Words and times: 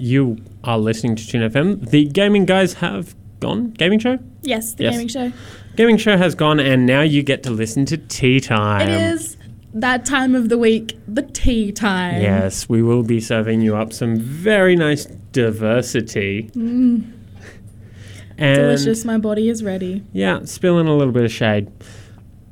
you 0.00 0.38
are 0.64 0.78
listening 0.78 1.16
to 1.16 1.26
Tune 1.26 1.42
FM. 1.50 1.88
The 1.90 2.04
gaming 2.06 2.44
guys 2.46 2.74
have 2.74 3.14
gone. 3.40 3.70
Gaming 3.72 3.98
show? 3.98 4.18
Yes, 4.42 4.74
the 4.74 4.84
Yes. 4.84 4.92
gaming 4.94 5.08
show. 5.08 5.32
Gaming 5.76 5.96
show 5.98 6.16
has 6.16 6.34
gone, 6.34 6.60
and 6.60 6.86
now 6.86 7.02
you 7.02 7.22
get 7.22 7.42
to 7.44 7.50
listen 7.50 7.84
to 7.86 7.96
Tea 7.96 8.40
Time. 8.40 8.88
it 8.88 9.14
is 9.14 9.36
that 9.72 10.04
time 10.04 10.34
of 10.34 10.48
the 10.48 10.58
week, 10.58 10.98
the 11.06 11.22
tea 11.22 11.70
time. 11.70 12.20
Yes, 12.20 12.68
we 12.68 12.82
will 12.82 13.02
be 13.04 13.20
serving 13.20 13.60
you 13.60 13.76
up 13.76 13.92
some 13.92 14.16
very 14.18 14.74
nice 14.74 15.06
diversity. 15.32 16.50
And 16.54 17.04
Mm. 18.38 18.54
Delicious. 18.56 19.04
My 19.04 19.18
body 19.18 19.48
is 19.48 19.62
ready. 19.62 20.02
Yeah, 20.12 20.40
spilling 20.44 20.86
a 20.88 20.96
little 20.96 21.12
bit 21.12 21.24
of 21.24 21.30
shade. 21.32 21.68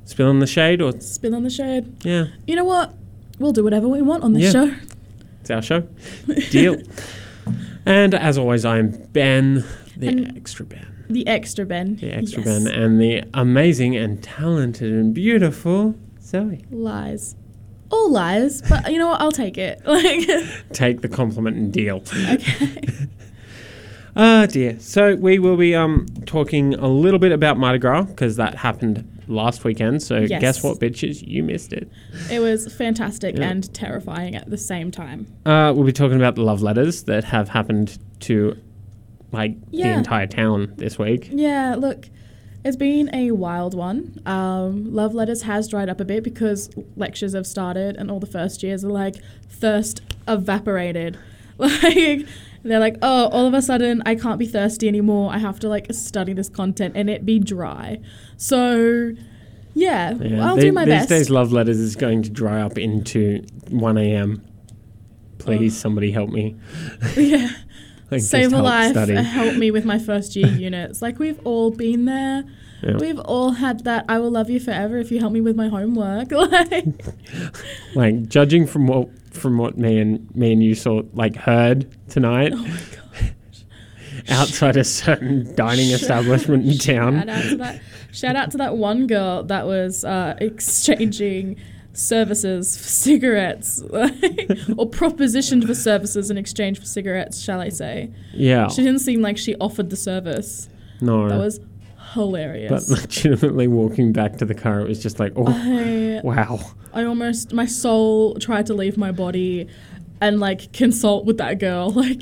Spilling 0.05 0.39
the 0.39 0.46
shade, 0.46 0.80
or 0.80 0.93
Spill 1.01 1.35
on 1.35 1.43
the 1.43 1.51
shade. 1.51 1.87
yeah, 2.05 2.27
You 2.46 2.57
know 2.57 2.65
what? 2.65 2.95
We'll 3.39 3.53
do 3.53 3.62
whatever 3.65 3.89
we 3.89 4.01
want 4.03 4.23
on 4.23 4.33
this 4.33 4.45
Yeah. 4.45 4.67
show. 4.67 4.75
it's 5.41 5.51
our 5.51 5.62
show. 5.62 5.83
Deal. 6.51 6.77
and 7.89 8.14
as 8.14 8.39
always, 8.39 8.65
I'm 8.65 8.91
Ben, 9.12 9.65
the 9.96 10.09
And- 10.09 10.37
extra 10.37 10.65
Ben. 10.65 10.87
The 11.10 11.27
extra 11.27 11.65
Ben. 11.65 11.96
The 11.96 12.12
extra 12.12 12.42
Yes. 12.45 12.65
Ben, 12.65 12.66
and 12.83 13.01
the 13.01 13.24
amazing 13.33 13.96
and 13.96 14.23
talented 14.23 14.92
and 14.92 15.15
beautiful 15.15 15.95
Zoe. 16.23 16.65
Lies. 16.70 17.34
All 17.91 18.10
lies, 18.12 18.60
but 18.69 18.93
you 18.93 18.98
know 18.98 19.09
what? 19.09 19.20
I'll 19.23 19.32
take 19.32 19.56
it. 19.56 19.80
Like, 19.87 20.29
Take 20.73 21.01
the 21.01 21.09
compliment 21.09 21.56
and 21.56 21.73
deal. 21.73 21.96
okay. 22.15 22.38
Ah, 24.16 24.46
dear. 24.46 24.77
So 24.80 25.15
we 25.15 25.38
will 25.38 25.57
be 25.57 25.74
um 25.77 26.07
talking 26.27 26.74
a 26.74 26.88
little 26.88 27.20
bit 27.20 27.30
about 27.32 27.57
Mardi 27.57 27.79
Gras 27.79 28.02
because 28.02 28.37
that 28.37 28.57
happened 28.57 29.09
last 29.28 29.64
weekend. 29.64 30.02
So 30.02 30.18
Yes. 30.20 30.41
guess 30.41 30.62
what, 30.64 30.78
bitches? 30.80 31.23
You 31.27 31.42
missed 31.42 31.73
it. 31.73 31.88
It 32.30 32.41
was 32.41 32.73
fantastic 32.73 33.37
Yeah. 33.37 33.51
and 33.51 33.73
terrifying 33.74 34.34
at 34.34 34.48
the 34.51 34.59
same 34.59 34.91
time. 34.91 35.27
Uh, 35.46 35.73
we'll 35.74 35.84
be 35.87 35.92
talking 35.92 36.16
about 36.16 36.34
the 36.34 36.42
love 36.42 36.62
letters 36.62 37.04
that 37.04 37.24
have 37.24 37.51
happened 37.51 37.98
to 38.20 38.56
like 39.32 39.54
the 39.70 39.82
entire 39.82 40.27
town 40.27 40.73
this 40.76 40.98
week. 40.98 41.29
Yeah, 41.30 41.74
look, 41.79 42.09
it's 42.65 42.76
been 42.76 43.15
a 43.15 43.30
wild 43.32 43.74
one. 43.74 44.18
Um, 44.26 44.93
love 44.93 45.15
letters 45.15 45.42
has 45.42 45.68
dried 45.68 45.88
up 45.90 46.01
a 46.01 46.04
bit 46.04 46.24
because 46.24 46.70
lectures 46.96 47.35
have 47.35 47.46
started 47.46 47.96
and 47.96 48.10
all 48.10 48.20
the 48.20 48.26
first 48.26 48.63
years 48.63 48.85
are 48.85 48.88
like 48.90 49.16
thirst 49.48 50.01
evaporated. 50.26 51.16
Like 51.60 52.24
they're 52.62 52.80
like, 52.80 52.96
oh, 53.02 53.28
all 53.28 53.46
of 53.46 53.54
a 53.54 53.62
sudden 53.62 54.02
I 54.06 54.14
can't 54.14 54.38
be 54.38 54.46
thirsty 54.46 54.88
anymore. 54.88 55.32
I 55.32 55.38
have 55.38 55.59
to 55.60 55.68
like 55.68 55.87
study 55.92 56.32
this 56.32 56.48
content 56.48 56.95
and 56.96 57.09
it 57.09 57.24
be 57.24 57.38
dry. 57.38 57.98
So 58.37 59.12
yeah, 59.74 60.14
I'll 60.40 60.56
the- 60.56 60.62
do 60.62 60.73
my 60.73 60.84
these 60.84 60.95
best. 60.95 61.09
days, 61.09 61.30
love 61.30 61.52
letters 61.52 61.79
is 61.79 61.95
going 61.96 62.23
to 62.24 62.30
dry 62.30 62.60
up 62.62 62.79
into 62.79 63.45
one 63.70 63.96
a.m. 63.98 64.44
Please, 65.38 65.76
Oh. 65.76 65.82
somebody 65.82 66.10
help 66.10 66.31
me. 66.31 66.56
yeah. 67.16 67.50
Like, 68.10 68.22
Save 68.22 68.54
a 68.54 68.62
life, 68.62 68.92
study. 68.92 69.14
help 69.22 69.56
me 69.56 69.70
with 69.70 69.84
my 69.84 69.98
first 69.98 70.34
year 70.34 70.47
units. 70.47 71.03
Like 71.03 71.19
we've 71.19 71.38
all 71.44 71.70
been 71.70 72.06
there. 72.06 72.42
Yeah. 72.82 72.97
We've 72.97 73.19
all 73.19 73.50
had 73.50 73.84
that. 73.84 74.06
I 74.09 74.19
will 74.19 74.31
love 74.31 74.48
you 74.48 74.60
forever 74.60 74.97
if 74.97 75.10
you 75.12 75.20
help 75.20 75.34
me 75.34 75.42
with 75.42 75.56
my 75.56 75.69
homework. 75.69 76.31
Like, 76.32 76.86
Like 77.94 78.28
judging 78.28 78.66
from 78.66 78.86
what 78.86 79.10
from 79.32 79.59
what 79.59 79.76
me 79.78 79.98
and 79.98 80.34
me 80.34 80.53
and 80.53 80.62
you 80.62 80.75
saw 80.75 81.03
like 81.12 81.37
heard 81.37 81.87
tonight 82.09 82.53
oh 82.54 82.56
my 82.56 82.69
god. 82.69 83.34
outside 84.31 84.76
a 84.76 84.84
certain 84.84 85.54
dining 85.54 85.91
establishment 85.91 86.66
in 86.66 86.78
town. 86.78 87.16
Shout 87.19 87.28
out 87.28 87.43
to 87.50 87.56
that. 87.56 87.81
Shout 88.12 88.37
out 88.37 88.50
to 88.53 88.56
that 88.59 88.76
one 88.76 89.06
girl 89.06 89.43
that 89.44 89.66
was 89.66 90.04
uh, 90.04 90.34
exchanging 90.41 91.56
services 91.93 92.76
for 92.76 92.84
cigarettes, 92.88 93.81
or 93.82 94.88
propositioned 94.88 95.66
for 95.66 95.75
services 95.75 96.31
in 96.31 96.38
exchange 96.38 96.78
for 96.78 96.87
cigarettes. 96.87 97.41
Shall 97.41 97.60
I 97.60 97.69
say? 97.70 98.10
Yeah, 98.32 98.69
She 98.69 98.82
didn't 98.82 99.00
seem 99.00 99.20
like 99.20 99.37
she 99.37 99.54
offered 99.56 99.91
the 99.91 99.97
service. 99.97 100.69
no, 101.00 101.28
That 101.28 101.38
was 101.38 101.60
but 102.14 102.20
hilarious. 102.20 102.88
legitimately 102.88 103.69
walking 103.69 104.12
back 104.12 104.37
to 104.38 104.44
the 104.44 104.54
car, 104.54 104.80
it 104.80 104.88
was 104.88 105.02
just 105.02 105.19
like, 105.19 105.32
oh 105.36 105.44
I, 105.46 106.20
wow. 106.24 106.58
I 106.92 107.04
almost 107.04 107.52
my 107.52 107.66
soul 107.66 108.34
tried 108.36 108.66
to 108.66 108.74
leave 108.74 108.96
my 108.96 109.12
body. 109.12 109.69
And 110.20 110.41
like 110.41 110.72
consult 110.72 111.26
with 111.26 111.38
that 111.38 111.60
girl. 111.60 111.91
Like, 111.94 112.18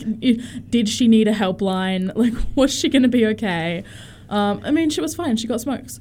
did 0.71 0.87
she 0.87 1.09
need 1.09 1.29
a 1.29 1.33
helpline? 1.33 2.13
Like, 2.17 2.35
was 2.55 2.75
she 2.75 2.91
gonna 2.91 3.09
be 3.09 3.25
okay? 3.29 3.85
Um, 4.29 4.61
I 4.65 4.71
mean, 4.71 4.91
she 4.91 5.01
was 5.01 5.15
fine. 5.15 5.39
She 5.39 5.47
got 5.47 5.63
smokes. 5.63 5.99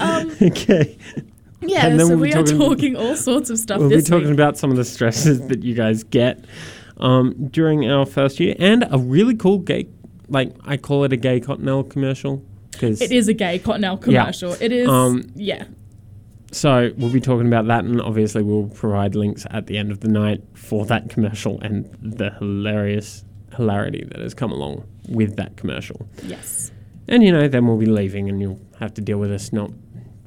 um, 0.00 0.30
okay, 0.40 0.96
Yeah, 1.60 1.96
so 1.98 2.08
we'll 2.10 2.18
we 2.18 2.32
are 2.34 2.42
talking- 2.44 2.58
talking 2.58 2.96
all 2.96 3.16
sorts 3.16 3.50
of 3.50 3.58
stuff 3.58 3.80
we'll 3.80 3.88
be 3.90 4.00
talking 4.02 4.26
week. 4.28 4.34
about 4.34 4.56
some 4.56 4.70
of 4.70 4.76
the 4.76 4.84
stresses 4.84 5.40
that 5.48 5.64
you 5.64 5.74
guys 5.74 6.04
get 6.04 6.44
um, 6.98 7.34
during 7.50 7.90
our 7.90 8.06
first 8.06 8.38
year, 8.40 8.54
and 8.58 8.84
a 8.90 8.98
really 8.98 9.34
cool 9.34 9.58
gay, 9.58 9.88
like 10.28 10.52
I 10.64 10.76
call 10.76 11.04
it 11.04 11.12
a 11.12 11.16
gay 11.16 11.40
cottonelle 11.40 11.88
commercial 11.88 12.42
because 12.70 13.00
It 13.00 13.10
is 13.12 13.28
a 13.28 13.34
gay 13.34 13.58
Cottonelle 13.58 14.00
commercial. 14.00 14.50
Yeah. 14.50 14.56
It 14.60 14.72
is, 14.72 14.88
Um, 14.88 15.24
yeah. 15.34 15.64
So 16.52 16.92
we'll 16.96 17.12
be 17.12 17.20
talking 17.20 17.46
about 17.46 17.66
that, 17.66 17.84
and 17.84 18.00
obviously 18.00 18.42
we'll 18.42 18.68
provide 18.68 19.14
links 19.14 19.46
at 19.50 19.66
the 19.66 19.76
end 19.76 19.90
of 19.90 20.00
the 20.00 20.08
night 20.08 20.42
for 20.54 20.86
that 20.86 21.10
commercial 21.10 21.60
and 21.60 21.84
the 22.00 22.30
hilarious 22.38 23.24
hilarity 23.56 24.04
that 24.08 24.20
has 24.20 24.32
come 24.32 24.50
along 24.52 24.84
with 25.08 25.36
that 25.36 25.56
commercial. 25.56 26.08
Yes. 26.24 26.70
And 27.08 27.22
you 27.22 27.32
know, 27.32 27.48
then 27.48 27.66
we'll 27.66 27.76
be 27.78 27.86
leaving, 27.86 28.28
and 28.28 28.40
you'll 28.40 28.60
have 28.78 28.94
to 28.94 29.00
deal 29.02 29.18
with 29.18 29.32
us 29.32 29.52
not 29.52 29.70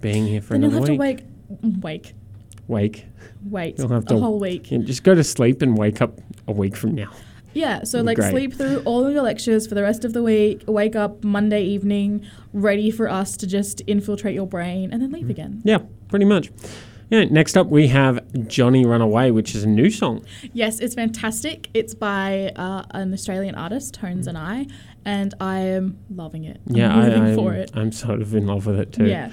being 0.02 0.28
here 0.28 0.42
for 0.42 0.54
Then 0.54 0.64
you'll 0.64 0.72
another 0.78 0.92
have 0.94 1.00
week. 1.00 1.18
to 1.18 1.24
wake, 1.82 1.82
wake, 1.82 2.14
Wake. 2.68 3.06
wait 3.50 3.78
You'll 3.80 3.88
have 3.90 4.04
a 4.06 4.10
to- 4.10 4.20
whole 4.20 4.40
week. 4.40 4.70
Yeah, 4.72 4.80
just 4.80 5.04
go 5.04 5.16
to 5.16 5.24
sleep 5.24 5.62
and 5.62 5.78
wake 5.78 6.02
up 6.02 6.20
a 6.48 6.52
week 6.52 6.76
from 6.76 6.94
now. 6.96 7.10
Yeah, 7.54 7.84
so 7.84 8.02
like 8.02 8.18
great. 8.18 8.32
sleep 8.32 8.54
through 8.54 8.82
all 8.86 9.06
of 9.06 9.14
your 9.14 9.24
lectures 9.24 9.68
for 9.68 9.76
the 9.76 9.82
rest 9.82 10.06
of 10.06 10.14
the 10.14 10.24
week, 10.24 10.64
wake 10.68 10.96
up 10.96 11.24
Monday 11.24 11.64
evening, 11.64 12.26
ready 12.54 12.92
for 12.92 13.10
us 13.10 13.36
to 13.38 13.48
just 13.48 13.82
infiltrate 13.88 14.34
your 14.36 14.48
brain, 14.48 14.92
and 14.92 15.02
then 15.02 15.10
Mm. 15.10 15.14
leave 15.16 15.30
again. 15.30 15.62
Yeah, 15.64 15.80
pretty 16.10 16.26
much. 16.26 16.50
Yeah. 17.10 17.26
Next 17.26 17.58
up, 17.58 17.68
we 17.68 17.88
have 17.88 18.22
Johnny 18.48 18.86
Runaway, 18.86 19.32
which 19.32 19.54
is 19.54 19.66
a 19.66 19.68
new 19.68 19.90
song. 19.90 20.22
Yes, 20.54 20.80
it's 20.80 20.96
fantastic. 20.96 21.68
It's 21.74 21.94
by 21.94 22.54
uh, 22.56 22.84
an 22.92 23.12
Australian 23.14 23.56
artist, 23.56 23.94
Tones 23.96 24.28
and 24.28 24.38
I, 24.38 24.66
and 25.04 25.34
I 25.42 25.60
am 25.60 25.98
loving 26.16 26.46
it. 26.46 26.62
I'm 26.70 26.76
Yeah, 26.76 26.96
I, 26.96 27.14
I'm, 27.14 27.36
for 27.36 27.52
it. 27.54 27.70
I'm 27.74 27.92
sort 27.92 28.22
of 28.22 28.34
in 28.34 28.48
love 28.48 28.66
with 28.66 28.80
it 28.80 28.94
too. 28.94 29.08
Yeah. 29.08 29.30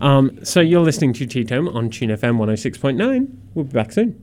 Um, 0.00 0.38
so 0.44 0.60
you're 0.60 0.82
listening 0.82 1.14
to 1.14 1.26
Tea 1.26 1.42
Time 1.42 1.66
on 1.68 1.90
Tune 1.90 2.10
FM 2.10 2.36
106.9. 2.38 3.26
We'll 3.54 3.64
be 3.64 3.72
back 3.72 3.90
soon. 3.92 4.22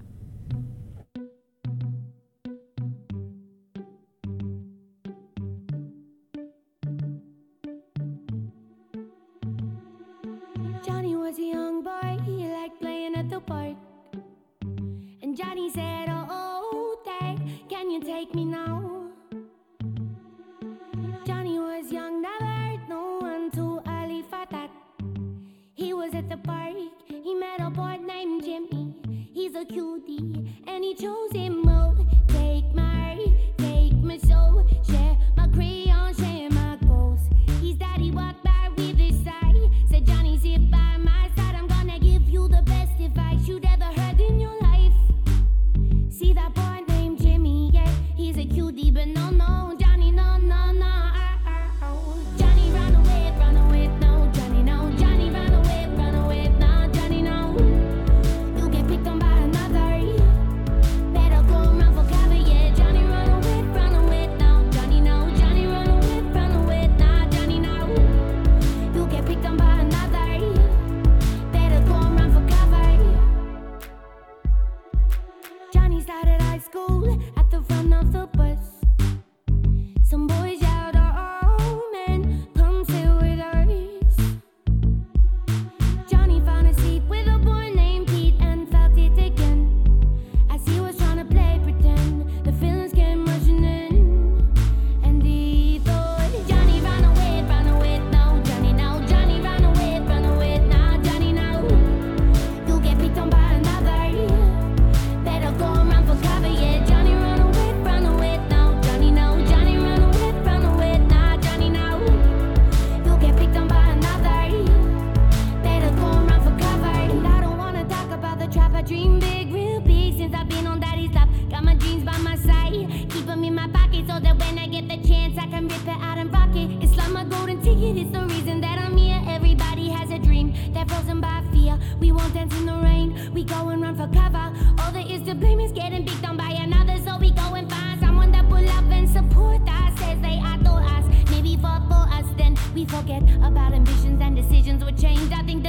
cover. 134.13 134.53
All 134.79 134.91
that 134.91 135.09
is 135.09 135.21
to 135.27 135.35
blame 135.35 135.59
is 135.59 135.71
getting 135.71 136.05
beat 136.05 136.21
down 136.21 136.37
by 136.37 136.51
another, 136.51 136.97
so 136.97 137.17
we 137.17 137.31
go 137.31 137.55
and 137.55 137.69
find 137.69 137.99
someone 137.99 138.31
that 138.31 138.45
will 138.47 138.61
love 138.63 138.91
and 138.91 139.09
support 139.09 139.61
us 139.67 140.01
as 140.01 140.19
they 140.21 140.39
adore 140.53 140.83
us. 140.83 141.05
Maybe 141.31 141.57
fought 141.57 141.87
for 141.87 142.05
us, 142.13 142.25
then 142.37 142.55
we 142.73 142.85
forget 142.85 143.23
about 143.41 143.73
ambitions 143.73 144.21
and 144.21 144.35
decisions 144.35 144.83
were 144.83 144.91
changed. 144.91 145.33
I 145.33 145.43
think 145.43 145.62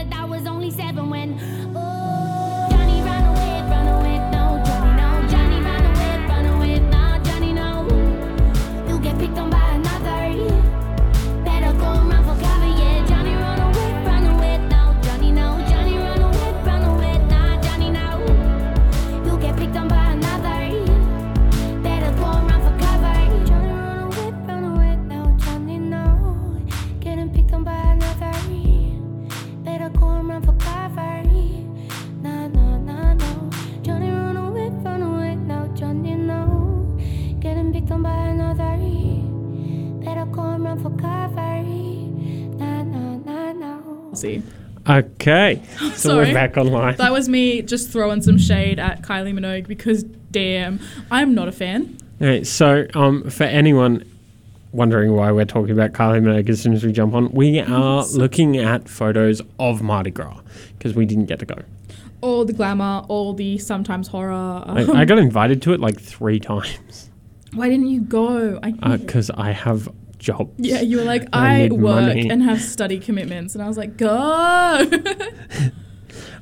Okay, 44.89 45.63
so 45.79 45.91
Sorry. 45.91 46.27
we're 46.29 46.35
back 46.35 46.57
online. 46.57 46.97
that 46.97 47.13
was 47.13 47.29
me 47.29 47.63
just 47.63 47.91
throwing 47.91 48.21
some 48.23 48.39
shade 48.39 48.79
at 48.79 49.03
Kylie 49.03 49.33
Minogue 49.33 49.67
because 49.67 50.03
damn, 50.03 50.81
I'm 51.11 51.35
not 51.35 51.49
a 51.49 51.53
fan. 51.53 51.99
All 52.21 52.27
right, 52.27 52.47
so 52.47 52.87
um, 52.95 53.29
for 53.31 53.45
anyone 53.45 54.05
wondering 54.73 55.13
why 55.13 55.31
we're 55.33 55.45
talking 55.45 55.71
about 55.71 55.93
Kylie 55.93 56.23
Minogue 56.23 56.49
as 56.49 56.61
soon 56.61 56.75
as 56.75 56.85
we 56.85 56.93
jump 56.93 57.15
on, 57.15 57.31
we 57.33 57.61
are 57.61 58.05
looking 58.09 58.57
at 58.57 58.89
photos 58.89 59.41
of 59.59 59.83
Mardi 59.83 60.11
Gras 60.11 60.41
because 60.77 60.95
we 60.95 61.07
didn't 61.07 61.27
get 61.27 61.39
to 61.39 61.47
go. 61.47 61.63
All 62.21 62.45
the 62.45 62.53
glamour, 62.53 63.05
all 63.09 63.35
the 63.35 63.59
sometimes 63.59 64.09
horror. 64.09 64.33
I, 64.67 64.83
um, 64.83 64.97
I 64.97 65.05
got 65.05 65.19
invited 65.19 65.63
to 65.63 65.73
it 65.73 65.81
like 65.81 66.01
three 66.01 66.41
times 66.41 67.11
why 67.55 67.69
didn't 67.69 67.87
you 67.87 68.01
go? 68.01 68.59
I 68.63 68.97
because 68.97 69.31
I 69.31 69.53
have 69.53 69.89
jobs. 70.25 70.53
yeah, 70.59 70.81
you 70.81 70.97
were 70.99 71.05
like, 71.05 71.29
I 71.33 71.65
I, 71.67 71.69
work 71.69 72.07
money." 72.07 72.29
and 72.31 72.43
have 72.43 72.61
study 72.61 72.99
commitments, 72.99 73.55
and 73.55 73.63
I 73.63 73.69
was 73.69 73.77
like, 73.77 73.97
go. 73.97 74.91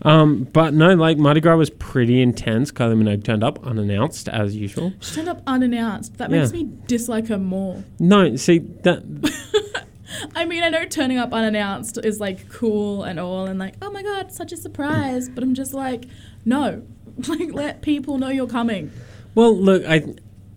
Um, 0.04 0.44
but 0.52 0.74
no, 0.74 0.94
like 0.94 1.16
Mardi 1.16 1.40
Gras 1.40 1.54
was 1.56 1.70
pretty 1.70 2.20
intense. 2.20 2.72
Kylie 2.72 3.00
Minogue 3.00 3.22
turned 3.22 3.44
up 3.44 3.64
unannounced 3.64 4.28
as 4.28 4.56
usual. 4.56 4.92
she 5.00 5.14
turned 5.14 5.28
up 5.28 5.42
unannounced. 5.46 6.18
That 6.18 6.28
Yeah. 6.30 6.40
makes 6.40 6.52
me 6.52 6.68
dislike 6.88 7.28
her 7.28 7.38
more. 7.38 7.84
No, 8.00 8.34
see 8.34 8.58
that 8.82 9.04
I 10.34 10.44
mean, 10.44 10.64
I 10.64 10.70
know 10.70 10.84
turning 10.86 11.18
up 11.18 11.32
unannounced 11.32 11.98
is 12.04 12.18
like 12.18 12.48
cool 12.50 13.04
and 13.04 13.20
all, 13.20 13.46
and 13.46 13.60
like, 13.60 13.74
oh 13.80 13.92
my 13.92 14.02
god, 14.02 14.32
such 14.32 14.50
a 14.52 14.56
surprise. 14.56 15.28
But 15.28 15.44
I'm 15.44 15.54
just 15.54 15.72
like, 15.72 16.06
no, 16.44 16.82
like 17.28 17.52
let 17.52 17.80
people 17.82 18.18
know 18.18 18.28
you're 18.28 18.48
coming. 18.48 18.90
Well, 19.36 19.56
look, 19.56 19.84
I 19.86 20.02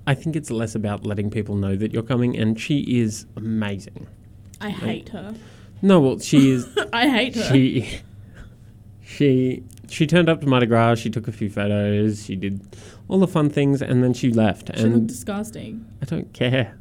I 0.07 0.13
think 0.13 0.35
it's 0.35 0.51
less 0.51 0.75
about 0.75 1.05
letting 1.05 1.29
people 1.29 1.55
know 1.55 1.75
that 1.75 1.93
you're 1.93 2.03
coming, 2.03 2.37
and 2.37 2.59
she 2.59 2.79
is 2.99 3.25
amazing. 3.35 4.07
I 4.61 4.69
hate 4.69 5.09
her. 5.09 5.35
No, 5.81 5.99
well, 5.99 6.19
she 6.19 6.51
is. 6.51 6.67
I 6.93 7.09
hate 7.09 7.35
her. 7.35 7.43
she 7.43 8.01
she 9.01 9.63
she 9.89 10.07
turned 10.07 10.29
up 10.29 10.41
to 10.41 10.47
Mardi 10.47 10.65
Gras. 10.65 10.95
She 10.95 11.09
took 11.09 11.27
a 11.27 11.31
few 11.31 11.49
photos. 11.49 12.25
She 12.25 12.35
did 12.35 12.75
all 13.07 13.19
the 13.19 13.27
fun 13.27 13.49
things, 13.49 13.81
and 13.81 14.03
then 14.03 14.13
she 14.13 14.31
left. 14.31 14.67
She 14.75 14.83
looked 14.83 14.95
and 14.95 15.07
disgusting. 15.07 15.85
I 16.01 16.05
don't 16.05 16.31
care. 16.33 16.77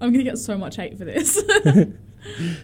I'm 0.00 0.12
gonna 0.12 0.24
get 0.24 0.38
so 0.38 0.56
much 0.56 0.76
hate 0.76 0.96
for 0.96 1.04
this. 1.04 1.42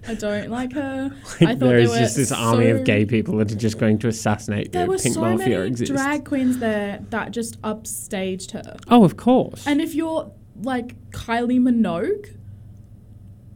I 0.08 0.14
don't 0.14 0.50
like 0.50 0.72
her. 0.74 1.10
Like, 1.40 1.42
I 1.42 1.46
thought 1.54 1.58
there 1.68 1.78
is 1.78 1.92
just 1.92 2.16
this 2.16 2.32
army 2.32 2.68
of 2.68 2.84
gay 2.84 3.04
people 3.04 3.36
that 3.38 3.50
are 3.52 3.56
just 3.56 3.78
going 3.78 3.98
to 4.00 4.08
assassinate 4.08 4.72
There 4.72 4.84
you. 4.84 4.88
were 4.90 4.98
Pink 4.98 5.14
so 5.14 5.20
Mafia 5.22 5.58
many 5.58 5.68
exists. 5.68 5.94
drag 5.94 6.24
queens 6.24 6.58
there 6.58 7.00
that 7.10 7.30
just 7.32 7.60
upstaged 7.62 8.52
her. 8.52 8.76
oh, 8.88 9.04
of 9.04 9.16
course. 9.16 9.66
And 9.66 9.80
if 9.80 9.94
you're 9.94 10.30
like 10.62 10.94
Kylie 11.10 11.60
Minogue, 11.60 12.36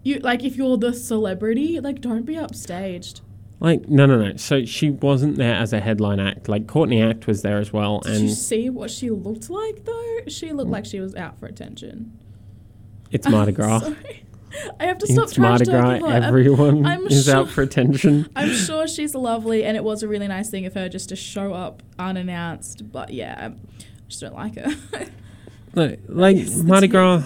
you 0.03 0.19
like 0.21 0.43
if 0.45 0.57
you're 0.57 0.77
the 0.79 0.93
celebrity, 0.95 1.79
like 1.81 2.01
don't 2.01 2.25
be 2.25 2.35
upstaged. 2.35 3.21
like 3.61 3.89
no, 3.89 4.07
no, 4.07 4.19
no. 4.23 4.37
So 4.37 4.65
she 4.65 4.91
wasn't 4.91 5.37
there 5.37 5.55
as 5.55 5.73
a 5.73 5.81
headline 5.81 6.21
act. 6.21 6.49
Like 6.49 6.67
Courtney 6.67 7.03
Act 7.03 7.27
was 7.27 7.43
there 7.43 7.59
as 7.59 7.73
well, 7.73 8.01
Did 8.01 8.13
and 8.17 8.29
you 8.29 8.35
see 8.35 8.71
what 8.71 8.91
she 8.91 9.11
looked 9.11 9.51
like 9.51 9.85
though? 9.85 10.19
She 10.29 10.53
looked 10.53 10.71
like 10.71 10.87
she 10.87 11.01
was 11.01 11.15
out 11.15 11.39
for 11.39 11.47
attention. 11.47 12.19
it's 13.11 13.29
Mardi 13.29 13.53
Gras. 13.53 13.91
I 14.81 14.85
have 14.87 14.99
to 14.99 15.07
stop 15.07 15.25
it's 15.25 15.35
trash 15.35 15.49
Mardi 15.49 15.65
Gras. 15.67 15.81
talking 15.83 16.01
her. 16.07 16.13
I'm- 16.13 16.23
Everyone 16.25 16.87
I'm 16.93 17.07
is 17.07 17.29
out 17.29 17.47
sure- 17.47 17.53
for 17.55 17.63
attention. 17.63 18.29
I'm 18.37 18.51
sure 18.53 18.87
she's 18.89 19.15
lovely, 19.15 19.65
and 19.65 19.77
it 19.77 19.85
was 19.85 20.03
a 20.03 20.09
really 20.09 20.29
nice 20.29 20.51
thing 20.51 20.67
of 20.67 20.75
her 20.75 20.89
just 20.89 21.09
to 21.11 21.17
show 21.17 21.53
up 21.55 21.83
unannounced. 21.99 22.91
But 22.91 23.13
yeah, 23.13 23.51
I 23.53 23.87
just 24.09 24.21
don't 24.21 24.35
like 24.35 24.57
her. 24.57 24.71
Like, 25.73 26.01
like 26.09 26.37
it's 26.37 26.57
Mardi. 26.57 26.89
Gras, 26.89 27.23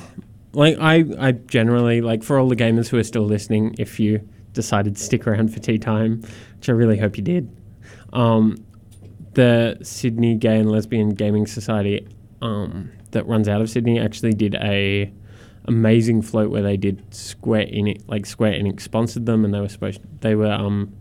like 0.53 0.77
I, 0.79 1.03
I 1.19 1.33
generally 1.33 2.03
like 2.03 2.23
for 2.23 2.39
all 2.39 2.47
the 2.47 2.55
gamers 2.57 2.89
who 2.89 2.99
are 2.99 3.03
still 3.05 3.23
listening, 3.25 3.75
if 3.79 3.99
you 3.99 4.21
decided 4.53 4.97
to 4.97 5.03
stick 5.03 5.27
around 5.27 5.49
for 5.55 5.61
tea 5.61 5.79
time, 5.79 6.21
which 6.59 6.69
I 6.69 6.73
really 6.73 6.99
hope 6.99 7.17
you 7.17 7.23
did, 7.23 7.51
um, 8.13 8.63
the 9.33 9.79
Sydney 9.83 10.35
Gay 10.35 10.59
and 10.59 10.71
Lesbian 10.71 11.15
Gaming 11.15 11.47
Society, 11.47 12.07
um, 12.43 12.91
that 13.13 13.27
runs 13.27 13.49
out 13.49 13.63
of 13.63 13.71
Sydney, 13.71 13.99
actually 13.99 14.35
did 14.35 14.57
a 14.57 15.11
amazing 15.67 16.23
float 16.23 16.51
where 16.51 16.63
they 16.63 16.77
did 16.77 17.15
Square 17.15 17.67
Enix, 17.67 18.03
like 18.09 18.27
Square 18.27 18.53
Enix 18.53 18.81
sponsored 18.83 19.27
them, 19.27 19.45
and 19.45 19.53
they 19.55 19.61
were 19.61 19.69
supposed 19.69 20.01
they 20.21 20.35
were 20.35 20.53
um, 20.53 20.95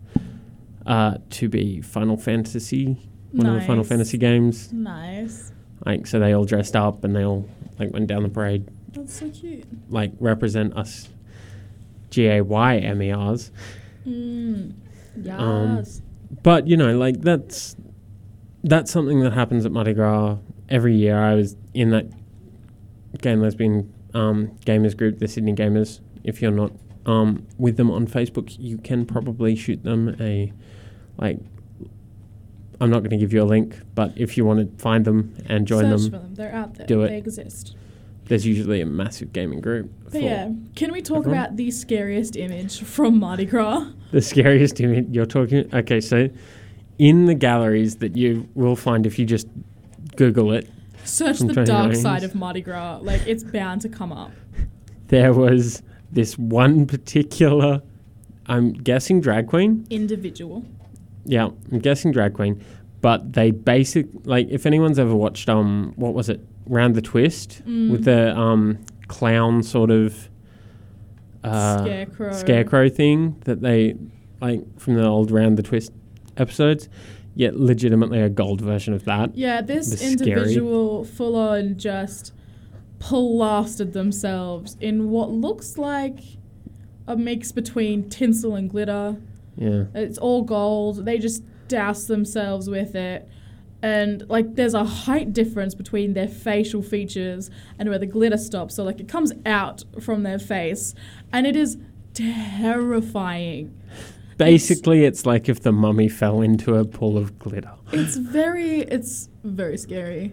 uh, 0.86 1.18
to 1.30 1.48
be 1.48 1.80
Final 1.80 2.16
Fantasy, 2.16 2.96
one 3.32 3.46
of 3.46 3.54
the 3.54 3.60
Final 3.66 3.84
Fantasy 3.84 4.18
games. 4.18 4.72
nice. 4.72 5.52
Like 5.84 6.06
so, 6.06 6.18
they 6.18 6.32
all 6.32 6.44
dressed 6.44 6.76
up 6.76 7.04
and 7.04 7.14
they 7.14 7.24
all 7.24 7.46
like 7.78 7.92
went 7.92 8.06
down 8.06 8.22
the 8.22 8.28
parade, 8.30 8.68
That's 8.92 9.12
so 9.18 9.28
cute. 9.28 9.64
like 9.90 10.12
represent 10.18 10.74
us, 10.78 11.08
G 12.10 12.26
A 12.28 12.40
Y 12.42 12.78
M 12.78 13.02
E 13.02 13.12
R 13.12 13.34
S. 13.34 13.50
Mm. 14.06 14.72
Yes. 15.20 15.38
Um, 15.40 15.84
But 16.42 16.66
you 16.68 16.76
know, 16.76 16.96
like 16.96 17.20
that's 17.20 17.76
that's 18.62 18.90
something 18.90 19.20
that 19.20 19.32
happens 19.34 19.66
at 19.66 19.72
Mardi 19.72 19.92
Gras 19.92 20.38
every 20.70 20.96
year. 20.96 21.18
I 21.22 21.34
was 21.34 21.54
in 21.74 21.90
that 21.90 22.06
gay 23.20 23.32
and 23.32 23.42
lesbian 23.42 23.92
um, 24.14 24.48
gamers 24.64 24.96
group, 24.96 25.18
the 25.18 25.28
Sydney 25.28 25.52
Gamers. 25.54 26.00
If 26.22 26.40
you're 26.40 26.50
not 26.50 26.72
um, 27.06 27.46
with 27.58 27.76
them 27.76 27.90
on 27.90 28.06
Facebook, 28.06 28.56
you 28.58 28.78
can 28.78 29.04
probably 29.04 29.54
shoot 29.56 29.82
them 29.82 30.16
a 30.20 30.52
like. 31.18 31.38
I'm 32.80 32.90
not 32.90 33.00
going 33.00 33.10
to 33.10 33.16
give 33.16 33.32
you 33.32 33.42
a 33.42 33.44
link, 33.44 33.76
but 33.94 34.12
if 34.16 34.36
you 34.36 34.44
want 34.44 34.58
to 34.78 34.82
find 34.82 35.04
them 35.04 35.36
and 35.46 35.66
join 35.66 35.84
Search 35.84 36.00
them, 36.02 36.10
for 36.10 36.18
them. 36.18 36.34
They're 36.34 36.52
out 36.52 36.74
there. 36.74 36.86
do 36.86 37.02
it. 37.02 37.08
They 37.08 37.18
exist. 37.18 37.76
there's 38.26 38.44
usually 38.44 38.80
a 38.80 38.86
massive 38.86 39.32
gaming 39.32 39.60
group. 39.60 39.92
But 40.10 40.22
yeah, 40.22 40.50
can 40.74 40.90
we 40.92 41.00
talk 41.00 41.18
everyone? 41.18 41.38
about 41.38 41.56
the 41.56 41.70
scariest 41.70 42.36
image 42.36 42.82
from 42.82 43.18
Mardi 43.20 43.44
Gras? 43.46 43.90
The 44.10 44.22
scariest 44.22 44.80
image 44.80 45.08
you're 45.10 45.26
talking. 45.26 45.68
Okay, 45.74 46.00
so 46.00 46.28
in 47.00 47.26
the 47.26 47.34
galleries 47.34 47.96
that 47.96 48.16
you 48.16 48.48
will 48.54 48.76
find 48.76 49.06
if 49.06 49.18
you 49.18 49.26
just 49.26 49.48
Google 50.14 50.52
it, 50.52 50.70
Search 51.04 51.38
the 51.40 51.64
dark 51.64 51.94
side 51.94 52.24
of 52.24 52.34
Mardi 52.34 52.60
Gras. 52.60 52.98
Like 53.02 53.26
it's 53.26 53.44
bound 53.44 53.80
to 53.82 53.88
come 53.88 54.12
up. 54.12 54.32
there 55.08 55.32
was 55.32 55.82
this 56.10 56.38
one 56.38 56.86
particular, 56.86 57.82
I'm 58.46 58.72
guessing 58.72 59.20
drag 59.20 59.48
queen. 59.48 59.86
Individual. 59.90 60.64
Yeah, 61.24 61.48
I'm 61.72 61.78
guessing 61.80 62.12
drag 62.12 62.34
queen. 62.34 62.62
But 63.00 63.32
they 63.34 63.50
basic 63.50 64.06
like 64.24 64.48
if 64.50 64.64
anyone's 64.66 64.98
ever 64.98 65.14
watched 65.14 65.48
um 65.48 65.92
what 65.96 66.14
was 66.14 66.28
it 66.28 66.40
Round 66.66 66.94
the 66.94 67.02
Twist 67.02 67.62
Mm. 67.66 67.90
with 67.90 68.04
the 68.04 68.34
um 68.36 68.78
clown 69.08 69.62
sort 69.62 69.90
of 69.90 70.28
uh, 71.42 71.78
Scarecrow. 71.84 72.32
scarecrow 72.32 72.88
thing 72.88 73.36
that 73.44 73.60
they 73.60 73.96
like 74.40 74.62
from 74.80 74.94
the 74.94 75.04
old 75.06 75.30
Round 75.30 75.58
the 75.58 75.62
Twist 75.62 75.92
episodes. 76.38 76.88
Yet 77.34 77.56
legitimately 77.56 78.20
a 78.20 78.28
gold 78.28 78.60
version 78.60 78.94
of 78.94 79.04
that. 79.06 79.36
Yeah, 79.36 79.60
this 79.60 79.92
scary. 79.92 80.12
individual 80.12 81.04
full 81.04 81.36
on 81.36 81.76
just 81.76 82.32
plastered 83.00 83.92
themselves 83.92 84.76
in 84.80 85.10
what 85.10 85.30
looks 85.30 85.76
like 85.76 86.20
a 87.06 87.16
mix 87.16 87.52
between 87.52 88.08
tinsel 88.08 88.54
and 88.54 88.70
glitter. 88.70 89.16
Yeah. 89.56 89.84
It's 89.94 90.18
all 90.18 90.42
gold. 90.42 91.04
They 91.04 91.18
just 91.18 91.42
douse 91.68 92.04
themselves 92.04 92.70
with 92.70 92.94
it. 92.94 93.28
And 93.82 94.28
like 94.30 94.54
there's 94.54 94.72
a 94.72 94.84
height 94.84 95.34
difference 95.34 95.74
between 95.74 96.14
their 96.14 96.28
facial 96.28 96.82
features 96.82 97.50
and 97.78 97.90
where 97.90 97.98
the 97.98 98.06
glitter 98.06 98.38
stops. 98.38 98.74
So 98.76 98.84
like 98.84 99.00
it 99.00 99.08
comes 99.08 99.32
out 99.44 99.84
from 100.00 100.22
their 100.22 100.38
face 100.38 100.94
and 101.32 101.46
it 101.46 101.56
is 101.56 101.76
terrifying. 102.14 103.78
Basically, 104.36 105.04
it's 105.04 105.24
like 105.26 105.48
if 105.48 105.60
the 105.60 105.72
mummy 105.72 106.08
fell 106.08 106.40
into 106.40 106.74
a 106.76 106.84
pool 106.84 107.16
of 107.16 107.38
glitter. 107.38 107.72
It's 107.92 108.16
very 108.16 108.80
it's 108.80 109.28
very 109.44 109.76
scary. 109.78 110.32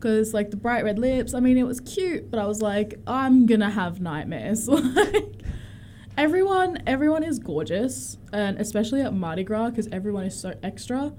Cause 0.00 0.32
like 0.34 0.50
the 0.50 0.56
bright 0.56 0.84
red 0.84 0.98
lips, 0.98 1.34
I 1.34 1.40
mean 1.40 1.58
it 1.58 1.66
was 1.66 1.80
cute, 1.80 2.30
but 2.30 2.38
I 2.38 2.46
was 2.46 2.62
like, 2.62 2.98
I'm 3.06 3.46
gonna 3.46 3.70
have 3.70 4.00
nightmares. 4.00 4.68
like 4.68 5.32
everyone 6.16 6.82
everyone 6.86 7.24
is 7.24 7.38
gorgeous, 7.38 8.16
and 8.32 8.58
especially 8.58 9.00
at 9.00 9.12
Mardi 9.14 9.44
Gras 9.44 9.70
because 9.70 9.88
everyone 9.90 10.24
is 10.24 10.38
so 10.38 10.54
extra. 10.62 11.12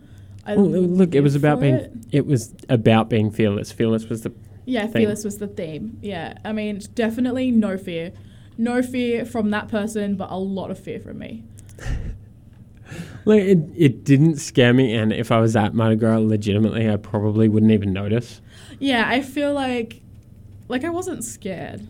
I 0.46 0.56
Well, 0.56 0.66
look, 0.68 1.14
it 1.16 1.22
was 1.22 1.36
about 1.36 1.60
being 1.60 1.76
it. 1.76 1.92
it 2.12 2.26
was 2.26 2.54
about 2.70 3.10
being 3.10 3.32
fearless. 3.32 3.72
Fearless 3.72 4.08
was 4.08 4.22
the 4.22 4.32
Yeah, 4.66 4.84
thing. 4.84 5.02
fearless 5.02 5.26
was 5.26 5.40
the 5.40 5.48
theme. 5.48 5.98
Yeah, 6.02 6.38
I 6.46 6.54
mean, 6.54 6.80
definitely 6.94 7.52
no 7.52 7.78
fear. 7.78 8.14
No 8.58 8.82
fear 8.82 9.26
from 9.26 9.50
that 9.52 9.68
person, 9.68 10.16
but 10.16 10.30
a 10.32 10.38
lot 10.38 10.72
of 10.72 10.80
fear 10.80 11.00
from 11.00 11.20
me. 11.20 11.44
like 13.26 13.42
it, 13.44 13.60
it 13.76 14.04
didn't 14.04 14.38
scare 14.38 14.74
me 14.74 14.94
and 14.94 15.12
if 15.14 15.32
I 15.32 15.40
was 15.40 15.56
at 15.56 15.74
Mardi 15.74 15.96
Gras 15.96 16.18
legitimately 16.20 16.90
I 16.90 16.96
probably 16.98 17.48
wouldn't 17.50 17.72
even 17.72 17.94
notice. 17.94 18.42
Yeah, 18.80 19.08
I 19.08 19.22
feel 19.22 19.54
like 19.54 20.02
like 20.68 20.84
I 20.84 20.90
wasn't 20.90 21.24
scared. 21.24 21.88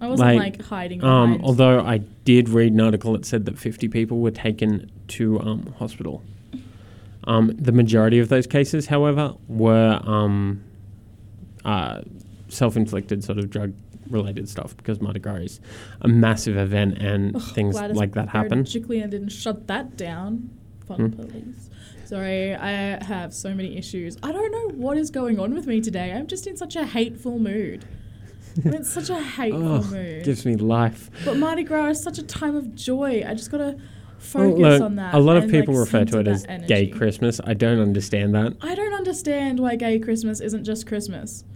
I 0.00 0.08
wasn't 0.08 0.30
Like, 0.36 0.38
like, 0.58 0.62
hiding 0.62 1.04
Um, 1.04 1.32
behind. 1.32 1.44
although 1.44 1.80
I 1.80 1.98
did 2.24 2.48
read 2.48 2.72
an 2.72 2.80
article 2.80 3.12
that 3.12 3.26
said 3.26 3.44
that 3.44 3.58
50 3.58 3.88
people 3.88 4.20
were 4.20 4.30
taken 4.30 4.90
to 5.08 5.38
um, 5.40 5.74
hospital. 5.78 6.22
Um, 7.24 7.52
the 7.58 7.72
majority 7.72 8.18
of 8.18 8.30
those 8.30 8.46
cases, 8.46 8.86
however, 8.86 9.34
were 9.46 10.00
um, 10.04 10.62
uh, 11.66 12.00
self-inflicted 12.48 13.22
sort 13.22 13.38
of 13.38 13.50
drug-related 14.10 14.48
stuff 14.48 14.76
because 14.76 15.00
Mardi 15.00 15.20
Gras 15.20 15.36
is 15.36 15.60
a 16.00 16.08
massive 16.08 16.56
event 16.56 16.98
and 16.98 17.40
things 17.42 17.74
like 17.74 18.12
that 18.12 18.28
happen. 18.28 18.64
Berejiklian 18.64 19.10
didn't 19.10 19.30
shut 19.30 19.66
that 19.68 19.96
down. 19.96 20.50
Fun 20.86 21.10
hmm. 21.10 21.22
police. 21.22 21.70
Sorry, 22.04 22.54
I 22.54 23.02
have 23.04 23.32
so 23.32 23.54
many 23.54 23.76
issues. 23.76 24.16
I 24.22 24.32
don't 24.32 24.50
know 24.50 24.68
what 24.76 24.96
is 24.98 25.10
going 25.10 25.38
on 25.38 25.54
with 25.54 25.66
me 25.66 25.80
today. 25.80 26.12
I'm 26.12 26.26
just 26.26 26.46
in 26.46 26.56
such 26.56 26.74
a 26.74 26.84
hateful 26.84 27.38
mood. 27.38 27.84
I'm 28.64 28.74
in 28.74 28.84
such 28.84 29.10
a 29.10 29.22
hateful 29.36 29.64
Oh, 29.64 29.82
mood. 29.84 30.24
gives 30.24 30.44
me 30.44 30.56
life. 30.56 31.08
But 31.24 31.36
Mardi 31.36 31.62
Gras 31.62 31.90
is 31.90 32.02
such 32.02 32.18
a 32.18 32.24
time 32.24 32.56
of 32.56 32.74
joy. 32.74 33.22
I 33.24 33.34
just 33.34 33.52
gotta 33.52 33.76
Well, 33.76 33.78
focus 34.18 34.58
look, 34.58 34.82
on 34.82 34.96
that. 34.96 35.14
a 35.14 35.18
lot 35.20 35.36
of 35.36 35.48
people 35.48 35.74
like, 35.74 35.80
refer 35.84 36.04
to 36.06 36.18
it 36.18 36.26
as 36.26 36.42
that 36.46 36.66
gay. 36.66 36.88
Christmas. 36.88 37.40
I 37.44 37.54
don't 37.54 37.78
understand 37.78 38.34
that. 38.34 38.54
I 38.60 38.74
don't 38.74 38.92
understand 38.94 39.60
why 39.60 39.76
gay 39.76 40.00
Christmas 40.00 40.40
isn't 40.40 40.64
just 40.64 40.86
Christmas. 40.88 41.44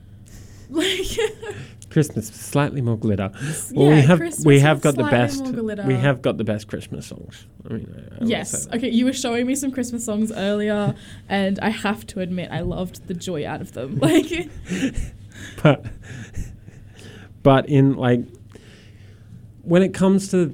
Like, 0.71 1.07
Christmas 1.95 2.27
slightly 2.27 2.81
more 2.81 2.99
glitter. 2.99 3.31
Well, 3.73 3.91
we 3.91 4.01
have 4.01 4.19
Christmas 4.19 4.45
we 4.45 4.59
have 4.59 4.81
got 4.81 4.97
the 4.97 5.05
best 5.05 5.45
we 5.87 5.95
have 5.95 6.23
got 6.23 6.39
the 6.39 6.43
best 6.43 6.67
Christmas 6.67 7.07
songs. 7.07 7.47
I 7.65 7.75
mean, 7.75 8.11
I 8.21 8.25
yes. 8.25 8.67
Okay, 8.75 8.91
you 8.91 9.05
were 9.05 9.13
showing 9.13 9.47
me 9.47 9.55
some 9.55 9.71
Christmas 9.71 10.05
songs 10.05 10.33
earlier, 10.33 10.97
and 11.29 11.61
I 11.61 11.69
have 11.69 12.05
to 12.09 12.19
admit, 12.19 12.51
I 12.51 12.63
loved 12.63 13.07
the 13.07 13.15
joy 13.15 13.47
out 13.47 13.61
of 13.61 13.73
them. 13.73 13.99
Like, 14.05 14.51
but 15.63 15.87
but 17.45 17.69
in 17.69 17.95
like 17.95 18.23
when 19.63 19.85
it 19.85 19.95
comes 19.95 20.33
to 20.33 20.53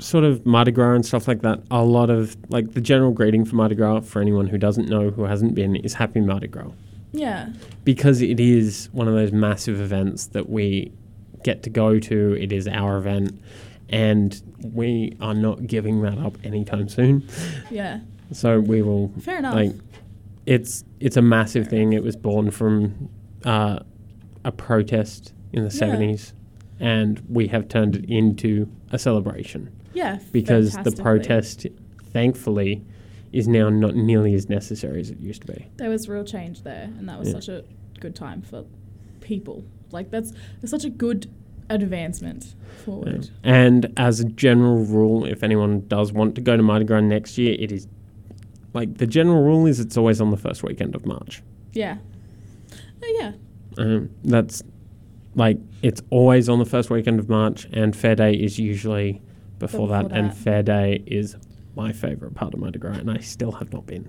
sort 0.00 0.24
of 0.24 0.44
Mardi 0.44 0.72
Gras 0.72 0.96
and 0.96 1.06
stuff 1.06 1.28
like 1.28 1.42
that, 1.42 1.62
a 1.70 1.84
lot 1.84 2.10
of 2.10 2.36
like 2.48 2.72
the 2.72 2.80
general 2.80 3.12
greeting 3.12 3.44
for 3.44 3.54
Mardi 3.54 3.76
Gras 3.76 4.00
for 4.00 4.20
anyone 4.20 4.48
who 4.48 4.58
doesn't 4.58 4.88
know 4.88 5.10
who 5.10 5.22
hasn't 5.22 5.54
been 5.54 5.76
is 5.76 5.94
Happy 5.94 6.20
Mardi 6.20 6.48
Gras 6.48 6.72
yeah, 7.14 7.48
because 7.84 8.20
it 8.20 8.38
is 8.40 8.88
one 8.92 9.08
of 9.08 9.14
those 9.14 9.32
massive 9.32 9.80
events 9.80 10.26
that 10.28 10.48
we 10.50 10.92
get 11.42 11.62
to 11.62 11.70
go 11.70 11.98
to. 11.98 12.32
It 12.34 12.52
is 12.52 12.66
our 12.68 12.98
event. 12.98 13.40
And 13.90 14.40
we 14.72 15.14
are 15.20 15.34
not 15.34 15.66
giving 15.66 16.00
that 16.02 16.18
up 16.18 16.38
anytime 16.42 16.88
soon. 16.88 17.28
yeah. 17.70 18.00
So 18.32 18.58
we 18.58 18.80
will 18.82 19.12
Fair 19.20 19.38
enough. 19.38 19.54
like 19.54 19.72
it's 20.46 20.84
it's 21.00 21.16
a 21.16 21.22
massive 21.22 21.68
thing. 21.68 21.92
It 21.92 22.02
was 22.02 22.16
born 22.16 22.50
from 22.50 23.08
uh, 23.44 23.80
a 24.44 24.50
protest 24.52 25.32
in 25.52 25.60
the 25.62 25.70
Yeah. 25.72 25.78
seventies, 25.78 26.32
and 26.80 27.22
we 27.28 27.46
have 27.48 27.68
turned 27.68 27.94
it 27.96 28.06
into 28.08 28.68
a 28.90 28.98
celebration 28.98 29.70
yeah. 29.92 30.18
because 30.32 30.72
the 30.82 30.92
protest, 30.92 31.66
thankfully, 32.12 32.82
is 33.34 33.48
now 33.48 33.68
not 33.68 33.94
nearly 33.94 34.34
as 34.34 34.48
necessary 34.48 35.00
as 35.00 35.10
it 35.10 35.18
used 35.18 35.42
to 35.46 35.52
be. 35.52 35.66
There 35.76 35.90
was 35.90 36.08
real 36.08 36.24
change 36.24 36.62
there, 36.62 36.84
and 36.98 37.08
that 37.08 37.18
was 37.18 37.28
Yeah. 37.28 37.34
such 37.34 37.48
a 37.48 37.64
good 38.00 38.14
time 38.14 38.42
for 38.42 38.64
people. 39.20 39.64
Like, 39.90 40.10
that's, 40.10 40.32
that's 40.60 40.70
such 40.70 40.84
a 40.84 40.90
good 40.90 41.30
advancement 41.70 42.54
forward. 42.84 43.30
And 43.42 43.92
as 43.96 44.20
a 44.20 44.24
general 44.24 44.84
rule, 44.84 45.24
if 45.24 45.42
anyone 45.42 45.84
does 45.88 46.12
want 46.12 46.34
to 46.36 46.40
go 46.40 46.56
to 46.56 46.62
Mardi 46.62 46.84
Gras 46.84 47.00
next 47.00 47.36
year, 47.38 47.56
it 47.58 47.72
is 47.72 47.86
like 48.72 48.98
the 48.98 49.06
general 49.06 49.42
rule 49.42 49.66
is 49.66 49.78
it's 49.80 49.96
always 49.96 50.20
on 50.20 50.30
the 50.30 50.36
first 50.36 50.62
weekend 50.62 50.94
of 50.94 51.06
March. 51.06 51.42
Yeah. 51.72 51.98
Oh, 53.02 53.16
yeah. 53.20 53.32
Um, 53.78 54.10
that's 54.24 54.62
like 55.36 55.58
it's 55.82 56.02
always 56.10 56.48
on 56.48 56.58
the 56.58 56.64
first 56.64 56.90
weekend 56.90 57.18
of 57.20 57.28
March, 57.28 57.66
and 57.72 57.94
Fair 57.96 58.14
Day 58.14 58.34
is 58.34 58.58
usually 58.58 59.22
before, 59.58 59.86
Before 59.86 59.88
that, 60.08 60.12
And. 60.12 60.34
Fair 60.34 60.62
Day 60.62 61.02
is 61.06 61.36
my 61.76 61.92
favorite 61.92 62.34
part 62.34 62.54
of 62.54 62.60
Mardi 62.60 62.78
Gras, 62.78 62.94
and 62.94 63.10
I 63.10 63.18
still 63.18 63.52
have 63.52 63.72
not 63.72 63.86
been. 63.86 64.08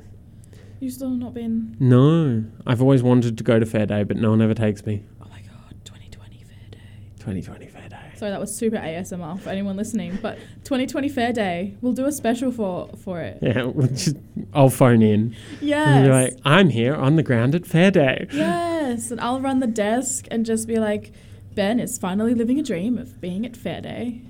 You 0.80 0.90
still 0.90 1.10
not 1.10 1.34
been. 1.34 1.76
No, 1.80 2.44
I've 2.68 2.82
always 2.82 3.02
wanted 3.02 3.38
to 3.38 3.44
go 3.44 3.60
to 3.60 3.66
Fair 3.66 3.86
Day, 3.86 4.04
but 4.04 4.18
no 4.18 4.30
one 4.32 4.42
ever 4.42 4.54
takes 4.54 4.86
me. 4.86 5.04
Oh 5.22 5.26
my 5.30 5.40
god, 5.40 5.74
2020 5.86 6.44
Fair 6.44 6.58
Day. 6.72 6.78
2020 7.20 7.68
Fair 7.68 7.90
Day. 7.90 7.96
Sorry, 8.16 8.32
that 8.32 8.40
was 8.40 8.56
super 8.56 8.76
ASMR 8.78 9.40
for 9.40 9.50
anyone 9.50 9.78
listening. 9.78 10.18
But 10.22 10.38
2020 10.66 11.10
Fair 11.10 11.32
Day, 11.34 11.76
we'll 11.82 11.94
do 11.94 12.06
a 12.06 12.12
special 12.12 12.52
for 12.52 12.90
for 13.04 13.22
it. 13.22 13.40
Yeah, 13.42 13.64
we'll 13.74 13.88
just 13.88 14.18
I'll 14.54 14.70
phone 14.70 15.02
in 15.02 15.22
and 15.22 15.36
Yes. 15.62 16.06
be 16.06 16.12
like, 16.12 16.34
I'm 16.46 16.70
here 16.70 16.94
on 16.96 17.16
the 17.16 17.24
ground 17.24 17.56
at 17.56 17.66
Fair 17.66 17.90
Day. 17.92 18.28
yes, 18.32 19.12
and 19.12 19.20
I'll 19.22 19.42
run 19.42 19.60
the 19.62 19.68
desk 19.68 20.28
and 20.30 20.46
just 20.46 20.68
be 20.68 20.78
like, 20.78 21.12
Ben 21.56 21.80
is 21.80 21.98
finally 21.98 22.34
living 22.36 22.60
a 22.60 22.64
dream 22.64 22.98
of 22.98 23.20
being 23.22 23.46
at 23.46 23.56
Fair 23.56 23.80
Day, 23.82 24.22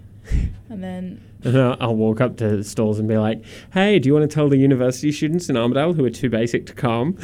and 0.70 0.84
then 0.84 1.24
And 1.46 1.58
I'll, 1.62 1.78
I'll 1.80 1.96
walk 1.96 2.20
up 2.20 2.38
to 2.38 2.64
stalls 2.64 3.00
and 3.00 3.08
be 3.08 3.18
like, 3.18 3.44
Hey, 3.74 4.00
do 4.00 4.08
you 4.08 4.14
want 4.14 4.30
to 4.30 4.34
tell 4.34 4.50
the 4.50 4.58
university 4.58 5.12
students 5.12 5.50
in 5.50 5.56
Armidale 5.56 5.96
who 5.96 6.04
are 6.04 6.10
too 6.10 6.30
basic 6.30 6.66
to 6.68 6.74
come 6.74 7.18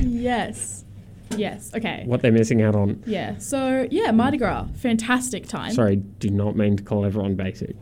yes, 0.00 0.84
yes, 1.36 1.70
okay, 1.74 2.02
what 2.06 2.22
they're 2.22 2.32
missing 2.32 2.62
out 2.62 2.74
on? 2.74 3.02
yeah. 3.06 3.38
So 3.38 3.86
yeah, 3.90 4.10
Mardi 4.10 4.38
Gras, 4.38 4.66
fantastic 4.76 5.46
time. 5.46 5.72
Sorry, 5.72 5.96
do 5.96 6.30
not 6.30 6.56
mean 6.56 6.76
to 6.76 6.82
call 6.82 7.04
everyone 7.04 7.34
basic. 7.34 7.76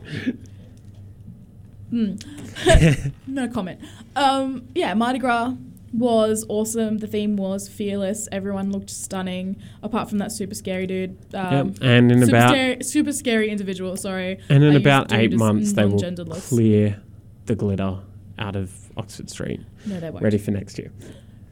Mm. 1.91 3.11
no 3.27 3.47
comment. 3.47 3.79
Um, 4.15 4.67
yeah, 4.73 4.93
Mardi 4.93 5.19
Gras 5.19 5.53
was 5.93 6.45
awesome. 6.49 6.97
The 6.97 7.07
theme 7.07 7.35
was 7.37 7.69
fearless. 7.69 8.27
Everyone 8.31 8.71
looked 8.71 8.89
stunning, 8.89 9.61
apart 9.83 10.09
from 10.09 10.17
that 10.17 10.31
super 10.31 10.55
scary 10.55 10.87
dude. 10.87 11.17
Um, 11.33 11.67
Yep. 11.69 11.77
And 11.81 12.11
in 12.11 12.19
super, 12.25 12.35
about 12.35 12.49
scary, 12.49 12.83
super 12.83 13.13
scary 13.13 13.49
individual. 13.49 13.95
Sorry. 13.95 14.39
and 14.49 14.63
in 14.63 14.73
I 14.73 14.77
about 14.77 15.13
eight 15.13 15.33
months 15.33 15.73
they 15.73 15.85
will 15.85 15.99
clear 16.31 17.01
the 17.45 17.55
glitter 17.55 17.99
out 18.39 18.55
of 18.55 18.71
Oxford 18.97 19.29
Street, 19.29 19.59
No, 19.85 19.99
they 19.99 20.09
won't. 20.09 20.23
ready 20.23 20.37
for 20.37 20.51
next 20.51 20.77
year. 20.79 20.91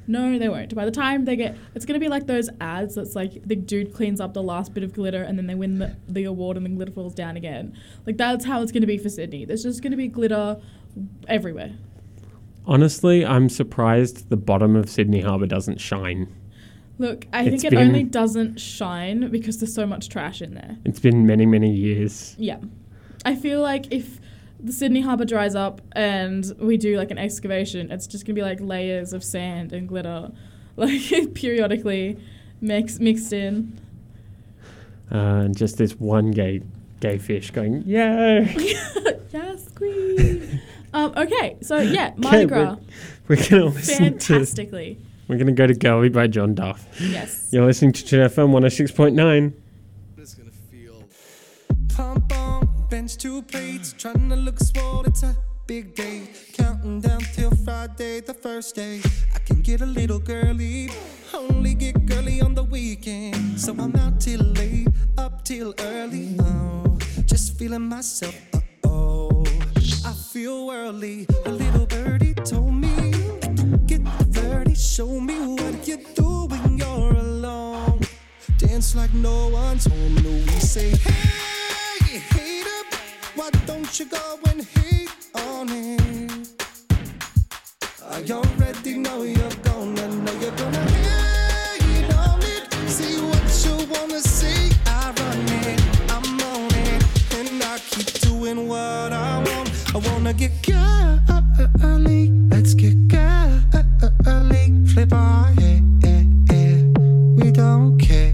No, 0.07 0.38
they 0.39 0.50
won't. 0.50 0.74
By 0.74 0.86
the 0.86 0.91
time 0.91 1.25
they 1.25 1.36
get, 1.36 1.55
it's 1.75 1.86
gonna 1.86 2.00
be 2.00 2.10
like 2.10 2.25
those 2.25 2.50
ads 2.60 2.95
that's 2.95 3.15
like 3.15 3.43
the 3.48 3.55
dude 3.55 3.93
cleans 3.93 4.19
up 4.19 4.33
the 4.33 4.41
last 4.43 4.74
bit 4.74 4.83
of 4.83 4.93
glitter 4.93 5.21
and 5.21 5.38
then 5.38 5.45
they 5.48 5.53
win 5.55 5.77
the, 5.77 5.95
the 6.10 6.24
award 6.24 6.57
and 6.57 6.65
the 6.65 6.69
glitter 6.71 6.91
falls 6.91 7.13
down 7.13 7.38
again. 7.38 7.77
Like 8.07 8.17
that's 8.17 8.43
how 8.45 8.62
it's 8.63 8.71
gonna 8.71 8.88
be 8.88 8.98
for 8.98 9.10
Sydney. 9.10 9.45
There's 9.45 9.62
just 9.63 9.83
gonna 9.83 9.95
be 9.98 10.07
glitter 10.07 10.60
everywhere. 11.27 11.74
Honestly, 12.65 13.25
I'm 13.25 13.50
surprised 13.50 14.30
the 14.30 14.38
bottom 14.38 14.75
of 14.75 14.89
Sydney 14.89 15.22
Harbour 15.22 15.48
doesn't 15.48 15.80
shine. 15.82 16.27
Look, 17.00 17.25
I 17.34 17.41
It's 17.44 17.50
think 17.50 17.63
it 17.65 17.70
been- 17.77 17.88
only 17.88 18.03
doesn't 18.03 18.60
shine 18.60 19.30
because 19.32 19.60
there's 19.60 19.74
so 19.74 19.88
much 19.88 20.10
trash 20.10 20.41
in 20.41 20.53
there. 20.53 20.77
It's 20.86 21.00
been 21.00 21.25
many, 21.25 21.46
many 21.46 21.74
years. 21.74 22.36
Yeah. 22.38 22.58
I 23.25 23.36
feel 23.36 23.62
like 23.62 23.91
if 23.91 24.20
the 24.60 24.72
Sydney 24.72 25.01
Harbour 25.01 25.25
dries 25.25 25.56
up 25.56 25.82
and 25.94 26.46
we 26.60 26.77
do 26.77 26.98
like 26.98 27.10
an 27.10 27.18
excavation, 27.18 27.91
it's 27.91 28.06
just 28.06 28.25
gonna 28.25 28.36
be 28.36 28.44
like 28.44 28.60
layers 28.62 29.13
of 29.13 29.24
sand 29.24 29.74
and 29.74 29.88
glitter, 29.88 30.32
like 30.75 31.34
periodically 31.34 32.18
mix, 32.62 33.00
mixed 33.00 33.34
in. 33.34 33.80
Uh, 35.12 35.18
and 35.46 35.58
just 35.58 35.77
this 35.77 35.94
one 36.00 36.30
gay 36.32 36.62
gay 37.00 37.18
fish 37.18 37.50
going, 37.50 37.82
yay! 37.88 38.53
yes, 39.34 39.68
queen. 39.74 40.62
Um, 40.93 41.13
okay, 41.15 41.57
so 41.62 41.77
yeah, 41.79 42.13
Mardi 42.17 42.38
Okay, 42.38 42.45
Gras, 42.48 42.77
We're 43.27 43.50
gonna 43.50 43.65
listen 43.65 44.17
to. 44.17 44.98
We're 45.27 45.38
gonna 45.38 45.53
go 45.53 45.65
to 45.67 45.74
Girly 45.74 46.10
by 46.10 46.27
John 46.27 46.53
Duff. 46.55 46.86
Yes. 47.00 47.50
You're 47.51 47.65
listening 47.65 47.93
to 47.93 48.05
Tune 48.05 48.27
FM 48.27 48.51
106.9. 48.51 49.53
It's 50.17 50.33
gonna 50.33 50.51
feel. 50.51 51.03
Pump 51.95 52.33
on, 52.38 52.67
bench 52.89 53.17
two 53.17 53.41
plates, 53.43 53.93
trying 53.93 54.29
to 54.29 54.36
look 54.36 54.60
swole. 54.60 55.03
It's 55.05 55.24
a 55.24 55.36
big 55.67 55.95
day, 55.95 56.24
counting 56.51 57.00
down 57.00 57.21
till 57.33 57.51
Friday, 57.51 58.19
the 58.19 58.33
first 58.33 58.75
day. 58.75 59.01
I 59.33 59.39
can 59.39 59.62
get 59.62 59.79
a 59.79 59.86
little 59.86 60.19
girly, 60.19 60.89
only 61.33 61.75
get 61.75 62.05
girly 62.05 62.41
on 62.41 62.53
the 62.53 62.63
weekend. 62.63 63.57
So 63.60 63.74
I'm 63.79 63.95
out 63.95 64.19
till 64.19 64.41
late, 64.41 64.89
up 65.17 65.45
till 65.45 65.74
early. 65.79 66.36
Oh, 66.41 66.98
just 67.25 67.57
feeling 67.57 67.88
myself. 67.88 68.36
Uh 68.53 68.60
I 70.03 70.13
feel 70.13 70.65
worldly. 70.65 71.27
A 71.46 71.51
little 71.51 71.86
birdie 71.86 72.34
told 72.34 72.74
me, 72.74 73.12
get 73.86 74.01
30, 74.34 74.74
show 74.74 75.20
me 75.20 75.36
what 75.55 75.88
you 75.88 75.98
do 76.15 76.46
when 76.48 76.77
you're 76.77 77.13
alone. 77.13 78.00
Dance 78.58 78.96
like 78.96 79.13
no 79.13 79.50
one's 79.50 79.86
home, 79.86 80.17
and 80.17 80.25
we 80.25 80.60
say, 80.60 80.89
Hey, 80.89 82.13
you 82.13 82.20
hater, 82.20 82.98
Why 83.36 83.50
don't 83.67 84.00
you 84.00 84.05
go 84.05 84.39
and 84.50 84.63
hate 84.63 85.10
on 85.36 85.70
it? 85.70 86.48
I 88.10 88.24
already 88.31 88.98
know 88.98 89.24
you're 89.24 89.58
gonna 89.63 90.08
know 90.08 90.34
you're 90.39 90.55
gonna 90.55 90.89
hate 90.89 92.13
on 92.15 92.39
it. 92.41 92.89
See 92.89 93.17
what 93.22 93.46
you 93.65 93.93
wanna 93.93 94.20
see. 94.20 94.72
I 94.86 95.13
run 95.17 95.46
it, 95.65 95.81
I'm 96.10 96.39
on 96.41 96.72
it, 96.74 97.03
and 97.36 97.63
I 97.63 97.77
keep 97.79 98.08
doing 98.22 98.67
what 98.67 99.13
I. 99.13 99.30
I 99.93 99.98
wanna 99.98 100.33
get 100.33 100.51
girly, 100.63 102.31
let's 102.50 102.74
get 102.74 103.10
girly. 103.10 104.88
Flip 104.88 105.12
our 105.12 105.48
hair, 105.51 105.81
we 107.36 107.51
don't 107.51 107.98
care. 108.00 108.33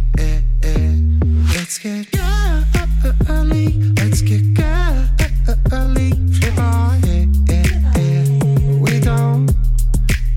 Let's 1.56 1.80
get 1.80 2.12
girly, 2.12 3.74
let's 3.96 4.22
get 4.22 4.54
girly. 4.54 6.12
Flip 6.38 6.58
our 6.60 6.92
hair, 6.92 7.28
we 8.80 9.00
don't 9.00 9.50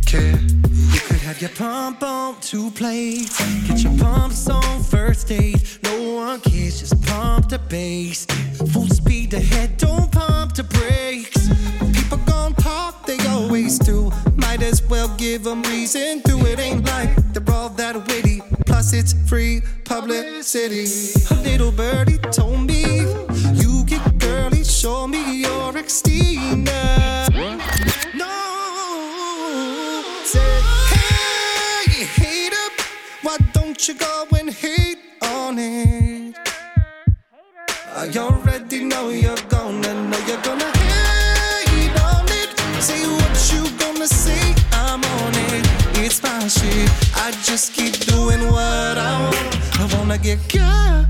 care. 0.06 0.40
You 0.40 1.00
could 1.00 1.20
have 1.20 1.40
your 1.42 1.50
pump 1.50 2.02
on 2.02 2.40
two 2.40 2.70
plates. 2.70 3.38
Get 3.68 3.82
your 3.82 3.98
pumps 3.98 4.48
on 4.48 4.82
first 4.84 5.28
date. 5.28 5.78
No 5.82 6.14
one 6.14 6.40
cares, 6.40 6.80
just 6.80 7.02
pump 7.06 7.50
the 7.50 7.58
bass. 7.58 8.24
Full 8.72 8.88
speed 8.88 9.09
ahead, 9.34 9.76
don't 9.76 10.10
pump 10.10 10.54
the 10.54 10.64
brakes. 10.64 11.48
People 11.92 12.18
gon' 12.18 12.54
talk, 12.54 13.06
they 13.06 13.18
always 13.28 13.78
do. 13.78 14.10
Might 14.36 14.62
as 14.62 14.82
well 14.88 15.08
give 15.16 15.44
them 15.44 15.62
reason 15.62 16.22
to. 16.22 16.38
It 16.46 16.58
ain't 16.58 16.84
like 16.86 17.14
they're 17.32 17.54
all 17.54 17.68
that 17.70 17.96
witty. 18.08 18.42
Plus, 18.66 18.92
it's 18.92 19.12
free 19.28 19.62
publicity. 19.84 20.86
A 21.30 21.42
little 21.42 21.70
birdie 21.72 22.18
told 22.32 22.66
me, 22.66 22.82
You 23.54 23.84
get 23.86 24.18
girly, 24.18 24.64
show 24.64 25.06
me 25.06 25.42
your 25.42 25.72
extina. 25.72 27.28
No, 28.14 30.02
say, 30.24 30.60
hey, 30.94 32.04
hater, 32.04 32.68
why 33.22 33.36
don't 33.52 33.86
you 33.86 33.94
go 33.94 34.26
and 34.38 34.50
hate 34.50 34.98
on 35.22 35.58
it? 35.58 36.36
I 37.94 38.08
already 38.70 38.84
know 38.84 39.08
you're 39.10 39.36
gonna 39.48 39.94
know 40.08 40.18
you're 40.28 40.40
gonna 40.42 40.70
hate 40.78 42.02
on 42.02 42.24
it. 42.28 42.50
Say 42.80 43.04
what 43.04 43.52
you 43.52 43.68
gonna 43.78 44.06
say, 44.06 44.54
I'm 44.72 45.02
on 45.02 45.32
it. 45.54 45.66
It's 45.98 46.22
my 46.22 46.46
shit. 46.46 46.88
I 47.16 47.32
just 47.42 47.72
keep 47.74 47.94
doing 48.06 48.46
what 48.46 48.96
I 48.98 49.22
want. 49.24 49.80
I 49.80 49.98
wanna 49.98 50.18
get 50.18 50.38
girly. 50.48 51.09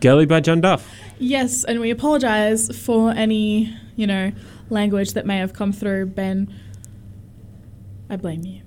Girly 0.00 0.26
by 0.26 0.40
John 0.40 0.60
Duff. 0.60 0.88
Yes, 1.18 1.64
and 1.64 1.80
we 1.80 1.90
apologize 1.90 2.70
for 2.84 3.10
any, 3.10 3.74
you 3.96 4.06
know, 4.06 4.32
language 4.70 5.12
that 5.14 5.26
may 5.26 5.38
have 5.38 5.52
come 5.52 5.72
through. 5.72 6.06
Ben, 6.06 6.52
I 8.10 8.16
blame 8.16 8.44
you. 8.44 8.62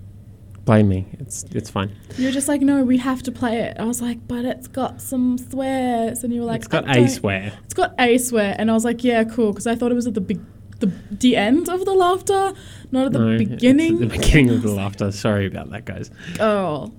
Blame 0.66 0.90
me. 0.90 1.08
It's 1.14 1.44
it's 1.46 1.70
fine. 1.72 1.96
You're 2.18 2.32
just 2.32 2.48
like, 2.48 2.62
no, 2.62 2.84
we 2.84 2.98
have 2.98 3.24
to 3.24 3.32
play 3.32 3.60
it. 3.62 3.78
I 3.80 3.84
was 3.86 4.02
like, 4.02 4.28
but 4.28 4.46
it's 4.46 4.68
got 4.68 5.02
some 5.02 5.38
swears, 5.38 6.24
and 6.24 6.32
you 6.34 6.42
were 6.42 6.46
like, 6.48 6.60
it's 6.60 6.68
got 6.68 6.88
a 6.96 7.08
swear. 7.08 7.54
It's 7.66 7.74
got 7.74 7.96
a 8.00 8.18
swear, 8.20 8.56
and 8.60 8.70
I 8.70 8.74
was 8.74 8.86
like, 8.86 9.04
yeah, 9.04 9.24
cool, 9.24 9.52
because 9.52 9.66
I 9.66 9.76
thought 9.76 9.92
it 9.92 9.96
was 9.96 10.06
at 10.06 10.14
the 10.14 10.22
big, 10.22 10.40
the 10.80 10.92
the 11.10 11.36
end 11.36 11.68
of 11.68 11.84
the 11.86 11.94
laughter, 11.94 12.54
not 12.92 13.08
at 13.08 13.14
the 13.14 13.20
No, 13.20 13.38
beginning. 13.40 14.04
at 14.04 14.10
the 14.10 14.18
beginning 14.18 14.50
of 14.52 14.62
the 14.62 14.72
laughter. 14.72 15.12
Sorry 15.12 15.48
about 15.48 15.72
that, 15.72 15.86
guys. 15.86 16.12
oh, 16.40 16.92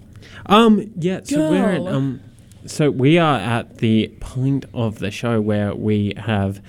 Um, 0.46 0.90
yeah, 0.98 1.20
so 1.22 1.50
we're 1.50 1.70
at, 1.70 1.86
um, 1.86 2.20
so 2.66 2.90
we 2.90 3.18
are 3.18 3.38
at 3.38 3.78
the 3.78 4.08
point 4.20 4.64
of 4.74 4.98
the 4.98 5.10
show 5.10 5.40
where 5.40 5.74
we 5.74 6.14
have 6.16 6.62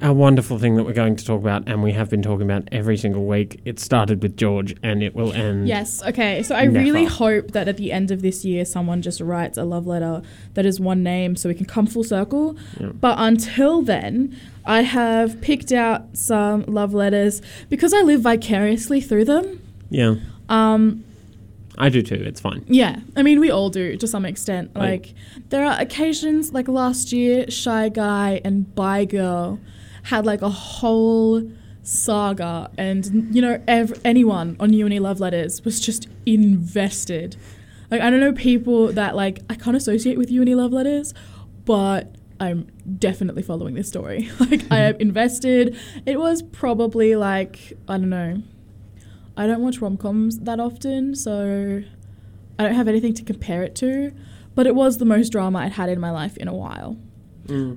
a 0.00 0.12
wonderful 0.12 0.58
thing 0.58 0.74
that 0.76 0.84
we're 0.84 0.92
going 0.92 1.16
to 1.16 1.24
talk 1.24 1.40
about, 1.40 1.66
and 1.66 1.82
we 1.82 1.92
have 1.92 2.10
been 2.10 2.20
talking 2.20 2.42
about 2.42 2.68
every 2.72 2.96
single 2.96 3.24
week. 3.24 3.60
It 3.64 3.78
started 3.80 4.22
with 4.22 4.36
George, 4.36 4.74
and 4.82 5.02
it 5.02 5.14
will 5.14 5.32
end. 5.32 5.66
Yes. 5.66 6.02
Okay. 6.02 6.42
So 6.42 6.54
I 6.54 6.64
really 6.64 7.04
hope 7.04 7.52
that 7.52 7.68
at 7.68 7.76
the 7.76 7.90
end 7.92 8.10
of 8.10 8.20
this 8.20 8.44
year, 8.44 8.64
someone 8.64 9.00
just 9.02 9.20
writes 9.20 9.56
a 9.56 9.64
love 9.64 9.86
letter 9.86 10.20
that 10.54 10.66
is 10.66 10.78
one 10.80 11.02
name, 11.02 11.36
so 11.36 11.48
we 11.48 11.54
can 11.54 11.64
come 11.64 11.86
full 11.86 12.04
circle. 12.04 12.56
Yeah. 12.78 12.88
But 12.88 13.16
until 13.18 13.80
then, 13.82 14.38
I 14.66 14.82
have 14.82 15.40
picked 15.40 15.72
out 15.72 16.16
some 16.16 16.64
love 16.66 16.92
letters 16.92 17.40
because 17.70 17.94
I 17.94 18.02
live 18.02 18.20
vicariously 18.20 19.00
through 19.00 19.24
them. 19.26 19.60
Yeah, 19.90 20.16
Um, 20.48 21.04
I 21.78 21.88
do 21.88 22.02
too. 22.02 22.22
It's 22.24 22.40
fine. 22.40 22.64
yeah, 22.68 23.00
I 23.16 23.22
mean 23.22 23.40
we 23.40 23.50
all 23.50 23.68
do 23.70 23.96
to 23.96 24.06
some 24.06 24.24
extent. 24.24 24.74
Like- 24.74 24.84
Like 24.84 25.14
there 25.48 25.64
are 25.64 25.80
occasions, 25.80 26.52
like 26.52 26.68
last 26.68 27.12
year, 27.12 27.50
shy 27.50 27.88
guy 27.88 28.40
and 28.44 28.74
bi 28.74 29.04
girl 29.04 29.58
had 30.04 30.26
like 30.26 30.42
a 30.42 30.50
whole 30.50 31.42
saga, 31.82 32.70
and 32.78 33.34
you 33.34 33.42
know 33.42 33.60
ev- 33.66 34.00
anyone 34.04 34.56
on 34.60 34.72
uni 34.72 34.98
love 34.98 35.20
letters 35.20 35.64
was 35.64 35.80
just 35.80 36.08
invested. 36.26 37.36
Like 37.90 38.00
I 38.00 38.10
don't 38.10 38.20
know 38.20 38.32
people 38.32 38.92
that 38.92 39.14
like 39.16 39.40
I 39.50 39.54
can't 39.54 39.76
associate 39.76 40.16
with 40.18 40.30
uni 40.30 40.54
love 40.54 40.72
letters, 40.72 41.12
but 41.64 42.14
I'm 42.40 42.68
definitely 42.98 43.42
following 43.42 43.74
this 43.74 43.88
story. 43.88 44.30
like 44.40 44.52
I 44.52 44.56
mm-hmm. 44.56 44.72
am 44.72 44.96
invested. 44.96 45.76
It 46.06 46.18
was 46.18 46.42
probably 46.42 47.16
like 47.16 47.72
I 47.88 47.98
don't 47.98 48.10
know. 48.10 48.42
I 49.36 49.46
don't 49.46 49.60
watch 49.62 49.80
rom 49.80 49.96
coms 49.96 50.38
that 50.40 50.60
often, 50.60 51.14
so 51.14 51.82
I 52.58 52.62
don't 52.62 52.74
have 52.74 52.88
anything 52.88 53.14
to 53.14 53.22
compare 53.24 53.62
it 53.62 53.74
to. 53.76 54.12
But 54.54 54.66
it 54.66 54.74
was 54.74 54.98
the 54.98 55.04
most 55.04 55.30
drama 55.30 55.60
I'd 55.60 55.72
had 55.72 55.88
in 55.88 55.98
my 55.98 56.10
life 56.10 56.36
in 56.36 56.46
a 56.46 56.54
while. 56.54 56.96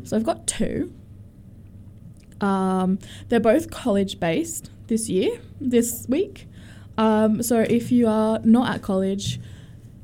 So 0.05 0.15
I've 0.15 0.23
got 0.23 0.45
two. 0.47 0.93
Um, 2.39 2.99
they're 3.29 3.39
both 3.39 3.71
college 3.71 4.19
based 4.19 4.69
this 4.87 5.09
year, 5.09 5.39
this 5.59 6.05
week. 6.07 6.47
Um, 6.97 7.41
so 7.41 7.61
if 7.61 7.91
you 7.91 8.07
are 8.07 8.39
not 8.43 8.73
at 8.75 8.81
college, 8.81 9.39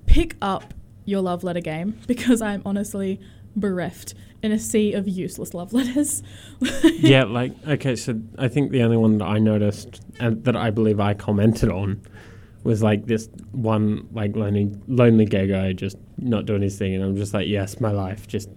pick 0.07 0.35
up 0.41 0.73
your 1.05 1.21
love 1.21 1.43
letter 1.43 1.59
game 1.61 1.99
because 2.07 2.41
I'm 2.41 2.61
honestly 2.65 3.19
bereft 3.55 4.15
in 4.43 4.51
a 4.51 4.59
sea 4.59 4.93
of 4.93 5.07
useless 5.07 5.53
love 5.53 5.73
letters. 5.73 6.21
yeah, 6.83 7.23
like 7.23 7.53
okay, 7.67 7.95
so 7.95 8.21
I 8.37 8.49
think 8.49 8.71
the 8.71 8.83
only 8.83 8.97
one 8.97 9.17
that 9.17 9.25
I 9.25 9.39
noticed 9.39 10.01
and 10.19 10.43
that 10.43 10.55
I 10.55 10.69
believe 10.69 10.99
I 10.99 11.13
commented 11.13 11.69
on 11.69 12.01
was 12.63 12.83
like 12.83 13.07
this 13.07 13.29
one 13.51 14.07
like 14.11 14.35
lonely 14.35 14.71
lonely 14.87 15.25
gay 15.25 15.47
guy 15.47 15.73
just 15.73 15.97
not 16.17 16.45
doing 16.45 16.61
his 16.61 16.77
thing, 16.77 16.93
and 16.93 17.03
I'm 17.03 17.15
just 17.15 17.33
like, 17.33 17.47
yes, 17.47 17.79
my 17.79 17.91
life, 17.91 18.27
just 18.27 18.49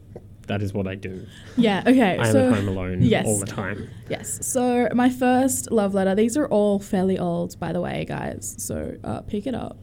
that 0.49 0.63
is 0.63 0.73
what 0.73 0.87
I 0.87 0.97
do. 0.97 1.27
yeah, 1.57 1.83
okay. 1.87 2.19
I 2.19 2.27
am 2.27 2.33
so 2.33 2.49
at 2.49 2.55
home 2.55 2.69
alone 2.69 2.99
yes. 3.03 3.27
all 3.27 3.39
the 3.39 3.47
time. 3.47 3.89
Yes. 4.09 4.45
So 4.47 4.89
my 4.93 5.09
first 5.09 5.71
love 5.71 5.95
letter. 5.95 6.15
These 6.15 6.37
are 6.37 6.47
all 6.49 6.79
fairly 6.79 7.19
old, 7.19 7.59
by 7.59 7.73
the 7.73 7.81
way, 7.81 8.05
guys. 8.05 8.57
So 8.59 8.97
uh, 9.05 9.21
pick 9.23 9.47
it 9.47 9.55
up. 9.55 9.79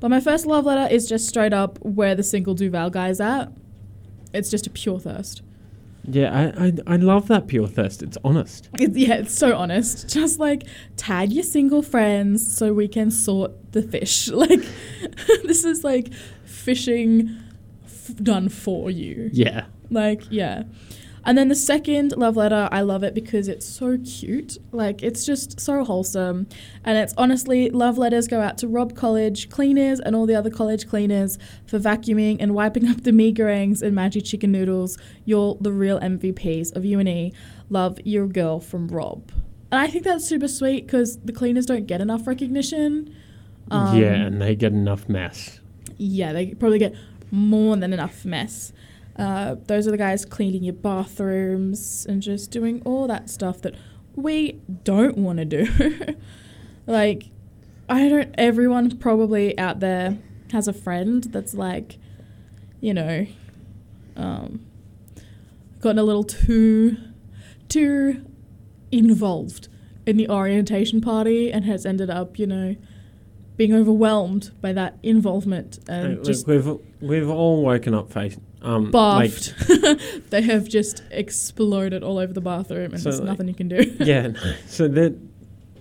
But 0.00 0.10
my 0.10 0.20
first 0.20 0.44
love 0.44 0.66
letter 0.66 0.92
is 0.92 1.08
just 1.08 1.26
straight 1.26 1.54
up 1.54 1.78
where 1.82 2.14
the 2.14 2.22
single 2.22 2.54
Duval 2.54 2.90
guy's 2.90 3.20
at. 3.20 3.50
It's 4.34 4.50
just 4.50 4.66
a 4.66 4.70
pure 4.70 5.00
thirst. 5.00 5.42
Yeah, 6.08 6.52
I, 6.58 6.66
I 6.66 6.72
I 6.86 6.96
love 6.96 7.28
that 7.28 7.46
pure 7.48 7.66
thirst. 7.66 8.02
It's 8.02 8.18
honest. 8.24 8.68
It's, 8.78 8.96
yeah, 8.96 9.14
it's 9.14 9.36
so 9.36 9.56
honest. 9.56 10.08
Just 10.08 10.38
like 10.38 10.64
tag 10.96 11.32
your 11.32 11.42
single 11.44 11.82
friends 11.82 12.56
so 12.56 12.72
we 12.72 12.88
can 12.88 13.10
sort 13.10 13.72
the 13.72 13.82
fish. 13.82 14.28
Like 14.32 14.60
this 15.44 15.64
is 15.64 15.82
like 15.84 16.12
fishing 16.44 17.36
f- 17.84 18.14
done 18.16 18.48
for 18.48 18.90
you. 18.90 19.30
Yeah. 19.32 19.66
Like 19.90 20.22
yeah. 20.30 20.64
And 21.26 21.36
then 21.36 21.48
the 21.48 21.56
second 21.56 22.16
love 22.16 22.36
letter, 22.36 22.68
I 22.70 22.82
love 22.82 23.02
it 23.02 23.12
because 23.12 23.48
it's 23.48 23.66
so 23.66 23.98
cute. 23.98 24.58
Like 24.70 25.02
it's 25.02 25.26
just 25.26 25.58
so 25.60 25.84
wholesome. 25.84 26.46
And 26.84 26.96
it's 26.96 27.12
honestly 27.18 27.68
love 27.68 27.98
letters 27.98 28.28
go 28.28 28.40
out 28.40 28.58
to 28.58 28.68
Robb 28.68 28.94
College 28.94 29.50
cleaners 29.50 29.98
and 29.98 30.14
all 30.14 30.24
the 30.24 30.36
other 30.36 30.50
college 30.50 30.88
cleaners 30.88 31.36
for 31.66 31.80
vacuuming 31.80 32.36
and 32.38 32.54
wiping 32.54 32.88
up 32.88 33.02
the 33.02 33.10
mee 33.10 33.30
and 33.36 33.36
Maggi 33.36 34.24
chicken 34.24 34.52
noodles. 34.52 34.98
You're 35.24 35.58
the 35.60 35.72
real 35.72 35.98
MVPs 35.98 36.74
of 36.76 36.84
UNE. 36.84 37.32
Love 37.70 37.98
your 38.04 38.28
girl 38.28 38.60
from 38.60 38.86
Robb. 38.86 39.32
And 39.72 39.80
I 39.80 39.88
think 39.88 40.04
that's 40.04 40.24
super 40.24 40.46
sweet 40.46 40.86
because 40.86 41.18
the 41.18 41.32
cleaners 41.32 41.66
don't 41.66 41.86
get 41.86 42.00
enough 42.00 42.28
recognition. 42.28 43.12
Um, 43.72 43.96
yeah, 43.98 44.12
and 44.12 44.40
they 44.40 44.54
get 44.54 44.72
enough 44.72 45.08
mess. 45.08 45.58
yeah, 45.98 46.32
they 46.32 46.54
probably 46.54 46.78
get 46.78 46.94
more 47.32 47.76
than 47.76 47.92
enough 47.92 48.24
mess. 48.24 48.72
Uh, 49.18 49.56
those 49.66 49.86
are 49.86 49.90
the 49.90 49.96
guys 49.96 50.24
cleaning 50.24 50.62
your 50.62 50.74
bathrooms 50.74 52.04
and 52.06 52.22
just 52.22 52.50
doing 52.50 52.82
all 52.84 53.06
that 53.06 53.30
stuff 53.30 53.62
that 53.62 53.74
we 54.14 54.60
don't 54.84 55.16
want 55.16 55.38
to 55.38 55.44
do. 55.44 56.16
like, 56.86 57.30
I 57.88 58.08
don't, 58.08 58.34
everyone 58.36 58.98
probably 58.98 59.58
out 59.58 59.80
there 59.80 60.18
has 60.52 60.68
a 60.68 60.72
friend 60.72 61.24
that's 61.24 61.54
like, 61.54 61.98
you 62.80 62.92
know, 62.92 63.26
um, 64.16 64.66
gotten 65.80 65.98
a 65.98 66.02
little 66.02 66.24
too, 66.24 66.98
too 67.68 68.24
involved 68.92 69.68
in 70.04 70.16
the 70.16 70.28
orientation 70.28 71.00
party 71.00 71.50
and 71.50 71.64
has 71.64 71.86
ended 71.86 72.10
up, 72.10 72.38
you 72.38 72.46
know, 72.46 72.76
being 73.56 73.74
overwhelmed 73.74 74.50
by 74.60 74.72
that 74.72 74.98
involvement 75.02 75.78
and 75.88 76.22
just 76.22 76.46
we've 76.46 76.78
we've 77.00 77.30
all 77.30 77.62
woken 77.64 77.94
up 77.94 78.12
face 78.12 78.36
um 78.66 78.90
like 78.90 79.32
they 80.30 80.42
have 80.42 80.68
just 80.68 81.02
exploded 81.10 82.02
all 82.02 82.18
over 82.18 82.32
the 82.32 82.40
bathroom, 82.40 82.92
and 82.92 83.00
So, 83.00 83.04
there's 83.10 83.20
like- 83.20 83.28
nothing 83.28 83.48
you 83.48 83.54
can 83.54 83.68
do. 83.68 83.96
yeah. 84.00 84.28
no. 84.28 84.40
So 84.66 84.88
there 84.88 85.12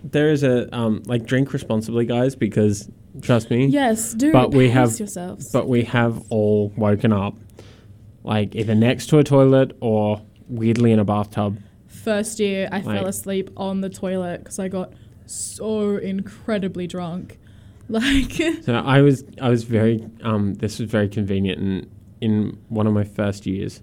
there 0.04 0.30
is 0.32 0.44
a 0.44 0.74
um 0.76 1.02
like 1.06 1.26
drink 1.26 1.52
responsibly, 1.54 2.06
guys, 2.06 2.36
because 2.36 2.90
trust 3.22 3.50
me. 3.50 3.66
yes, 3.68 4.14
do. 4.14 4.32
But 4.32 4.52
we 4.54 4.70
have- 4.70 4.98
yourselves. 5.00 5.52
But 5.52 5.68
we 5.68 5.84
have 5.84 6.22
all 6.30 6.72
woken 6.78 7.12
up, 7.12 7.36
like 8.24 8.56
either 8.56 8.76
next 8.76 9.08
to 9.08 9.18
a 9.20 9.24
toilet 9.24 9.76
or 9.82 10.22
weirdly 10.48 10.92
in 10.92 11.00
a 11.00 11.06
bathtub. 11.06 11.58
First 11.88 12.40
year, 12.40 12.70
I 12.72 12.82
Like- 12.82 12.98
fell 12.98 13.08
asleep 13.08 13.50
on 13.58 13.82
the 13.82 13.90
toilet 13.90 14.40
because 14.44 14.60
I 14.60 14.68
got 14.68 14.94
so 15.26 15.98
incredibly 15.98 16.88
drunk. 16.88 17.40
Like, 17.88 18.34
So 18.64 18.74
I 18.74 19.02
was 19.02 19.24
I 19.40 19.50
was 19.50 19.64
very 19.64 20.04
um 20.24 20.56
this 20.56 20.80
was 20.80 20.90
very 20.90 21.08
convenient 21.08 21.60
and 21.62 21.88
in 22.26 22.34
one 22.70 22.88
of 22.88 22.94
my 22.94 23.04
first 23.20 23.46
years 23.46 23.82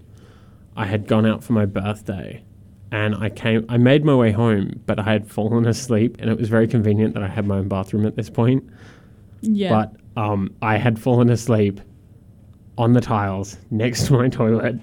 I 0.75 0.85
had 0.93 1.07
gone 1.07 1.25
out 1.31 1.43
for 1.43 1.53
my 1.53 1.65
birthday 1.65 2.43
and 2.91 3.15
I 3.15 3.29
came 3.29 3.65
I 3.69 3.77
made 3.77 4.03
my 4.11 4.15
way 4.23 4.31
home 4.31 4.65
but 4.85 4.97
I 4.99 5.03
had 5.03 5.23
fallen 5.37 5.65
asleep 5.65 6.17
and 6.19 6.29
it 6.29 6.37
was 6.37 6.49
very 6.49 6.67
convenient 6.67 7.13
that 7.15 7.23
I 7.23 7.27
had 7.37 7.45
my 7.47 7.57
own 7.61 7.67
bathroom 7.67 8.05
at 8.05 8.15
this 8.15 8.29
point. 8.29 8.61
yeah, 9.41 9.69
But 9.75 10.21
um 10.25 10.41
I 10.61 10.77
had 10.85 10.95
fallen 10.99 11.29
asleep 11.29 11.75
on 12.77 12.93
the 12.93 13.01
tiles 13.01 13.57
next 13.69 14.07
to 14.07 14.13
my 14.13 14.27
toilet 14.29 14.75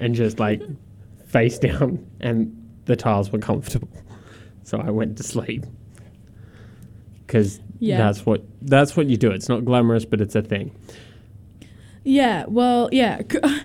and 0.00 0.14
just 0.14 0.38
like 0.40 0.60
face 1.36 1.58
down 1.58 1.88
and 2.20 2.36
the 2.86 2.96
tiles 2.96 3.30
were 3.32 3.38
comfortable. 3.50 3.88
So 4.62 4.78
I 4.78 4.90
went 4.90 5.16
to 5.18 5.22
sleep. 5.22 5.64
Cuz 7.28 7.60
Yeah. 7.80 7.98
that's 7.98 8.24
what 8.24 8.40
that's 8.62 8.96
what 8.96 9.06
you 9.06 9.16
do. 9.16 9.30
It's 9.30 9.48
not 9.48 9.64
glamorous, 9.64 10.04
but 10.04 10.20
it's 10.20 10.34
a 10.34 10.42
thing. 10.42 10.70
Yeah. 12.06 12.44
Well, 12.48 12.88
yeah. 12.92 13.20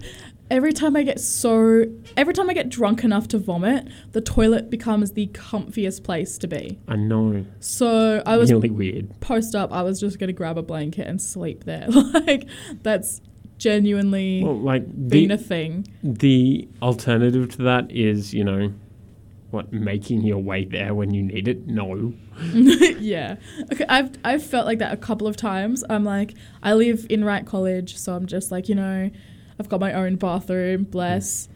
Every 0.49 0.73
time 0.73 0.97
I 0.97 1.03
get 1.03 1.21
so, 1.21 1.85
every 2.17 2.33
time 2.33 2.49
I 2.49 2.53
get 2.53 2.67
drunk 2.67 3.05
enough 3.05 3.29
to 3.29 3.37
vomit, 3.37 3.87
the 4.11 4.19
toilet 4.19 4.69
becomes 4.69 5.13
the 5.13 5.27
comfiest 5.27 6.03
place 6.03 6.37
to 6.39 6.47
be. 6.49 6.77
I 6.89 6.97
know. 6.97 7.45
So 7.61 8.21
I 8.25 8.35
was 8.35 8.51
really 8.51 8.69
weird. 8.69 9.17
post 9.21 9.55
up. 9.55 9.71
I 9.71 9.81
was 9.81 9.97
just 10.01 10.19
gonna 10.19 10.33
grab 10.33 10.57
a 10.57 10.61
blanket 10.61 11.07
and 11.07 11.21
sleep 11.21 11.63
there. 11.63 11.87
like 12.27 12.49
that's 12.83 13.21
genuinely 13.59 14.43
Well, 14.43 14.59
like 14.59 14.83
been 15.07 15.29
the 15.29 15.35
a 15.35 15.37
thing. 15.37 15.87
the 16.03 16.67
alternative 16.81 17.47
to 17.55 17.61
that 17.63 17.89
is, 17.89 18.33
you 18.33 18.43
know, 18.43 18.73
what 19.51 19.71
making 19.71 20.21
your 20.23 20.39
way 20.39 20.65
there 20.65 20.93
when 20.93 21.13
you 21.13 21.23
need 21.23 21.47
it. 21.47 21.67
No. 21.67 22.13
yeah. 22.53 23.35
Okay, 23.71 23.85
I've 23.87 24.11
I've 24.23 24.43
felt 24.45 24.65
like 24.65 24.79
that 24.79 24.93
a 24.93 24.97
couple 24.97 25.27
of 25.27 25.35
times. 25.35 25.83
I'm 25.89 26.03
like, 26.03 26.33
I 26.63 26.73
live 26.73 27.05
in 27.09 27.23
Wright 27.23 27.45
College, 27.45 27.97
so 27.97 28.13
I'm 28.15 28.25
just 28.25 28.51
like, 28.51 28.67
you 28.69 28.75
know, 28.75 29.09
I've 29.59 29.69
got 29.69 29.79
my 29.79 29.93
own 29.93 30.15
bathroom, 30.15 30.83
bless. 30.85 31.47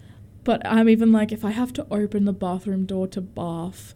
But 0.43 0.61
I'm 0.65 0.87
even 0.89 1.11
like, 1.11 1.31
if 1.31 1.43
I 1.43 1.51
have 1.51 1.73
to 1.73 1.87
open 1.89 2.25
the 2.25 2.33
bathroom 2.33 2.85
door 2.85 3.07
to 3.07 3.21
bath, 3.21 3.95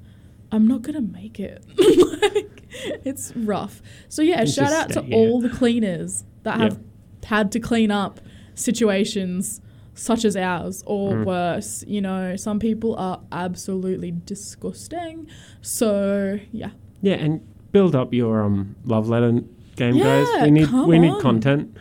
I'm 0.51 0.65
not 0.67 0.81
gonna 0.81 1.01
make 1.01 1.39
it. 1.39 1.63
like, 1.77 2.63
it's 3.05 3.35
rough. 3.35 3.81
So 4.07 4.21
yeah, 4.21 4.45
shout 4.45 4.71
out 4.71 4.89
to 4.93 5.01
all 5.13 5.41
the 5.41 5.49
cleaners 5.49 6.23
that 6.43 6.57
Yeah. 6.57 6.63
have 6.63 6.79
had 7.25 7.51
to 7.51 7.59
clean 7.59 7.91
up 7.91 8.19
situations 8.55 9.62
such 9.99 10.23
as 10.25 10.35
ours 10.38 10.83
or 10.85 11.13
Mm. 11.13 11.25
worse. 11.25 11.83
You 11.88 12.01
know, 12.01 12.35
some 12.35 12.57
people 12.59 12.95
are 12.95 13.19
absolutely 13.31 14.12
disgusting. 14.25 15.27
So 15.62 16.39
yeah. 16.51 16.71
Yeah, 17.01 17.15
and 17.15 17.41
build 17.71 17.95
up 17.95 18.13
your 18.13 18.41
um 18.43 18.75
love 18.85 19.09
letter 19.09 19.31
game, 19.75 19.97
guys. 19.97 20.27
Yeah, 20.33 20.43
We 20.45 20.51
need 20.51 20.69
we 20.88 20.99
need 20.99 21.19
content. 21.21 21.75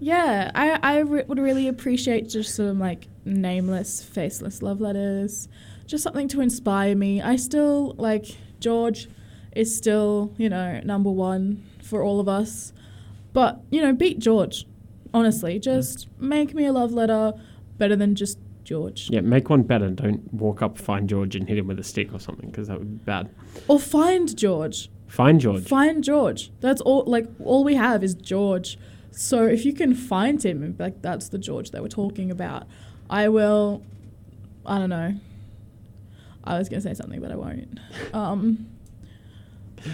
Yeah, 0.00 0.50
I, 0.54 0.78
I 0.82 0.98
re- 1.00 1.24
would 1.28 1.38
really 1.38 1.68
appreciate 1.68 2.28
just 2.28 2.54
some 2.54 2.78
like 2.78 3.06
nameless, 3.24 4.02
faceless 4.02 4.62
love 4.62 4.80
letters. 4.80 5.48
Just 5.86 6.02
something 6.04 6.28
to 6.28 6.40
inspire 6.40 6.94
me. 6.94 7.20
I 7.22 7.36
still 7.36 7.94
like 7.98 8.26
George 8.60 9.08
is 9.54 9.74
still, 9.76 10.32
you 10.36 10.48
know, 10.48 10.80
number 10.84 11.10
one 11.10 11.62
for 11.82 12.02
all 12.02 12.20
of 12.20 12.28
us. 12.28 12.72
But, 13.32 13.60
you 13.70 13.80
know, 13.82 13.92
beat 13.92 14.18
George. 14.18 14.66
Honestly, 15.18 15.58
just 15.58 16.06
make 16.18 16.54
me 16.54 16.64
a 16.66 16.72
love 16.72 16.92
letter 16.92 17.32
better 17.78 17.96
than 17.96 18.14
just 18.14 18.38
George. 18.64 19.08
Yeah, 19.10 19.20
make 19.22 19.48
one 19.50 19.62
better. 19.62 19.90
Don't 19.90 20.32
walk 20.32 20.62
up, 20.62 20.78
find 20.78 21.08
George, 21.08 21.34
and 21.34 21.48
hit 21.48 21.58
him 21.58 21.66
with 21.66 21.78
a 21.78 21.82
stick 21.84 22.12
or 22.12 22.20
something, 22.20 22.50
because 22.50 22.68
that 22.68 22.78
would 22.78 22.98
be 22.98 23.04
bad. 23.04 23.30
Or 23.66 23.80
find 23.80 24.36
George. 24.36 24.90
Find 25.06 25.40
George. 25.40 25.64
Find 25.66 26.04
George. 26.04 26.50
That's 26.60 26.80
all. 26.82 27.04
Like 27.06 27.26
all 27.42 27.64
we 27.64 27.74
have 27.74 28.04
is 28.04 28.14
George. 28.14 28.78
So 29.10 29.44
if 29.46 29.64
you 29.64 29.72
can 29.72 29.94
find 29.94 30.44
him, 30.44 30.62
and 30.62 30.78
like 30.78 31.00
that's 31.02 31.28
the 31.30 31.38
George 31.38 31.70
that 31.72 31.82
we're 31.82 31.88
talking 31.88 32.30
about, 32.30 32.66
I 33.10 33.28
will. 33.28 33.82
I 34.66 34.78
don't 34.78 34.90
know. 34.90 35.14
I 36.44 36.58
was 36.58 36.68
gonna 36.68 36.82
say 36.82 36.94
something, 36.94 37.20
but 37.20 37.32
I 37.32 37.36
won't. 37.36 37.78
Um, 38.12 38.66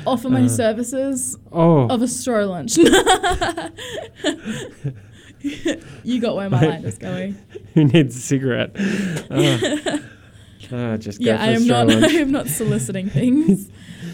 offer 0.07 0.29
my 0.31 0.43
Uh. 0.45 0.49
services 0.49 1.37
oh, 1.53 1.87
of 1.89 2.03
a 2.03 2.09
stroll 2.09 2.49
lunch. 2.49 2.77
you 6.05 6.21
got 6.21 6.37
where 6.37 6.49
my 6.49 6.61
mind 6.61 6.85
is 6.85 6.97
going. 6.97 7.37
who 7.75 7.85
needs 7.85 8.17
a 8.17 8.21
cigarette? 8.21 8.77
Ah. 9.31 10.01
Ah, 10.73 10.97
just 10.97 11.21
yeah, 11.21 11.41
I 11.41 11.49
am 11.49 11.67
not. 11.67 11.91
I 11.91 12.07
am 12.13 12.33
not 12.33 12.47
soliciting 12.49 13.11
things. 13.11 13.71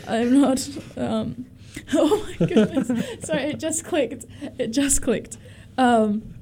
I'm 0.08 0.40
not. 0.40 0.68
Um, 0.96 1.46
oh 1.94 2.26
my 2.26 2.46
goodness! 2.46 2.88
Sorry, 3.24 3.44
it 3.44 3.60
just 3.60 3.84
clicked. 3.84 4.26
It 4.58 4.72
just 4.72 5.00
clicked. 5.00 5.38
Um, 5.78 6.34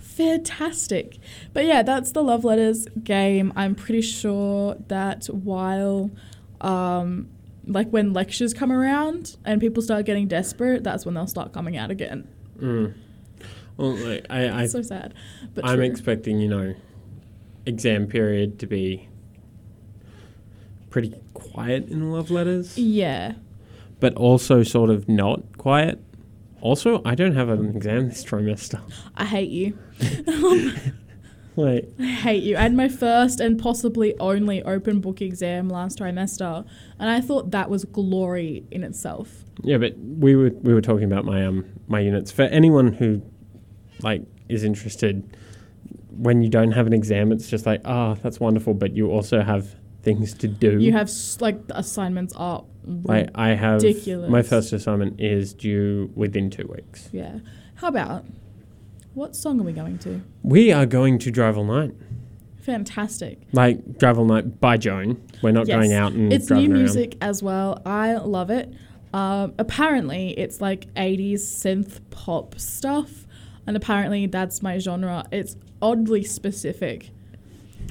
fantastic, 0.00 1.18
but 1.52 1.66
yeah, 1.66 1.82
that's 1.82 2.12
the 2.12 2.22
love 2.22 2.42
letters 2.42 2.86
game. 3.04 3.52
I'm 3.54 3.74
pretty 3.74 4.00
sure 4.00 4.76
that 4.88 5.26
while, 5.26 6.10
um, 6.62 7.28
like 7.66 7.90
when 7.90 8.14
lectures 8.14 8.54
come 8.54 8.72
around 8.72 9.36
and 9.44 9.60
people 9.60 9.82
start 9.82 10.06
getting 10.06 10.26
desperate, 10.26 10.82
that's 10.82 11.04
when 11.04 11.14
they'll 11.14 11.26
start 11.26 11.52
coming 11.52 11.76
out 11.76 11.90
again. 11.90 12.26
Mm. 12.58 12.94
Well, 13.76 13.94
like, 13.96 14.26
I, 14.30 14.62
I 14.62 14.66
so 14.66 14.82
sad. 14.82 15.14
But 15.54 15.66
I'm 15.66 15.76
true. 15.76 15.84
expecting, 15.84 16.40
you 16.40 16.48
know, 16.48 16.74
exam 17.66 18.06
period 18.06 18.58
to 18.60 18.66
be 18.66 19.08
pretty 20.90 21.14
quiet 21.34 21.88
in 21.88 22.10
love 22.10 22.30
letters, 22.30 22.78
yeah. 22.78 23.34
but 24.00 24.14
also 24.14 24.62
sort 24.62 24.90
of 24.90 25.08
not 25.08 25.58
quiet. 25.58 26.02
Also, 26.62 27.02
I 27.04 27.14
don't 27.14 27.34
have 27.34 27.48
an 27.50 27.76
exam 27.76 28.08
this 28.08 28.24
trimester. 28.24 28.80
I 29.14 29.26
hate 29.26 29.50
you. 29.50 29.78
Like, 31.56 31.88
I 31.98 32.04
hate 32.04 32.42
you. 32.42 32.56
I 32.56 32.62
had 32.62 32.74
my 32.74 32.88
first 32.88 33.40
and 33.40 33.58
possibly 33.58 34.18
only 34.20 34.62
open 34.62 35.00
book 35.00 35.22
exam 35.22 35.68
last 35.68 35.98
trimester, 35.98 36.66
and 36.98 37.10
I 37.10 37.20
thought 37.20 37.50
that 37.50 37.70
was 37.70 37.84
glory 37.84 38.64
in 38.70 38.84
itself. 38.84 39.44
yeah, 39.62 39.78
but 39.78 39.94
we 39.98 40.36
were 40.36 40.50
we 40.60 40.74
were 40.74 40.82
talking 40.82 41.04
about 41.04 41.24
my 41.24 41.44
um 41.44 41.64
my 41.88 42.00
units 42.00 42.30
for 42.30 42.42
anyone 42.42 42.92
who 42.92 43.22
like 44.02 44.22
is 44.48 44.64
interested, 44.64 45.36
when 46.10 46.42
you 46.42 46.48
don't 46.48 46.72
have 46.72 46.86
an 46.86 46.92
exam, 46.92 47.32
it's 47.32 47.48
just 47.48 47.66
like, 47.66 47.80
ah, 47.84 48.14
that's 48.14 48.38
wonderful, 48.40 48.74
but 48.74 48.94
you 48.96 49.10
also 49.10 49.42
have 49.42 49.74
things 50.02 50.32
to 50.34 50.48
do. 50.48 50.78
You 50.78 50.92
have 50.92 51.10
like 51.40 51.66
the 51.66 51.78
assignments 51.78 52.32
are 52.36 52.64
like 53.04 53.28
I 53.34 53.48
have 53.54 53.82
ridiculous. 53.82 54.30
my 54.30 54.42
first 54.42 54.72
assignment 54.72 55.20
is 55.20 55.52
due 55.52 56.10
within 56.14 56.50
two 56.50 56.70
weeks. 56.72 57.08
yeah. 57.12 57.38
How 57.76 57.88
about 57.88 58.24
what 59.14 59.34
song 59.36 59.60
are 59.60 59.64
we 59.64 59.72
going 59.72 59.98
to? 59.98 60.22
We 60.42 60.72
are 60.72 60.86
going 60.86 61.18
to 61.20 61.30
drive 61.30 61.58
all 61.58 61.64
night. 61.64 61.92
Fantastic. 62.60 63.40
Like 63.52 63.98
drive 63.98 64.18
all 64.18 64.24
night 64.24 64.60
by 64.60 64.76
Joan. 64.76 65.20
We're 65.42 65.52
not 65.52 65.66
Yes. 65.68 65.76
going 65.76 65.92
out 65.92 66.12
and 66.12 66.32
It's 66.32 66.50
new 66.50 66.56
around. 66.56 66.72
music 66.72 67.16
as 67.20 67.42
well. 67.42 67.80
I 67.84 68.14
love 68.16 68.50
it. 68.50 68.72
Um, 69.12 69.54
apparently, 69.58 70.30
it's 70.38 70.60
like 70.60 70.92
80s 70.94 71.34
synth 71.40 72.00
pop 72.10 72.58
stuff, 72.58 73.25
and 73.66 73.76
apparently 73.76 74.26
that's 74.26 74.62
my 74.62 74.78
genre. 74.78 75.24
It's 75.32 75.56
oddly 75.82 76.22
specific. 76.24 77.10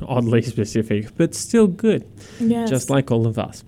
Oddly 0.01 0.41
specific, 0.41 1.15
but 1.17 1.33
still 1.35 1.67
good. 1.67 2.05
Yes. 2.39 2.69
just 2.69 2.89
like 2.89 3.11
all 3.11 3.25
of 3.27 3.39
us. 3.39 3.63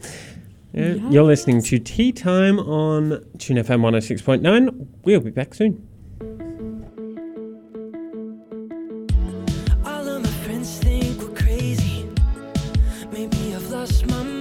Yeah, 0.73 0.95
You're 1.09 1.23
listening 1.23 1.61
to 1.63 1.79
Tea 1.79 2.11
Time 2.11 2.59
on 2.59 3.25
Tune 3.37 3.57
FM 3.57 3.79
106.9. 3.81 4.87
We'll 5.03 5.21
be 5.21 5.31
back 5.31 5.53
soon. 5.53 5.87
All 9.85 10.07
of 10.07 10.21
my 10.21 10.29
friends 10.45 10.77
think 10.79 11.19
we're 11.21 11.33
crazy. 11.33 12.07
Maybe 13.11 13.55
I've 13.55 13.69
lost 13.71 14.05
my 14.07 14.23
mind. 14.23 14.36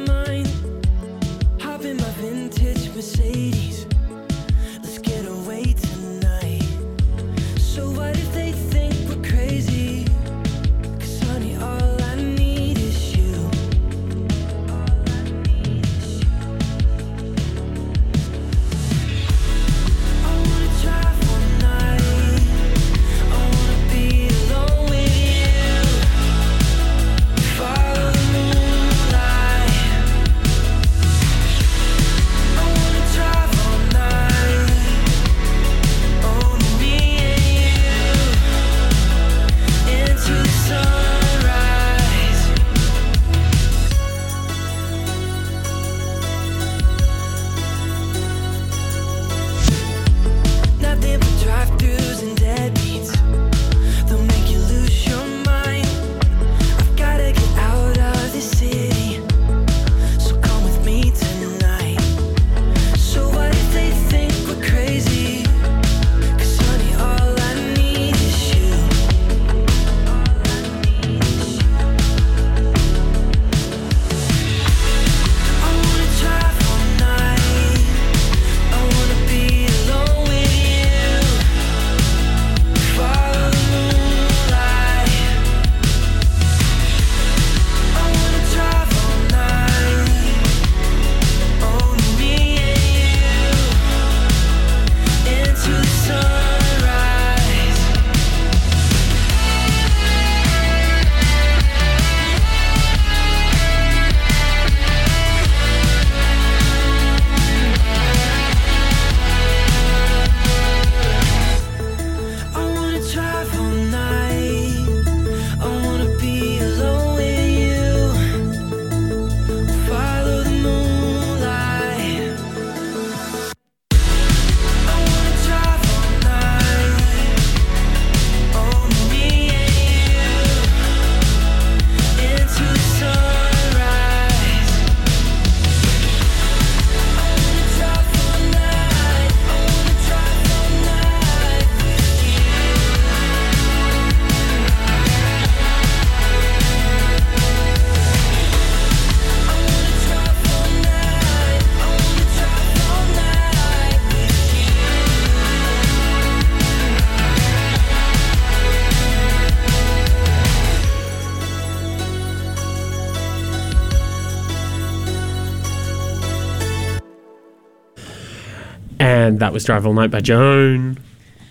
That 169.47 169.53
was 169.53 169.63
Drive 169.63 169.87
All 169.87 169.93
Night 169.93 170.11
by 170.11 170.19
Joan. 170.19 170.99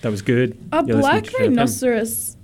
That 0.01 0.11
was 0.11 0.21
good. 0.21 0.57
A 0.73 0.85
You're 0.85 0.97
black 0.97 1.23
to 1.23 1.29
Tune 1.29 1.39
FM. 1.39 1.47
rhinoceros, 1.55 2.35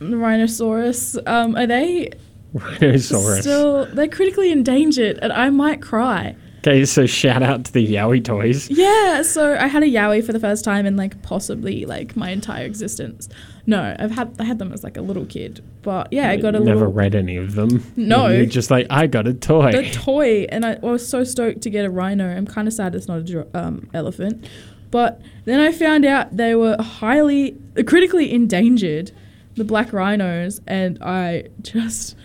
rhinoceros. 0.00 1.18
Um, 1.26 1.56
are 1.56 1.66
they 1.66 2.10
Rhinoceros. 2.52 3.40
still? 3.40 3.86
They're 3.86 4.06
critically 4.06 4.52
endangered, 4.52 5.18
and 5.22 5.32
I 5.32 5.48
might 5.48 5.80
cry. 5.80 6.36
Okay, 6.58 6.84
so 6.84 7.06
shout 7.06 7.42
out 7.42 7.64
to 7.64 7.72
the 7.72 7.84
Yowie 7.84 8.22
toys. 8.22 8.70
Yeah, 8.70 9.22
so 9.22 9.56
I 9.56 9.66
had 9.66 9.82
a 9.82 9.86
Yowie 9.86 10.24
for 10.24 10.32
the 10.32 10.38
first 10.38 10.62
time 10.62 10.84
in 10.84 10.96
like 10.96 11.20
possibly 11.22 11.86
like 11.86 12.14
my 12.14 12.28
entire 12.28 12.66
existence. 12.66 13.30
No, 13.66 13.96
I've 13.98 14.12
had 14.12 14.36
I 14.38 14.44
had 14.44 14.58
them 14.58 14.72
as 14.72 14.84
like 14.84 14.96
a 14.96 15.02
little 15.02 15.24
kid, 15.24 15.64
but 15.82 16.12
yeah, 16.12 16.30
I 16.30 16.36
got 16.36 16.54
a 16.54 16.60
Never 16.60 16.80
little 16.80 16.92
read 16.92 17.14
any 17.16 17.36
of 17.36 17.54
them. 17.54 17.84
No. 17.96 18.28
You're 18.28 18.46
just 18.46 18.70
like, 18.70 18.86
I 18.90 19.06
got 19.08 19.26
a 19.26 19.34
toy. 19.34 19.72
the 19.72 19.90
toy, 19.90 20.46
and 20.50 20.64
I 20.64 20.74
was 20.82 21.08
so 21.08 21.24
stoked 21.24 21.62
to 21.62 21.70
get 21.70 21.84
a 21.84 21.90
rhino. 21.90 22.28
I'm 22.28 22.46
kind 22.46 22.68
of 22.68 22.74
sad 22.74 22.94
it's 22.94 23.08
not 23.08 23.28
a 23.28 23.46
um, 23.58 23.88
elephant, 23.92 24.46
but 24.92 25.20
then 25.46 25.58
I 25.58 25.72
found 25.72 26.04
out 26.04 26.36
they 26.36 26.54
were 26.54 26.76
highly 26.80 27.56
critically 27.86 28.32
endangered, 28.32 29.10
the 29.56 29.64
black 29.64 29.92
rhinos, 29.92 30.60
and 30.68 30.98
I 31.02 31.48
just 31.62 32.16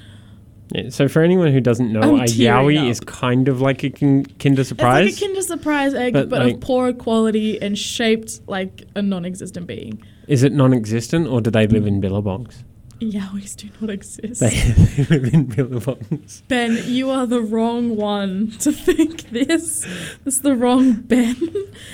Yeah, 0.74 0.90
so 0.90 1.08
for 1.08 1.22
anyone 1.24 1.52
who 1.54 1.60
doesn't 1.62 1.92
know, 1.92 2.02
I'm 2.02 2.16
a 2.22 2.24
Yowie 2.26 2.78
up. 2.80 2.88
is 2.92 3.00
kind 3.00 3.48
of 3.48 3.62
like 3.62 3.84
a 3.84 3.90
kin- 3.90 4.26
Kinder 4.38 4.64
Surprise. 4.64 5.08
it's 5.08 5.22
like 5.22 5.24
a 5.24 5.34
Kinder 5.34 5.42
Surprise 5.42 5.94
egg, 5.94 6.14
But, 6.14 6.30
but, 6.30 6.40
like- 6.46 6.56
of 6.56 6.60
poor 6.62 6.94
quality 6.94 7.60
and 7.62 7.78
shaped 7.78 8.42
like 8.48 8.84
a 8.96 9.02
non-existent 9.02 9.66
being. 9.66 10.00
is 10.28 10.44
it 10.44 10.52
non-existent 10.54 11.26
or 11.28 11.40
do 11.42 11.50
they 11.50 11.66
live 11.68 11.88
in 11.88 12.02
billabongs? 12.02 12.64
Yowies 13.02 13.56
do 13.56 13.70
not 13.80 13.90
exist. 13.90 14.40
They, 14.40 14.50
they 15.04 15.20
live 15.20 15.34
in 15.34 15.48
billabongs. 15.48 16.42
Ben, 16.48 16.80
you 16.86 17.10
are 17.10 17.26
the 17.28 17.42
wrong 17.42 17.96
one 17.96 18.52
to 18.60 18.72
think 18.72 19.30
this. 19.30 19.86
That's 20.24 20.40
the 20.40 20.56
wrong 20.56 20.94
Ben. 20.94 21.36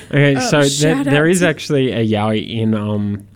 Okay, 0.10 0.36
Um, 0.36 0.42
so 0.42 0.64
there, 0.64 1.04
there 1.04 1.28
is 1.28 1.44
actually 1.44 1.92
a 1.92 2.06
Yowie 2.08 2.58
in 2.58 2.74
um, 2.74 3.28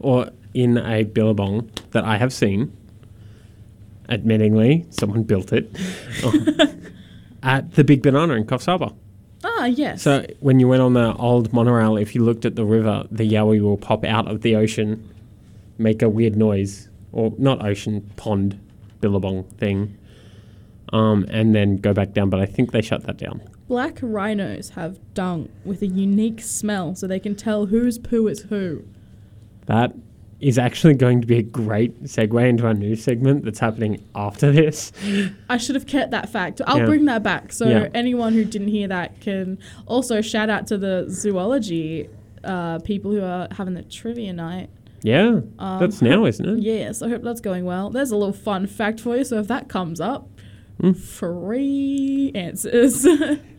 or 0.00 0.30
in 0.54 0.78
a 0.78 1.04
billabong 1.04 1.70
that 1.92 2.04
I 2.04 2.16
have 2.16 2.32
seen. 2.32 2.76
Admittingly, 4.08 4.92
someone 4.92 5.22
built 5.22 5.52
it 5.52 5.74
um, 6.24 6.82
at 7.42 7.72
the 7.74 7.84
Big 7.84 8.02
Banana 8.02 8.34
in 8.34 8.44
Coffs 8.44 8.66
Harbour. 8.66 8.90
ah, 9.44 9.66
yes. 9.66 10.02
So 10.02 10.26
when 10.40 10.58
you 10.60 10.68
went 10.68 10.82
on 10.82 10.94
the 10.94 11.14
old 11.14 11.52
monorail, 11.52 11.96
if 11.96 12.14
you 12.14 12.24
looked 12.24 12.44
at 12.44 12.56
the 12.56 12.64
river, 12.64 13.06
the 13.10 13.28
Yowie 13.30 13.62
will 13.62 13.78
pop 13.78 14.04
out 14.04 14.28
of 14.28 14.42
the 14.42 14.56
ocean 14.56 15.08
make 15.78 16.02
a 16.02 16.08
weird 16.08 16.36
noise, 16.36 16.88
or 17.12 17.32
not 17.38 17.64
ocean, 17.64 18.10
pond, 18.16 18.58
billabong 19.00 19.44
thing, 19.44 19.96
um, 20.92 21.24
and 21.30 21.54
then 21.54 21.76
go 21.76 21.92
back 21.92 22.12
down. 22.12 22.30
But 22.30 22.40
I 22.40 22.46
think 22.46 22.72
they 22.72 22.82
shut 22.82 23.04
that 23.06 23.16
down. 23.18 23.40
Black 23.68 23.98
rhinos 24.02 24.70
have 24.70 24.98
dung 25.14 25.48
with 25.64 25.82
a 25.82 25.86
unique 25.86 26.40
smell 26.40 26.94
so 26.94 27.06
they 27.06 27.20
can 27.20 27.34
tell 27.34 27.66
whose 27.66 27.98
poo 27.98 28.26
is 28.26 28.40
who. 28.42 28.84
That 29.66 29.94
is 30.40 30.58
actually 30.58 30.94
going 30.94 31.20
to 31.20 31.26
be 31.26 31.38
a 31.38 31.42
great 31.42 32.02
segue 32.02 32.48
into 32.48 32.66
our 32.66 32.74
new 32.74 32.96
segment 32.96 33.44
that's 33.44 33.60
happening 33.60 34.04
after 34.14 34.50
this. 34.50 34.90
I 35.48 35.56
should 35.56 35.76
have 35.76 35.86
kept 35.86 36.10
that 36.10 36.28
fact. 36.28 36.60
I'll 36.66 36.78
Yeah. 36.80 36.86
bring 36.86 37.04
that 37.04 37.22
back 37.22 37.52
so 37.52 37.68
Yeah. 37.68 37.88
anyone 37.94 38.32
who 38.32 38.44
didn't 38.44 38.68
hear 38.68 38.88
that 38.88 39.20
can 39.20 39.58
also 39.86 40.20
shout 40.20 40.50
out 40.50 40.66
to 40.66 40.76
the 40.78 41.06
zoology 41.08 42.08
uh, 42.44 42.80
people 42.80 43.12
who 43.12 43.22
are 43.22 43.46
having 43.52 43.74
the 43.74 43.82
trivia 43.82 44.32
night. 44.32 44.68
Yeah, 45.02 45.40
Um, 45.58 45.80
that's 45.80 46.00
now, 46.02 46.24
isn't 46.26 46.48
it? 46.48 46.58
Yes, 46.62 47.02
I 47.02 47.08
hope 47.08 47.22
that's 47.22 47.40
going 47.40 47.64
well. 47.64 47.90
There's 47.90 48.10
a 48.12 48.16
little 48.16 48.32
fun 48.32 48.66
fact 48.66 49.00
for 49.00 49.16
you. 49.16 49.24
So 49.24 49.38
if 49.38 49.48
that 49.48 49.68
comes 49.68 50.00
up, 50.00 50.28
Mm. 50.80 50.96
free 50.96 52.32
answers. 52.34 53.06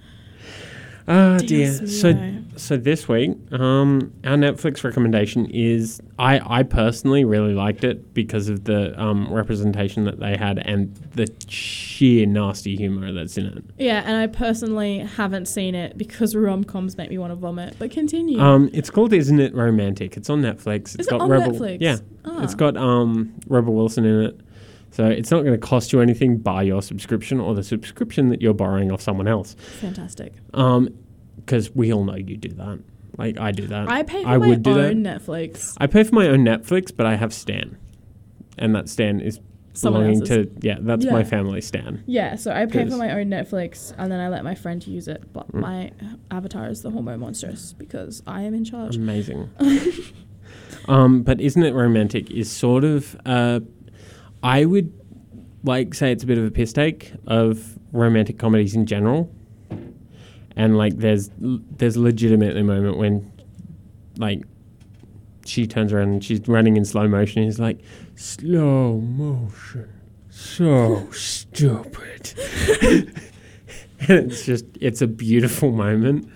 Ah, 1.07 1.37
Dios 1.39 1.79
dear. 1.79 1.87
So, 1.87 2.39
so 2.55 2.77
this 2.77 3.07
week, 3.09 3.31
um, 3.51 4.13
our 4.23 4.35
Netflix 4.35 4.83
recommendation 4.83 5.47
is 5.47 6.01
I, 6.17 6.59
I 6.59 6.63
personally 6.63 7.25
really 7.25 7.53
liked 7.53 7.83
it 7.83 8.13
because 8.13 8.47
of 8.47 8.63
the 8.63 8.97
um, 9.01 9.31
representation 9.33 10.05
that 10.05 10.19
they 10.19 10.37
had 10.37 10.59
and 10.59 10.95
the 11.15 11.27
sheer 11.49 12.25
nasty 12.25 12.75
humor 12.75 13.11
that's 13.11 13.37
in 13.37 13.47
it. 13.47 13.63
yeah, 13.77 14.01
and 14.05 14.15
I 14.15 14.27
personally 14.27 14.99
haven't 14.99 15.47
seen 15.47 15.75
it 15.75 15.97
because 15.97 16.35
rom 16.35 16.63
coms 16.63 16.97
make 16.97 17.09
me 17.09 17.17
want 17.17 17.31
to 17.31 17.35
vomit. 17.35 17.75
But 17.79 17.91
continue. 17.91 18.39
Um, 18.39 18.69
it's 18.73 18.89
called 18.89 19.11
Isn't 19.13 19.39
It 19.39 19.53
Romantic? 19.55 20.15
It's 20.15 20.29
on 20.29 20.41
Netflix. 20.41 20.95
It's 20.95 20.95
Is 20.95 21.07
it 21.07 21.09
got 21.09 21.21
on 21.21 21.29
Rebel. 21.29 21.51
Netflix? 21.53 21.77
Yeah, 21.81 21.97
Ah. 22.25 22.43
it's 22.43 22.55
got 22.55 22.77
um, 22.77 23.33
Rebel 23.47 23.73
Wilson 23.73 24.05
in 24.05 24.21
it. 24.21 24.39
So 24.93 25.07
it's 25.07 25.31
not 25.31 25.39
going 25.41 25.53
to 25.53 25.57
cost 25.57 25.91
you 25.91 26.01
anything 26.01 26.37
by 26.37 26.61
your 26.61 26.81
subscription 26.83 27.39
or 27.39 27.55
the 27.55 27.63
subscription 27.63 28.29
that 28.29 28.41
you're 28.43 28.53
borrowing 28.53 28.91
off 28.91 29.01
someone 29.01 29.27
else. 29.27 29.55
Fantastic. 29.81 30.33
Um, 30.53 30.89
because 31.37 31.71
we 31.75 31.91
all 31.91 32.03
know 32.05 32.15
you 32.15 32.37
do 32.37 32.49
that. 32.49 32.79
Like 33.17 33.39
I 33.39 33.51
do 33.51 33.65
that. 33.67 33.89
I 33.89 34.03
pay 34.03 34.21
for 34.23 34.29
I 34.29 34.37
my 34.37 34.47
would 34.47 34.61
do 34.63 34.75
that. 34.75 34.91
own 34.91 35.03
Netflix. 35.03 35.75
I 35.79 35.87
pay 35.87 36.03
for 36.03 36.13
my 36.13 36.27
own 36.27 36.45
Netflix, 36.45 36.95
but 36.95 37.05
I 37.07 37.15
have 37.15 37.33
Stan, 37.33 37.75
and 38.57 38.73
that 38.75 38.87
Stan 38.87 39.19
is 39.19 39.39
Someone 39.73 40.03
belonging 40.03 40.21
else's. 40.21 40.45
to 40.47 40.51
yeah, 40.61 40.77
that's 40.79 41.05
my 41.05 41.19
Yeah. 41.19 41.23
family 41.23 41.61
Stan. 41.61 42.03
Yeah, 42.05 42.35
so 42.35 42.51
I 42.51 42.67
pay 42.67 42.87
for 42.87 42.95
my 42.97 43.11
own 43.19 43.29
Netflix 43.29 43.93
and 43.97 44.11
then 44.11 44.19
I 44.19 44.29
let 44.29 44.43
my 44.43 44.53
friend 44.53 44.85
use 44.85 45.07
it. 45.07 45.23
But 45.33 45.51
Mm. 45.51 45.59
my 45.61 45.91
avatar 46.29 46.67
is 46.69 46.83
the 46.83 46.91
hormone 46.91 47.19
monstress 47.19 47.73
because 47.75 48.21
I 48.27 48.43
am 48.43 48.53
in 48.53 48.63
charge. 48.63 48.95
Amazing. 48.95 49.49
um, 50.87 51.23
but 51.23 51.41
isn't 51.41 51.63
it 51.63 51.73
romantic? 51.73 52.29
Is 52.31 52.51
sort 52.51 52.83
of 52.83 53.15
uh, 53.25 53.61
I 54.43 54.65
would 54.65 54.93
like 55.63 55.93
say 55.93 56.11
it's 56.11 56.23
a 56.23 56.27
bit 56.27 56.37
of 56.37 56.45
a 56.45 56.51
piss 56.51 56.73
take 56.73 57.13
of 57.25 57.79
romantic 57.93 58.37
comedies 58.37 58.75
in 58.75 58.85
general, 58.85 59.33
and 60.55 60.77
like 60.77 60.97
there's 60.97 61.31
there's 61.39 61.97
legitimately 61.97 62.61
a 62.61 62.65
moment 62.65 62.97
when 62.97 63.31
like 64.17 64.43
she 65.45 65.67
turns 65.67 65.91
around 65.91 66.09
and 66.09 66.23
she's 66.23 66.47
running 66.47 66.77
in 66.77 66.85
slow 66.85 67.07
motion 67.07 67.39
and 67.39 67.45
he's 67.45 67.59
like 67.59 67.79
slow 68.15 68.99
motion. 68.99 69.89
So 70.29 71.09
stupid. 71.11 72.33
And 74.05 74.29
it's 74.31 74.45
just 74.45 74.65
it's 74.81 75.01
a 75.01 75.07
beautiful 75.07 75.71
moment. 75.71 76.29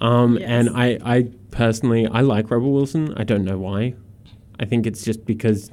Um 0.00 0.38
and 0.38 0.68
i 0.70 0.98
i 1.04 1.28
personally 1.52 2.08
i 2.08 2.20
like 2.20 2.50
rebel 2.50 2.72
wilson. 2.72 3.14
I 3.16 3.22
don't 3.22 3.44
know 3.44 3.58
why. 3.58 3.94
I 4.58 4.64
think 4.64 4.84
it's 4.84 5.04
just 5.04 5.24
because 5.24 5.70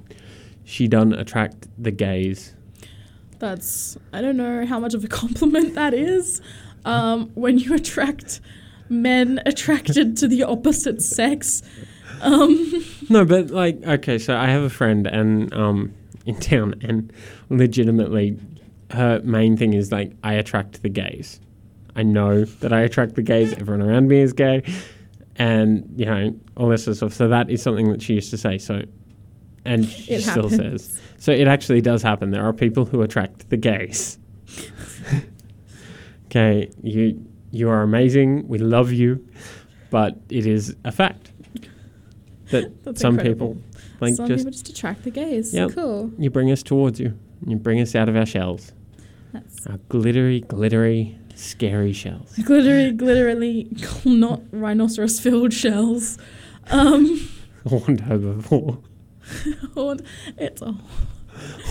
she 0.63 0.87
doesn't 0.87 1.13
attract 1.13 1.67
the 1.77 1.91
gays 1.91 2.53
That's 3.39 3.97
I 4.13 4.21
don't 4.21 4.37
know 4.37 4.65
how 4.65 4.79
much 4.79 4.93
of 4.93 5.03
a 5.03 5.07
compliment 5.21 5.75
that 5.75 5.93
is. 5.93 6.41
Um, 6.85 7.29
when 7.35 7.59
you 7.59 7.75
attract 7.75 8.41
men 8.89 9.39
attracted 9.45 10.17
to 10.17 10.27
the 10.27 10.43
opposite 10.43 11.01
sex. 11.01 11.61
Um, 12.21 12.85
No, 13.09 13.25
but 13.25 13.49
like, 13.49 13.81
okay, 13.83 14.17
so 14.17 14.37
I 14.37 14.47
have 14.47 14.63
a 14.63 14.69
friend 14.69 15.05
and 15.07 15.53
um 15.53 15.93
in 16.25 16.39
town, 16.39 16.75
and 16.81 17.11
legitimately, 17.49 18.37
her 18.91 19.19
main 19.23 19.57
thing 19.57 19.73
is 19.73 19.91
like, 19.91 20.13
I 20.23 20.33
attract 20.33 20.83
the 20.83 20.89
gays. 20.89 21.39
I 21.95 22.03
know 22.03 22.45
that 22.45 22.71
I 22.71 22.81
attract 22.81 23.15
the 23.15 23.21
gays. 23.23 23.53
Everyone 23.53 23.81
around 23.81 24.07
me 24.07 24.19
is 24.19 24.33
gay, 24.33 24.63
and 25.35 25.91
you 25.95 26.05
know 26.05 26.33
all 26.55 26.69
this 26.69 26.83
sort 26.85 26.91
of 26.93 26.97
stuff. 26.97 27.13
So 27.13 27.27
that 27.27 27.49
is 27.49 27.61
something 27.61 27.91
that 27.91 28.01
she 28.01 28.13
used 28.13 28.29
to 28.31 28.37
say. 28.37 28.57
So, 28.57 28.83
and 29.65 29.85
she 29.85 30.13
It 30.13 30.21
still 30.21 30.49
happens. 30.49 30.85
says. 30.85 31.01
So 31.17 31.31
it 31.31 31.47
actually 31.47 31.81
does 31.81 32.01
happen. 32.01 32.31
There 32.31 32.43
are 32.43 32.53
people 32.53 32.85
who 32.85 33.01
attract 33.01 33.49
the 33.49 33.57
gays. 33.57 34.17
okay, 36.27 36.69
you 36.83 37.23
you 37.51 37.69
are 37.69 37.81
amazing. 37.83 38.47
We 38.47 38.57
love 38.57 38.91
you, 38.91 39.25
but 39.89 40.17
it 40.29 40.45
is 40.45 40.75
a 40.85 40.91
fact 40.91 41.31
that 42.51 42.71
That's 42.83 43.01
some 43.01 43.15
incredible. 43.15 43.55
people 43.55 43.63
like 43.99 44.15
some 44.15 44.27
just 44.27 44.39
people 44.39 44.51
just 44.51 44.69
attract 44.69 45.03
the 45.03 45.11
gays. 45.11 45.53
Cool. 45.73 46.11
you 46.17 46.29
bring 46.29 46.51
us 46.51 46.63
towards 46.63 46.99
you. 46.99 47.17
You 47.45 47.57
bring 47.57 47.81
us 47.81 47.95
out 47.95 48.07
of 48.07 48.15
our 48.15 48.25
shells, 48.25 48.71
That's 49.33 49.65
our 49.67 49.77
glittery, 49.89 50.41
glittery, 50.41 51.17
scary 51.35 51.91
shells. 51.93 52.33
glittery, 52.45 52.91
glitterily 52.95 54.05
not 54.05 54.41
rhinoceros 54.51 55.19
filled 55.19 55.51
shells. 55.53 56.17
Um, 56.69 57.27
Horned 57.67 58.03
herbivore, 58.03 58.83
horned- 59.73 60.03
it's 60.37 60.61
a 60.61 60.75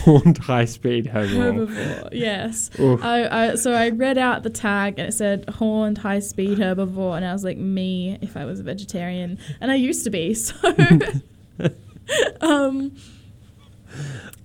horned 0.02 0.38
high-speed 0.38 1.06
herbivore. 1.06 1.66
herbivore. 1.68 2.08
Yes. 2.12 2.70
I, 2.78 3.50
I 3.50 3.54
so 3.56 3.72
I 3.72 3.90
read 3.90 4.16
out 4.18 4.42
the 4.42 4.50
tag 4.50 4.98
and 4.98 5.08
it 5.08 5.12
said 5.12 5.44
horned 5.48 5.98
high 5.98 6.18
speed 6.20 6.58
herbivore 6.58 7.16
and 7.16 7.24
I 7.24 7.32
was 7.32 7.44
like 7.44 7.58
me 7.58 8.18
if 8.22 8.36
I 8.36 8.44
was 8.46 8.60
a 8.60 8.62
vegetarian 8.62 9.38
and 9.60 9.70
I 9.70 9.74
used 9.76 10.02
to 10.04 10.10
be 10.10 10.34
so 10.34 10.54
um 12.40 12.92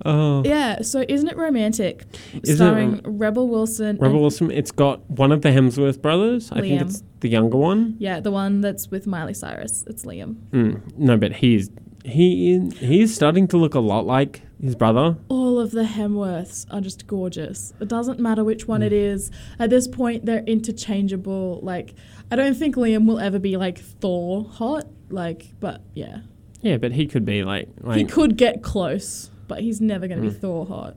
Oh, 0.07 0.43
yeah 0.43 0.81
so 0.81 1.03
isn't 1.07 1.29
it 1.29 1.37
romantic 1.37 2.05
Isn't 2.33 2.49
it 2.49 2.55
starring 2.57 3.01
Rebel 3.05 3.47
Wilson 3.47 3.97
Rebel 3.97 4.19
Wilson. 4.19 4.51
It's 4.51 4.71
got 4.71 5.09
one 5.09 5.31
of 5.31 5.41
the 5.41 5.49
Hemsworth 5.49 6.01
brothers. 6.01 6.51
I 6.51 6.59
think 6.61 6.79
Liam. 6.81 6.85
it's 6.89 7.03
the 7.21 7.29
younger 7.29 7.57
one. 7.57 7.95
yeah 7.97 8.19
the 8.19 8.31
one 8.31 8.61
that's 8.61 8.91
with 8.91 9.07
Miley 9.07 9.33
Cyrus 9.33 9.83
it's 9.87 10.03
Liam 10.05 10.35
Mm, 10.51 10.97
no, 10.97 11.17
but 11.17 11.31
he's 11.31 11.69
he 12.05 12.59
he 12.77 13.01
is 13.01 13.13
starting 13.15 13.47
to 13.49 13.57
look 13.57 13.73
a 13.75 13.79
lot 13.79 14.05
like 14.05 14.41
his 14.61 14.75
brother. 14.75 15.17
all 15.27 15.59
of 15.59 15.71
the 15.71 15.83
Hemsworths 15.83 16.65
are 16.71 16.79
just 16.81 17.07
gorgeous 17.07 17.73
it 17.81 17.87
doesn't 17.87 18.19
matter 18.19 18.43
which 18.43 18.65
Mm. 18.65 18.69
one 18.69 18.83
it 18.83 18.93
is 18.93 19.31
at 19.59 19.69
this 19.69 19.87
point 19.87 20.25
they're 20.25 20.43
interchangeable 20.45 21.59
like 21.63 21.93
I 22.31 22.35
don't 22.35 22.53
think 22.55 22.75
Liam 22.75 23.05
will 23.07 23.19
ever 23.19 23.39
be 23.39 23.57
like 23.57 23.79
Thor 23.79 24.45
hot 24.45 24.85
like 25.09 25.53
but 25.59 25.81
yeah 25.93 26.19
Yeah, 26.61 26.77
but 26.77 26.91
he 26.93 27.05
could 27.07 27.25
be 27.25 27.43
like 27.43 27.69
like 27.81 27.97
he 27.97 28.05
could 28.05 28.37
get 28.37 28.61
close, 28.63 29.29
but 29.47 29.59
he's 29.61 29.81
never 29.81 30.07
going 30.07 30.21
to 30.21 30.29
be 30.29 30.35
Mm. 30.35 30.39
Thor 30.41 30.65
hot. 30.65 30.95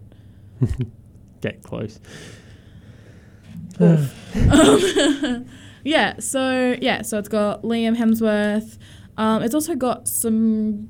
get 1.40 1.62
close. 1.62 2.00
Um, 3.80 4.08
yeah, 5.84 6.18
so 6.18 6.76
yeah, 6.80 7.02
so 7.02 7.18
it's 7.18 7.28
got 7.28 7.62
Liam 7.62 7.96
Hemsworth. 7.96 8.78
Um, 9.16 9.42
it's 9.42 9.54
also 9.54 9.74
got 9.76 10.08
some 10.08 10.88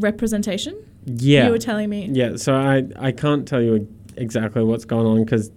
representation. 0.00 0.76
Yeah, 1.06 1.46
You 1.46 1.52
were 1.52 1.58
telling 1.58 1.88
me. 1.90 2.08
Yeah, 2.12 2.36
so 2.36 2.54
I, 2.54 2.84
I 2.96 3.12
can't 3.12 3.46
tell 3.46 3.62
you 3.62 3.86
exactly 4.16 4.64
what's 4.64 4.84
going 4.84 5.06
on 5.06 5.24
because 5.24 5.50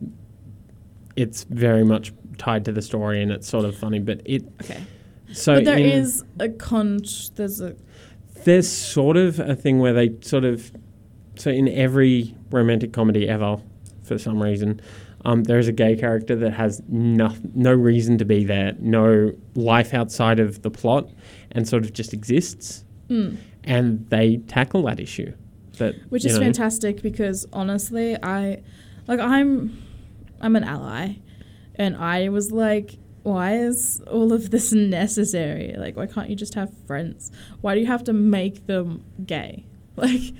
it's 1.15 1.43
very 1.45 1.83
much 1.83 2.13
tied 2.37 2.65
to 2.65 2.71
the 2.71 2.81
story 2.81 3.21
and 3.21 3.31
it's 3.31 3.47
sort 3.47 3.65
of 3.65 3.75
funny. 3.75 3.99
But 3.99 4.21
it 4.25 4.43
Okay. 4.63 4.81
so 5.33 5.55
but 5.55 5.65
there 5.65 5.77
is 5.79 6.23
a 6.39 6.49
con. 6.49 6.99
There's 7.35 7.61
a 7.61 7.75
there's 8.45 8.69
sort 8.69 9.17
of 9.17 9.39
a 9.39 9.55
thing 9.55 9.79
where 9.79 9.93
they 9.93 10.15
sort 10.21 10.45
of 10.45 10.71
so 11.35 11.49
in 11.51 11.67
every 11.67 12.35
romantic 12.51 12.93
comedy 12.93 13.27
ever, 13.27 13.57
for 14.03 14.17
some 14.17 14.41
reason, 14.41 14.81
um, 15.25 15.43
there 15.43 15.59
is 15.59 15.67
a 15.67 15.71
gay 15.73 15.95
character 15.95 16.35
that 16.35 16.51
has 16.53 16.81
no 16.87 17.33
no 17.53 17.73
reason 17.73 18.17
to 18.19 18.25
be 18.25 18.43
there, 18.43 18.73
no 18.79 19.33
life 19.55 19.93
outside 19.93 20.39
of 20.39 20.61
the 20.61 20.69
plot, 20.71 21.09
and 21.51 21.67
sort 21.67 21.83
of 21.83 21.91
just 21.93 22.13
exists, 22.13 22.85
mm, 23.09 23.35
and 23.63 24.09
they 24.09 24.37
tackle 24.47 24.83
that 24.83 24.99
issue. 24.99 25.33
That 25.77 25.95
which 26.09 26.25
is 26.25 26.35
know, 26.35 26.41
fantastic 26.41 27.01
because 27.01 27.45
honestly, 27.53 28.17
I 28.21 28.61
like 29.07 29.19
I'm 29.19 29.81
I'm 30.41 30.55
an 30.55 30.63
ally, 30.63 31.15
and 31.75 31.95
I 31.95 32.29
was 32.29 32.51
like. 32.51 32.97
Why 33.21 33.57
is 33.57 34.01
all 34.09 34.31
of 34.31 34.49
this 34.49 34.71
necessary? 34.99 35.75
Like, 35.77 35.97
why 35.97 36.07
can't 36.07 36.29
you 36.29 36.37
just 36.37 36.55
have 36.55 36.71
friends? 36.87 37.31
Why 37.59 37.75
do 37.75 37.81
you 37.81 37.85
have 37.85 38.05
to 38.05 38.13
make 38.13 38.65
them 38.65 39.03
gay? 39.25 39.65
Like, 39.97 40.33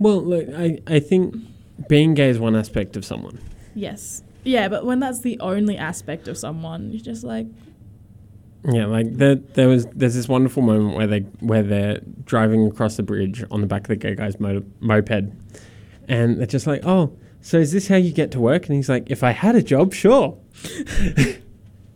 Well, 0.00 0.20
look, 0.20 0.48
I, 0.48 0.80
I 0.88 0.98
think 0.98 1.36
being 1.88 2.14
gay 2.14 2.28
is 2.28 2.40
one 2.40 2.56
aspect 2.56 2.96
of 2.96 3.04
someone. 3.04 3.38
Yes. 3.74 4.24
Yeah, 4.44 4.68
but 4.68 4.84
when 4.84 4.98
that's 4.98 5.20
the 5.20 5.38
only 5.38 5.76
aspect 5.78 6.26
of 6.26 6.36
someone, 6.36 6.90
you're 6.90 7.00
just 7.00 7.22
like, 7.22 7.46
Yeah, 8.68 8.86
like 8.86 9.12
there, 9.14 9.36
there 9.36 9.68
was 9.68 9.86
there's 9.94 10.14
this 10.14 10.28
wonderful 10.28 10.62
moment 10.62 10.96
where 10.96 11.06
they 11.06 11.20
where 11.40 11.62
they're 11.62 12.00
driving 12.24 12.66
across 12.66 12.96
the 12.96 13.02
bridge 13.02 13.44
on 13.50 13.60
the 13.60 13.66
back 13.66 13.82
of 13.82 13.88
the 13.88 13.96
gay 13.96 14.14
guy's 14.16 14.40
mo- 14.40 14.64
moped, 14.80 15.32
and 16.08 16.38
they're 16.38 16.46
just 16.46 16.66
like, 16.66 16.80
"Oh, 16.84 17.16
so 17.40 17.58
is 17.58 17.70
this 17.72 17.86
how 17.88 17.96
you 17.96 18.12
get 18.12 18.30
to 18.32 18.40
work?" 18.40 18.66
And 18.66 18.74
he's 18.74 18.88
like, 18.88 19.08
"If 19.10 19.22
I 19.22 19.30
had 19.30 19.54
a 19.54 19.62
job, 19.62 19.94
sure," 19.94 20.36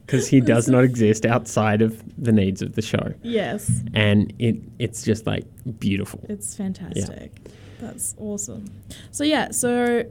because 0.06 0.28
he 0.28 0.40
does 0.40 0.68
not 0.68 0.84
exist 0.84 1.24
outside 1.26 1.82
of 1.82 2.02
the 2.22 2.32
needs 2.32 2.62
of 2.62 2.74
the 2.74 2.82
show, 2.82 3.14
Yes, 3.22 3.82
and 3.94 4.32
it 4.38 4.56
it's 4.78 5.02
just 5.02 5.26
like 5.26 5.44
beautiful. 5.78 6.24
it's 6.28 6.54
fantastic. 6.56 7.32
That's 7.80 8.14
awesome. 8.18 8.66
So 9.10 9.24
yeah, 9.24 9.50
so 9.50 10.04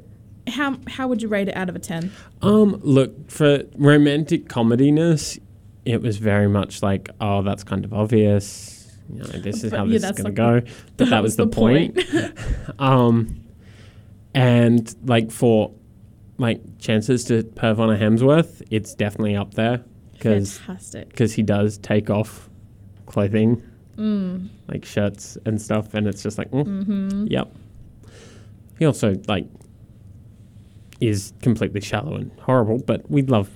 how 0.48 0.78
how 0.88 1.08
would 1.08 1.22
you 1.22 1.28
rate 1.28 1.48
it 1.50 1.56
out 1.56 1.70
of 1.70 1.76
a 1.76 1.80
ten? 1.80 2.12
Um, 2.42 2.80
look 2.84 3.30
for 3.30 3.64
romantic 3.78 4.48
comediness, 4.50 5.40
it 5.86 6.02
was 6.02 6.18
very 6.18 6.48
much 6.48 6.82
like, 6.84 7.10
oh, 7.22 7.42
that's 7.42 7.64
kind 7.64 7.86
of 7.86 7.94
obvious. 7.94 8.76
You 9.12 9.20
know, 9.20 9.26
this 9.26 9.64
is 9.64 9.72
But 9.72 9.78
how 9.78 9.86
yeah, 9.86 10.00
this 10.00 10.04
is 10.04 10.12
going 10.12 10.26
to 10.26 10.32
go. 10.32 10.62
But 10.98 11.10
that, 11.10 11.24
was, 11.24 11.36
the, 11.36 11.48
point. 11.48 11.96
point. 11.96 12.38
um, 12.80 13.44
and 14.34 14.94
like 15.06 15.32
for 15.32 15.74
like 16.38 16.62
chances 16.80 17.26
to 17.26 17.44
perv 17.44 17.80
on 17.80 17.90
a 17.94 17.98
Hemsworth, 17.98 18.62
it's 18.70 18.94
definitely 18.94 19.36
up 19.36 19.56
there 19.56 19.84
because 20.14 20.58
Fantastic. 20.60 21.10
because 21.10 21.34
he 21.34 21.42
does 21.44 21.78
take 21.80 22.10
off 22.10 22.50
clothing 23.06 23.64
Mm. 23.98 24.48
like 24.70 24.86
shirts 24.86 25.38
and 25.46 25.62
stuff, 25.62 25.94
and 25.94 26.08
it's 26.08 26.24
just 26.24 26.38
like, 26.38 26.50
mm, 26.52 26.64
Mm-hmm. 26.66 27.26
yep. 27.28 27.54
He 28.78 28.86
also 28.86 29.20
like 29.28 29.46
is 31.02 31.34
completely 31.42 31.82
shallow 31.82 32.16
and 32.16 32.32
horrible, 32.40 32.78
but 32.80 33.10
we 33.12 33.24
love 33.24 33.50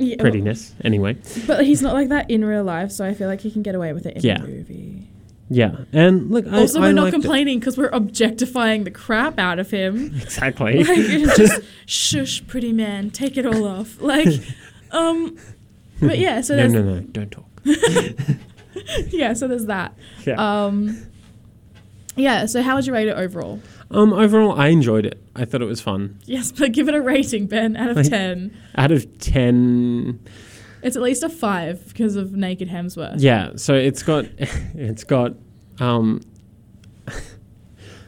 Yeah, 0.00 0.16
well, 0.18 0.24
prettiness 0.30 0.74
anyway. 0.82 1.16
But 1.46 1.64
he's 1.66 1.82
not 1.82 1.92
like 1.94 2.08
that 2.08 2.30
in 2.30 2.42
real 2.44 2.64
life, 2.64 2.90
so 2.90 3.04
I 3.04 3.12
feel 3.14 3.28
like 3.28 3.42
he 3.42 3.50
can 3.50 3.62
get 3.62 3.74
away 3.74 3.92
with 3.92 4.06
it 4.06 4.16
in 4.16 4.22
Yeah. 4.22 4.38
the 4.40 4.46
movie. 4.48 5.06
Yeah, 5.52 5.78
and 5.92 6.30
look, 6.30 6.46
I, 6.46 6.60
Also, 6.60 6.78
I 6.78 6.82
we're 6.86 6.92
not 6.92 7.10
complaining 7.12 7.58
because 7.58 7.76
we're 7.76 7.88
objectifying 7.92 8.84
the 8.84 8.90
crap 8.90 9.38
out 9.38 9.58
of 9.58 9.70
him. 9.70 10.14
Exactly. 10.22 10.82
like 10.84 10.96
just 11.36 11.60
shush, 11.86 12.46
pretty 12.46 12.72
man, 12.72 13.10
take 13.10 13.36
it 13.36 13.44
all 13.44 13.66
off. 13.66 14.00
Like, 14.10 14.28
um, 14.92 15.36
but 16.00 16.18
yeah. 16.18 16.40
So 16.40 16.56
no, 16.56 16.66
no, 16.68 16.82
no, 16.82 17.00
don't 17.00 17.30
talk. 17.30 17.46
yeah. 19.10 19.32
So 19.34 19.48
there's 19.48 19.66
that. 19.66 19.94
Yeah. 20.26 20.36
Um, 20.64 20.96
yeah. 22.16 22.46
So 22.46 22.62
how 22.62 22.76
would 22.76 22.86
you 22.86 22.92
rate 22.92 23.08
it 23.08 23.16
overall? 23.16 23.60
Um, 23.92 24.12
overall, 24.12 24.52
I 24.58 24.68
enjoyed 24.68 25.04
it. 25.04 25.20
I 25.34 25.44
thought 25.44 25.62
it 25.62 25.66
was 25.66 25.80
fun. 25.80 26.18
Yes, 26.24 26.52
but 26.52 26.72
give 26.72 26.88
it 26.88 26.94
a 26.94 27.00
rating, 27.00 27.46
Ben, 27.46 27.76
out 27.76 27.90
of 27.90 27.96
Like- 27.96 28.08
ten. 28.08 28.52
Out 28.76 28.92
of 28.92 29.18
ten, 29.18 30.20
It's 30.82 30.96
at 30.96 31.02
least 31.02 31.22
a 31.24 31.28
five 31.28 31.86
because 31.88 32.14
of 32.16 32.32
Naked 32.32 32.68
Hemsworth. 32.68 33.16
yeah. 33.18 33.50
So 33.56 33.74
it's 33.74 34.02
got, 34.02 34.26
it's 34.38 35.02
got, 35.04 35.34
um, 35.80 36.20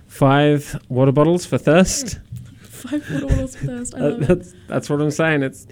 five 0.06 0.80
water 0.88 1.12
bottles 1.12 1.46
for 1.46 1.58
thirst. 1.58 2.18
Five 2.62 3.08
water 3.12 3.26
bottles 3.26 3.56
first. 3.56 3.94
I 3.94 3.98
love 4.00 4.22
it. 4.22 4.26
that's 4.28 4.54
that's 4.66 4.90
what 4.90 5.00
I'm 5.00 5.10
saying. 5.12 5.42
It's 5.44 5.66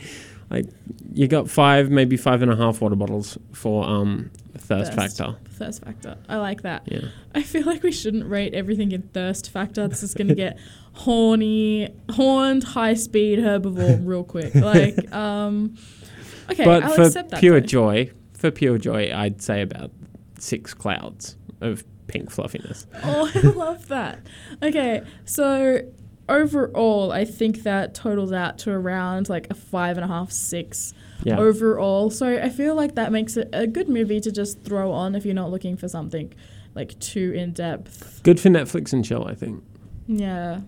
like 0.49 0.67
you 1.13 1.27
got 1.27 1.51
five, 1.51 1.91
maybe 1.91 2.17
five 2.17 2.41
and 2.43 2.53
a 2.53 2.57
half 2.57 2.81
water 2.81 2.95
bottles 2.95 3.37
for 3.53 3.85
um 3.85 4.31
thirst, 4.59 4.93
Thirst. 4.93 5.17
factor. 5.19 5.37
Thirst 5.51 5.85
factor. 5.85 6.17
I 6.29 6.37
like 6.37 6.63
that. 6.63 6.83
Yeah. 6.87 7.09
I 7.35 7.43
feel 7.43 7.65
like 7.67 7.83
we 7.83 7.93
shouldn't 7.93 8.29
rate 8.29 8.55
everything 8.55 8.93
in 8.93 9.03
thirst 9.03 9.51
factor. 9.51 9.87
This 9.89 10.03
is 10.03 10.15
gonna 10.15 10.35
get 10.35 10.59
horny, 10.95 11.89
horned, 12.11 12.65
high 12.65 12.95
speed 12.95 13.39
herbivore 13.39 14.01
real 14.07 14.25
quick. 14.25 14.55
Like, 14.61 15.13
um, 15.13 15.77
okay, 16.51 16.65
but 16.65 16.83
I'll 16.85 16.95
for 16.95 17.03
accept 17.03 17.31
that. 17.31 17.41
pure 17.41 17.61
though. 17.61 17.67
joy, 17.67 18.11
for 18.35 18.51
pure 18.51 18.79
joy, 18.79 19.11
I'd 19.15 19.41
say 19.43 19.63
about 19.63 19.91
six 20.39 20.75
clouds 20.75 21.37
of 21.61 21.85
pink 22.07 22.31
fluffiness. 22.31 22.87
Oh, 23.05 23.31
I 23.35 23.41
love 23.41 23.89
that. 23.89 24.21
Okay, 24.63 25.03
so 25.25 25.81
overall, 26.29 27.13
I 27.13 27.25
think 27.25 27.63
that 27.63 27.95
totals 27.95 28.33
out 28.33 28.59
to 28.59 28.71
around 28.71 29.29
like 29.29 29.47
a 29.51 29.55
five 29.55 29.97
and 29.97 30.05
a 30.05 30.09
half, 30.09 30.31
six 30.31 30.95
Yeah. 31.25 31.39
overall. 31.39 32.11
So 32.11 32.27
I 32.39 32.49
feel 32.49 32.75
like 32.75 32.95
that 32.95 33.13
makes 33.13 33.37
it 33.37 33.49
a 33.53 33.67
good 33.67 33.89
movie 33.89 34.21
to 34.21 34.31
just 34.33 34.63
throw 34.63 34.91
on 34.93 35.15
if 35.15 35.25
you're 35.25 35.35
not 35.35 35.51
looking 35.51 35.77
for 35.77 35.89
something 35.89 36.33
like 36.75 36.99
too 37.01 37.33
in 37.33 37.53
depth. 37.53 38.21
Good 38.23 38.39
for 38.41 38.49
Netflix 38.49 38.93
and 38.93 39.05
chill, 39.05 39.27
I 39.27 39.35
think. 39.35 39.63
Yeah. 40.07 40.61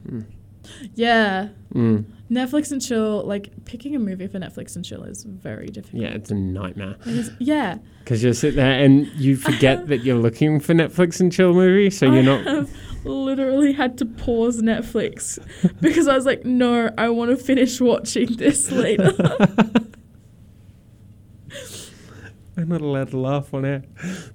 Yeah. 0.95 1.49
Mm. 1.75 2.05
Netflix 2.31 2.73
and 2.73 2.81
chill, 2.81 3.23
like 3.25 3.51
picking 3.65 3.95
a 3.95 3.99
movie 3.99 4.27
for 4.27 4.39
Netflix 4.39 4.75
and 4.77 4.85
chill 4.85 5.03
is 5.05 5.25
very 5.25 5.67
difficult. 5.67 6.03
Yeah, 6.03 6.09
it's 6.11 6.31
a 6.31 6.35
nightmare 6.35 6.97
It 7.05 7.15
is- 7.15 7.31
yeah. 7.39 7.79
because 8.01 8.23
you 8.23 8.33
sit 8.33 8.55
there 8.55 8.83
and 8.83 9.07
you 9.09 9.37
forget 9.49 9.89
that 9.89 9.99
you're 10.05 10.17
looking 10.19 10.59
for 10.61 10.73
Netflix 10.73 11.21
and 11.21 11.31
chill 11.33 11.53
movie, 11.53 11.91
so 11.91 12.07
you're 12.07 12.19
I 12.19 12.23
not. 12.23 12.47
have 12.47 12.71
literally 13.05 13.73
had 13.73 13.99
to 13.99 14.07
pause 14.07 14.63
Netflix 14.63 15.39
because 15.81 16.09
I 16.09 16.15
was 16.15 16.25
like, 16.25 16.45
no, 16.47 16.91
I 16.97 17.11
want 17.11 17.31
to 17.33 17.37
finish 17.37 17.81
watching 17.81 18.37
this 18.37 18.71
later. 18.85 19.13
I'm 22.57 22.69
not 22.69 22.83
allowed 22.83 23.11
to 23.11 23.19
laugh 23.19 23.55
on 23.55 23.65
air, 23.65 23.83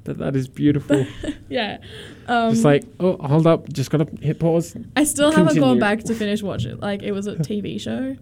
but 0.03 0.17
that 0.17 0.35
is 0.35 0.47
beautiful. 0.47 1.05
yeah. 1.49 1.77
Um, 2.27 2.51
Just 2.51 2.63
like, 2.65 2.83
oh, 2.99 3.15
hold 3.17 3.45
up, 3.45 3.71
just 3.71 3.91
gotta 3.91 4.07
hit 4.21 4.39
pause. 4.39 4.75
I 4.95 5.03
still 5.03 5.31
haven't 5.31 5.59
gone 5.59 5.77
back 5.79 6.03
to 6.05 6.15
finish 6.23 6.41
watching. 6.41 6.71
It. 6.71 6.79
Like 6.79 7.03
it 7.03 7.11
was 7.11 7.27
a 7.27 7.35
TV 7.35 7.79
show, 7.87 8.15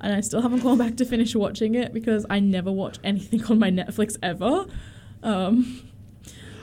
and 0.00 0.14
I 0.14 0.20
still 0.22 0.40
haven't 0.40 0.60
gone 0.60 0.78
back 0.78 0.96
to 0.96 1.04
finish 1.04 1.34
watching 1.34 1.74
it 1.74 1.92
because 1.92 2.24
I 2.30 2.40
never 2.40 2.72
watch 2.72 2.98
anything 3.04 3.44
on 3.44 3.58
my 3.58 3.70
Netflix 3.70 4.16
ever. 4.22 4.66
Um, 5.22 5.90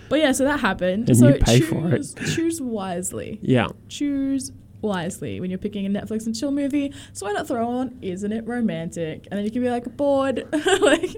but 0.10 0.20
yeah, 0.20 0.32
so 0.32 0.44
that 0.44 0.60
happened. 0.60 1.08
And 1.08 1.18
so 1.18 1.30
you 1.30 1.34
pay 1.36 1.60
choose, 1.60 1.70
for 1.70 1.96
it. 1.96 2.32
choose 2.34 2.62
wisely. 2.62 3.40
Yeah, 3.42 3.68
Choose 3.90 4.52
wisely 4.82 5.40
when 5.40 5.52
you're 5.52 5.60
picking 5.60 5.86
a 5.86 5.90
Netflix 5.90 6.26
and 6.26 6.36
chill 6.36 6.52
movie. 6.52 6.92
So 7.14 7.28
why 7.28 7.34
not 7.34 7.48
throw 7.48 7.70
on 7.70 8.00
"Isn't 8.02 8.32
It 8.32 8.48
Romantic?" 8.48 9.28
and 9.30 9.38
then 9.38 9.46
you 9.46 9.52
can 9.52 9.62
be 9.62 9.70
like 9.70 9.96
bored, 9.96 10.48
like, 10.82 11.16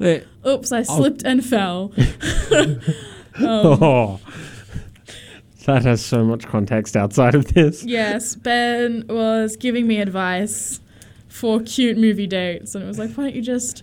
Eh, 0.00 0.20
"Oops, 0.46 0.70
I 0.72 0.82
slipped 0.82 1.22
and 1.24 1.44
fell." 1.44 1.92
um, 2.52 2.80
oh, 3.40 4.20
that 5.66 5.82
has 5.84 6.04
so 6.04 6.24
much 6.24 6.46
context 6.46 6.96
outside 6.96 7.34
of 7.34 7.52
this. 7.52 7.84
Yes, 7.84 8.34
Ben 8.34 9.04
was 9.08 9.56
giving 9.56 9.86
me 9.86 10.00
advice 10.00 10.80
for 11.28 11.60
cute 11.60 11.96
movie 11.98 12.26
dates, 12.26 12.74
and 12.74 12.82
it 12.82 12.86
was 12.86 12.98
like, 12.98 13.12
why 13.12 13.24
don't 13.24 13.34
you 13.34 13.42
just, 13.42 13.82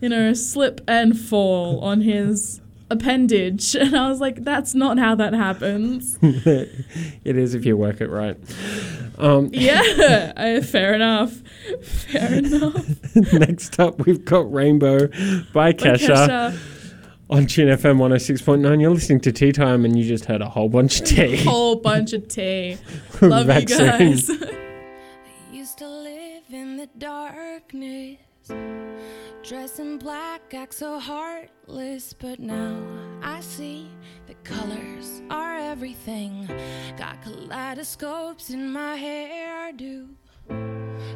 you 0.00 0.08
know, 0.08 0.32
slip 0.32 0.80
and 0.86 1.18
fall 1.18 1.80
on 1.80 2.02
his 2.02 2.60
appendage? 2.94 3.76
And 3.84 3.94
I 3.94 4.08
was 4.08 4.20
like, 4.20 4.44
that's 4.44 4.74
not 4.74 4.98
how 4.98 5.14
that 5.16 5.34
happens. 5.34 6.18
it 6.22 7.36
is 7.36 7.54
if 7.54 7.66
you 7.66 7.76
work 7.76 8.00
it 8.00 8.08
right. 8.08 8.36
Um, 9.18 9.50
yeah, 9.52 10.32
I, 10.36 10.60
fair 10.60 10.94
enough. 10.94 11.42
Fair 11.82 12.34
enough. 12.34 13.14
next 13.32 13.78
up, 13.78 14.06
we've 14.06 14.24
got 14.24 14.50
Rainbow 14.50 15.08
by 15.52 15.72
But 15.72 15.78
Kesha, 15.78 16.58
on 17.30 17.46
Tune 17.46 17.68
FM 17.68 17.98
106.9. 17.98 18.80
You're 18.80 18.90
listening 18.90 19.20
to 19.20 19.32
Tea 19.32 19.52
Time, 19.52 19.84
and 19.84 19.98
you 19.98 20.04
just 20.04 20.24
heard 20.24 20.40
a 20.40 20.48
whole 20.48 20.68
bunch 20.68 21.00
of 21.00 21.06
tea. 21.06 21.34
A 21.34 21.44
whole 21.44 21.76
bunch 21.76 22.12
of 22.12 22.26
tea. 22.28 22.78
Love 23.20 23.46
you 23.46 23.66
guys. 23.66 24.30
I 24.30 24.52
used 25.52 25.78
to 25.78 25.88
live 25.88 26.44
in 26.50 26.76
the 26.76 26.88
darkness, 26.98 28.18
dress 29.44 29.78
in 29.78 29.98
black, 29.98 30.54
act 30.54 30.72
so 30.72 30.98
heartless. 30.98 32.14
But 32.14 32.40
now 32.40 32.82
I 33.22 33.40
see 33.40 33.90
the 34.26 34.34
colors 34.36 35.20
are 35.28 35.56
everything. 35.56 36.48
Got 36.96 37.22
kaleidoscopes 37.22 38.50
in 38.50 38.70
my 38.72 38.96
hairdo. 38.98 40.08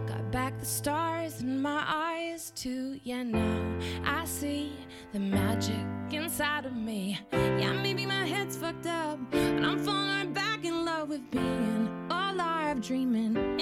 Got 0.06 0.30
back 0.30 0.58
the 0.58 0.66
stars 0.66 1.40
in 1.40 1.62
my 1.62 1.82
eyes 1.86 2.52
too. 2.54 3.00
Yeah, 3.02 3.22
now 3.22 3.78
I 4.04 4.26
see 4.26 4.72
the 5.12 5.20
magic 5.20 5.86
inside 6.10 6.66
of 6.66 6.76
me. 6.76 7.18
Yeah, 7.32 7.72
maybe 7.72 8.04
my 8.04 8.26
head's 8.26 8.58
fucked 8.58 8.86
up, 8.86 9.18
but 9.30 9.40
I'm 9.40 9.78
falling 9.82 10.34
back 10.34 10.66
in 10.66 10.84
love 10.84 11.08
with 11.08 11.30
being 11.30 11.88
alive, 12.10 12.82
dreaming 12.82 13.57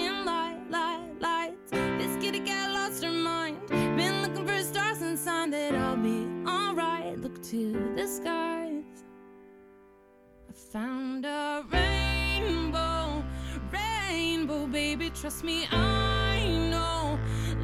to 7.51 7.95
the 7.95 8.05
skies. 8.09 9.05
I 10.49 10.53
found 10.73 11.25
a 11.25 11.65
rainbow, 11.71 13.23
rainbow, 13.71 14.67
baby. 14.67 15.11
Trust 15.11 15.45
me, 15.45 15.69
I 15.71 16.45
know 16.71 17.21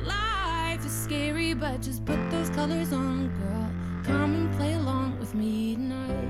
life 0.07 0.87
is 0.87 0.93
scary, 0.93 1.55
but 1.55 1.83
just 1.83 2.05
put 2.05 2.19
those 2.31 2.49
colors 2.51 2.93
on, 2.93 3.29
girl. 3.41 3.71
Come 4.05 4.35
and 4.35 4.57
play 4.57 4.75
along 4.75 5.19
with 5.19 5.35
me 5.35 5.75
tonight. 5.75 6.29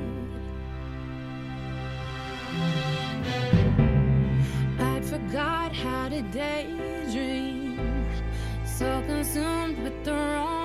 I'd 4.81 5.05
forgot 5.05 5.75
how 5.75 6.09
to 6.09 6.23
daydream. 6.23 8.07
So 8.65 9.03
consumed 9.07 9.79
with 9.83 10.05
the 10.05 10.13
wrong 10.13 10.62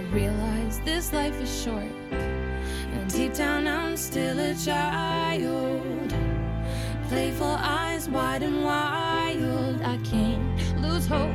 realize 0.00 0.80
this 0.80 1.12
life 1.12 1.40
is 1.40 1.62
short. 1.62 1.90
And 2.10 3.10
deep 3.10 3.34
down, 3.34 3.66
I'm 3.66 3.96
still 3.96 4.38
a 4.38 4.54
child. 4.54 6.14
Playful 7.08 7.56
eyes 7.60 8.08
wide 8.08 8.42
and 8.42 8.64
wild. 8.64 9.80
I 9.82 9.96
can't 9.98 10.82
lose 10.82 11.06
hope. 11.06 11.30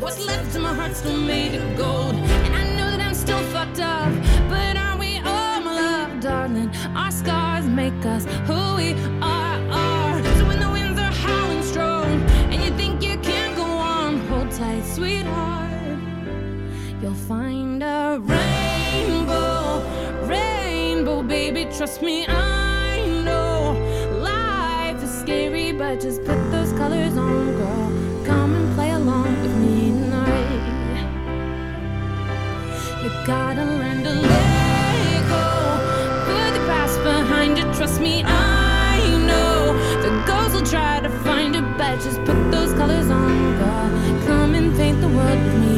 What's 0.00 0.24
left 0.26 0.54
of 0.56 0.62
my 0.62 0.74
heart's 0.74 0.98
still 0.98 1.16
made 1.16 1.54
of 1.54 1.76
gold. 1.76 2.14
And 2.14 2.54
I 2.54 2.64
know 2.76 2.90
that 2.90 3.00
I'm 3.00 3.14
still 3.14 3.42
fucked 3.54 3.80
up. 3.80 4.12
But 4.48 4.76
are 4.76 4.98
we 4.98 5.18
all 5.18 5.60
my 5.60 5.74
love, 5.74 6.20
darling? 6.20 6.70
Our 6.96 7.10
scars 7.10 7.66
make 7.66 8.04
us 8.04 8.24
who 8.48 8.76
we 8.76 8.94
are. 9.22 9.58
are. 9.70 10.22
So 10.38 10.46
when 10.48 10.60
the 10.60 10.70
winds 10.70 10.98
are 10.98 11.12
howling 11.12 11.62
strong 11.62 12.06
and 12.50 12.62
you 12.62 12.70
think 12.76 13.02
you 13.02 13.16
can't 13.18 13.56
go 13.56 13.64
on, 13.64 14.18
hold 14.26 14.50
tight, 14.50 14.84
sweetheart. 14.84 15.61
You'll 17.02 17.14
find 17.14 17.82
a 17.82 18.20
rainbow, 18.20 19.82
rainbow, 20.24 21.24
baby. 21.24 21.64
Trust 21.76 22.00
me, 22.00 22.24
I 22.28 23.04
know 23.24 23.72
life 24.20 25.02
is 25.02 25.10
scary, 25.10 25.72
but 25.72 26.00
just 26.00 26.22
put 26.24 26.38
those 26.52 26.72
colors 26.74 27.16
on, 27.16 27.56
girl. 27.56 28.24
Come 28.24 28.54
and 28.54 28.74
play 28.76 28.92
along 28.92 29.42
with 29.42 29.56
me 29.56 29.90
tonight. 29.90 30.62
You 33.02 33.10
gotta 33.26 33.64
learn 33.64 34.04
to 34.04 34.10
let 34.10 35.28
go. 35.28 35.46
Put 36.28 36.54
the 36.54 36.64
past 36.70 37.02
behind 37.02 37.58
you. 37.58 37.64
Trust 37.74 38.00
me, 38.00 38.22
I 38.24 39.00
know 39.26 39.74
the 40.02 40.24
ghosts 40.24 40.54
will 40.54 40.64
try 40.64 41.00
to 41.00 41.10
find 41.24 41.56
you, 41.56 41.62
but 41.76 41.96
just 41.96 42.24
put 42.24 42.38
those 42.52 42.72
colors 42.74 43.10
on, 43.10 43.58
girl. 43.58 43.90
Come 44.28 44.54
and 44.54 44.72
paint 44.76 45.00
the 45.00 45.08
world 45.08 45.42
with 45.42 45.54
me 45.64 45.71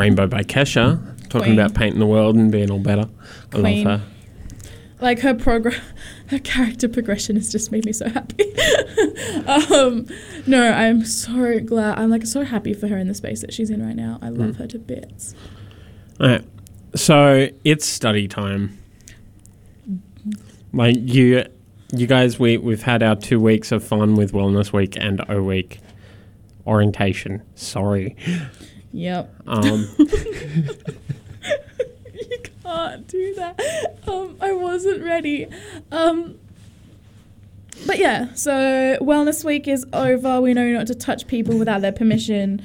Rainbow 0.00 0.26
by 0.26 0.42
Kesha, 0.42 0.98
talking 1.28 1.48
Queen. 1.54 1.58
about 1.58 1.74
painting 1.74 2.00
the 2.00 2.06
world 2.06 2.34
and 2.36 2.50
being 2.50 2.70
all 2.70 2.78
better. 2.78 3.08
I 3.52 3.58
Queen. 3.60 3.84
love 3.84 4.00
her. 4.00 4.06
like 5.00 5.20
her 5.20 5.34
progress 5.34 5.78
her 6.28 6.38
character 6.38 6.88
progression 6.88 7.36
has 7.36 7.50
just 7.52 7.70
made 7.72 7.84
me 7.84 7.92
so 7.92 8.08
happy 8.08 8.44
um 9.46 10.06
no 10.46 10.70
i'm 10.72 11.04
so 11.04 11.58
glad 11.60 11.98
i'm 11.98 12.08
like 12.10 12.24
so 12.26 12.44
happy 12.44 12.72
for 12.74 12.86
her 12.88 12.96
in 12.98 13.08
the 13.08 13.14
space 13.14 13.40
that 13.40 13.52
she's 13.52 13.70
in 13.70 13.84
right 13.84 13.96
now 13.96 14.18
i 14.22 14.28
love 14.28 14.56
her 14.56 14.66
to 14.66 14.78
bits 14.78 15.34
All 16.20 16.28
right. 16.28 16.44
So 16.94 17.48
it's 17.64 17.86
study 17.86 18.26
time. 18.28 18.76
Like 20.72 20.96
you, 20.98 21.44
you 21.94 22.06
guys, 22.06 22.38
we 22.38 22.58
we've 22.58 22.82
had 22.82 23.02
our 23.02 23.16
two 23.16 23.40
weeks 23.40 23.72
of 23.72 23.82
fun 23.84 24.14
with 24.16 24.32
Wellness 24.32 24.72
Week 24.72 24.96
and 25.00 25.22
O 25.28 25.42
Week 25.42 25.78
orientation. 26.66 27.42
Sorry. 27.54 28.16
Yep. 28.92 29.34
Um, 29.46 29.88
you 29.98 30.06
can't 32.62 33.06
do 33.08 33.34
that. 33.34 33.98
Um 34.06 34.36
i 34.40 34.52
wasn't 34.52 35.02
ready. 35.02 35.46
Um 35.90 36.38
but 37.86 37.98
yeah 37.98 38.32
so 38.34 38.98
wellness 39.00 39.44
week 39.44 39.68
is 39.68 39.86
over. 39.92 40.40
We 40.40 40.54
know 40.54 40.70
not 40.72 40.86
to 40.88 40.94
touch 40.94 41.26
people 41.26 41.58
without 41.58 41.82
their 41.82 41.92
permission. 41.92 42.64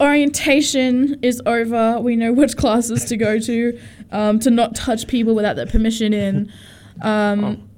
Orientation 0.00 1.18
is 1.22 1.40
over. 1.46 2.00
We 2.00 2.16
know 2.16 2.32
which 2.32 2.56
classes 2.56 3.04
to 3.04 3.16
go 3.16 3.38
to 3.38 3.78
um, 4.12 4.38
to 4.40 4.50
not 4.50 4.74
touch 4.74 5.06
people 5.08 5.34
without 5.34 5.56
their 5.56 5.66
permission 5.66 6.12
in. 6.12 6.52
Um, 7.00 7.68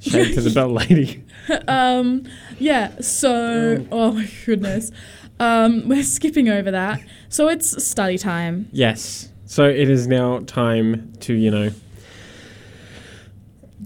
shade 0.00 0.34
to 0.34 0.40
the 0.40 0.50
bell 0.50 0.68
lady. 0.68 1.24
um, 1.68 2.24
yeah, 2.58 3.00
so, 3.00 3.86
oh 3.90 4.12
my 4.12 4.30
goodness. 4.46 4.90
Um, 5.40 5.88
we're 5.88 6.04
skipping 6.04 6.48
over 6.48 6.70
that. 6.70 7.00
So 7.28 7.48
it's 7.48 7.84
study 7.84 8.18
time. 8.18 8.68
Yes. 8.70 9.28
So 9.46 9.64
it 9.64 9.90
is 9.90 10.06
now 10.06 10.38
time 10.46 11.12
to 11.20 11.34
you 11.34 11.50
know 11.50 11.70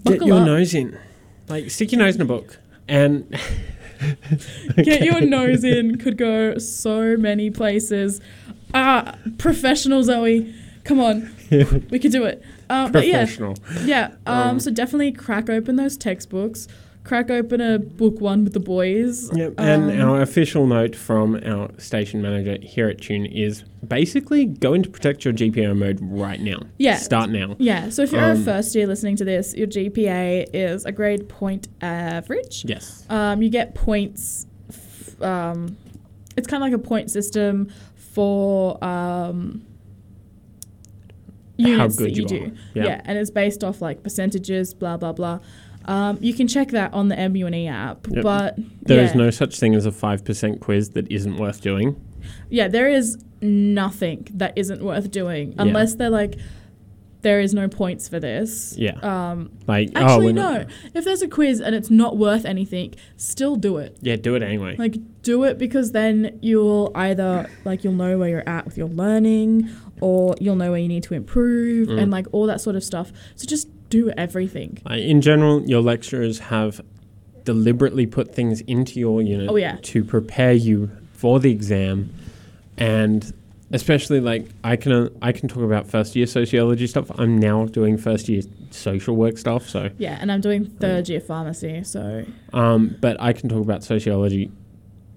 get 0.03 0.21
your 0.23 0.39
up. 0.41 0.45
nose 0.45 0.73
in, 0.75 0.99
like 1.47 1.71
stick 1.71 1.91
your 1.91 1.99
nose 1.99 2.15
in 2.15 2.21
a 2.21 2.25
book 2.25 2.59
and 2.87 3.27
Get 4.75 5.01
your 5.03 5.21
nose 5.25 5.63
in 5.63 5.97
could 5.97 6.17
go 6.17 6.57
so 6.57 7.15
many 7.17 7.49
places. 7.49 8.19
Ah, 8.73 9.17
professional 9.37 10.03
Zoe. 10.03 10.53
Come 10.83 10.99
on. 10.99 11.33
We 11.49 11.97
could 11.97 12.11
do 12.11 12.25
it. 12.25 12.43
Uh, 12.69 12.89
but 12.89 13.07
yeah, 13.07 13.19
professional. 13.19 13.55
yeah. 13.85 14.11
Um, 14.25 14.37
Um, 14.49 14.59
so 14.59 14.69
definitely 14.71 15.11
crack 15.13 15.49
open 15.49 15.77
those 15.77 15.97
textbooks. 15.97 16.67
Crack 17.05 17.29
open 17.29 17.61
a 17.61 17.77
book 17.77 18.19
one 18.19 18.43
with 18.43 18.53
the 18.53 18.59
boys. 18.59 19.29
Yep. 19.31 19.53
And 19.59 19.91
Um, 19.91 20.01
our 20.09 20.21
official 20.23 20.65
note 20.65 20.95
from 20.95 21.39
our 21.45 21.69
station 21.77 22.19
manager 22.19 22.57
here 22.61 22.87
at 22.89 22.99
Tune 22.99 23.27
is 23.27 23.63
basically 23.87 24.45
go 24.45 24.73
into 24.73 24.89
protect 24.89 25.23
your 25.23 25.33
GPA 25.33 25.75
mode 25.77 25.99
right 26.01 26.41
now. 26.41 26.61
Yeah. 26.79 26.95
Start 26.97 27.29
now. 27.29 27.55
Yeah, 27.59 27.89
so 27.89 28.01
if 28.01 28.11
you're 28.11 28.21
a 28.23 28.31
Um, 28.31 28.43
first 28.43 28.73
year 28.73 28.87
listening 28.87 29.17
to 29.17 29.23
this, 29.23 29.53
your 29.55 29.67
GPA 29.67 30.47
is 30.51 30.83
a 30.85 30.91
grade 30.91 31.29
point 31.29 31.67
average. 31.79 32.65
Yes. 32.67 33.05
Um, 33.07 33.43
you 33.43 33.49
get 33.49 33.75
points. 33.75 34.47
F- 34.69 35.21
um, 35.21 35.77
it's 36.35 36.47
kind 36.47 36.63
of 36.63 36.67
like 36.71 36.73
a 36.73 36.83
point 36.83 37.11
system 37.11 37.67
for 37.95 38.83
um, 38.83 39.61
How 41.59 41.87
good 41.87 42.17
you, 42.17 42.23
you 42.23 42.27
do. 42.27 42.35
are. 42.45 42.51
Yeah. 42.73 42.83
Yeah. 42.85 43.01
and 43.05 43.17
it's 43.19 43.29
based 43.29 43.63
off 43.63 43.79
like 43.81 44.01
percentages, 44.03 44.73
blah 44.73 44.97
blah 44.97 45.13
blah. 45.13 45.39
Um, 45.85 46.17
you 46.21 46.33
can 46.33 46.47
check 46.47 46.69
that 46.69 46.93
on 46.93 47.09
the 47.09 47.15
myUNE 47.15 47.69
app, 47.69 48.07
Yep. 48.09 48.23
but 48.23 48.57
There 48.83 48.99
is 49.03 49.11
yeah. 49.11 49.17
no 49.17 49.29
such 49.29 49.59
thing 49.59 49.75
as 49.75 49.85
a 49.85 49.91
5% 49.91 50.59
quiz 50.59 50.89
that 50.91 51.11
isn't 51.11 51.37
worth 51.37 51.61
doing. 51.61 51.95
yeah, 52.49 52.67
there 52.67 52.87
is 52.89 53.17
nothing 53.41 54.27
that 54.33 54.53
isn't 54.55 54.81
worth 54.83 55.11
doing 55.11 55.53
unless 55.59 55.95
they're 55.95 56.09
like, 56.09 56.35
there 57.21 57.39
is 57.39 57.53
no 57.55 57.67
points 57.67 58.07
for 58.07 58.19
this. 58.19 58.75
Yeah. 58.77 58.99
Um, 59.01 59.49
Like, 59.67 59.89
oh, 59.95 59.99
Actually, 59.99 60.25
we're 60.27 60.31
no. 60.33 60.51
not- 60.59 60.67
If 60.93 61.05
there's 61.05 61.23
a 61.23 61.27
quiz 61.27 61.59
and 61.59 61.73
it's 61.75 61.89
not 61.89 62.17
worth 62.17 62.45
anything, 62.45 62.93
still 63.17 63.55
do 63.55 63.77
it. 63.77 63.97
Yeah, 64.01 64.15
do 64.15 64.35
it 64.35 64.43
anyway. 64.43 64.75
Like, 64.77 64.97
do 65.23 65.43
it 65.43 65.57
because 65.57 65.91
then 65.91 66.37
you'll 66.41 66.91
either, 66.93 67.49
like, 67.63 67.83
you'll 67.83 67.93
know 67.93 68.19
where 68.19 68.29
you're 68.29 68.47
at 68.47 68.65
with 68.65 68.77
your 68.77 68.89
learning 68.89 69.69
or 70.01 70.35
you'll 70.39 70.55
know 70.55 70.69
where 70.69 70.79
you 70.79 70.87
need 70.87 71.01
to 71.03 71.15
improve 71.15 71.87
Mm. 71.87 71.99
and, 72.01 72.11
like, 72.11 72.27
all 72.31 72.45
that 72.45 72.61
sort 72.61 72.75
of 72.75 72.83
stuff. 72.83 73.11
So 73.35 73.47
just 73.47 73.69
do 73.89 74.09
everything. 74.17 74.79
In 74.89 75.21
general, 75.21 75.61
your 75.69 75.81
lecturers 75.81 76.39
have 76.39 76.81
deliberately 77.43 78.05
put 78.05 78.33
things 78.33 78.61
into 78.61 78.99
your 78.99 79.21
unit 79.21 79.49
Oh, 79.49 79.55
yeah. 79.55 79.77
to 79.83 80.03
prepare 80.03 80.53
you 80.53 80.89
for 81.13 81.39
the 81.39 81.51
exam. 81.51 82.13
And 82.77 83.31
especially 83.71 84.19
like 84.19 84.47
I 84.63 84.75
can 84.75 84.91
uh, 84.91 85.09
I 85.21 85.31
can 85.31 85.47
talk 85.47 85.63
about 85.63 85.87
first 85.87 86.15
year 86.15 86.25
sociology 86.27 86.87
stuff. 86.87 87.09
I'm 87.17 87.37
now 87.37 87.65
doing 87.65 87.97
first 87.97 88.27
year 88.29 88.41
social 88.71 89.15
work 89.15 89.37
stuff, 89.37 89.67
so 89.69 89.89
Yeah, 89.97 90.17
and 90.19 90.31
I'm 90.31 90.41
doing 90.41 90.65
third 90.65 91.07
year 91.09 91.19
pharmacy, 91.21 91.83
so 91.83 92.25
um, 92.53 92.95
but 92.99 93.19
I 93.21 93.33
can 93.33 93.49
talk 93.49 93.61
about 93.61 93.83
sociology 93.83 94.51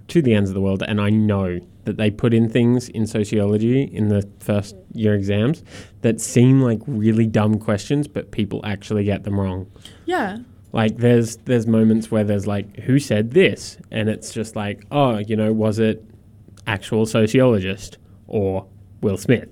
to 0.09 0.23
the 0.23 0.35
ends 0.35 0.51
of 0.51 0.55
the 0.55 0.61
world, 0.61 0.83
and 0.87 1.01
I 1.01 1.11
know 1.11 1.61
that 1.89 1.97
they 1.97 2.11
put 2.11 2.35
in 2.35 2.49
things 2.49 2.89
in 2.91 3.07
sociology 3.07 3.83
in 3.83 4.09
the 4.09 4.29
first 4.41 4.77
year 4.93 5.15
exams 5.15 5.65
that 6.03 6.21
seem 6.21 6.61
like 6.61 6.81
really 6.87 7.27
dumb 7.27 7.59
questions, 7.59 8.07
but 8.07 8.31
people 8.31 8.61
actually 8.63 9.05
get 9.05 9.25
them 9.25 9.41
wrong. 9.41 9.67
yeah. 10.07 10.39
Like 10.71 10.99
there's 10.99 11.39
there's 11.39 11.67
moments 11.67 12.11
where 12.11 12.25
there's 12.25 12.47
like 12.47 12.81
who 12.81 12.99
said 12.99 13.31
this, 13.31 13.79
and 13.91 14.11
it's 14.11 14.35
just 14.35 14.55
like 14.55 14.85
oh 14.91 15.17
you 15.17 15.35
know 15.35 15.51
was 15.51 15.79
it 15.79 16.05
actual 16.67 17.07
sociologist 17.07 17.97
or 18.27 18.67
Will 19.01 19.17
Smith? 19.17 19.49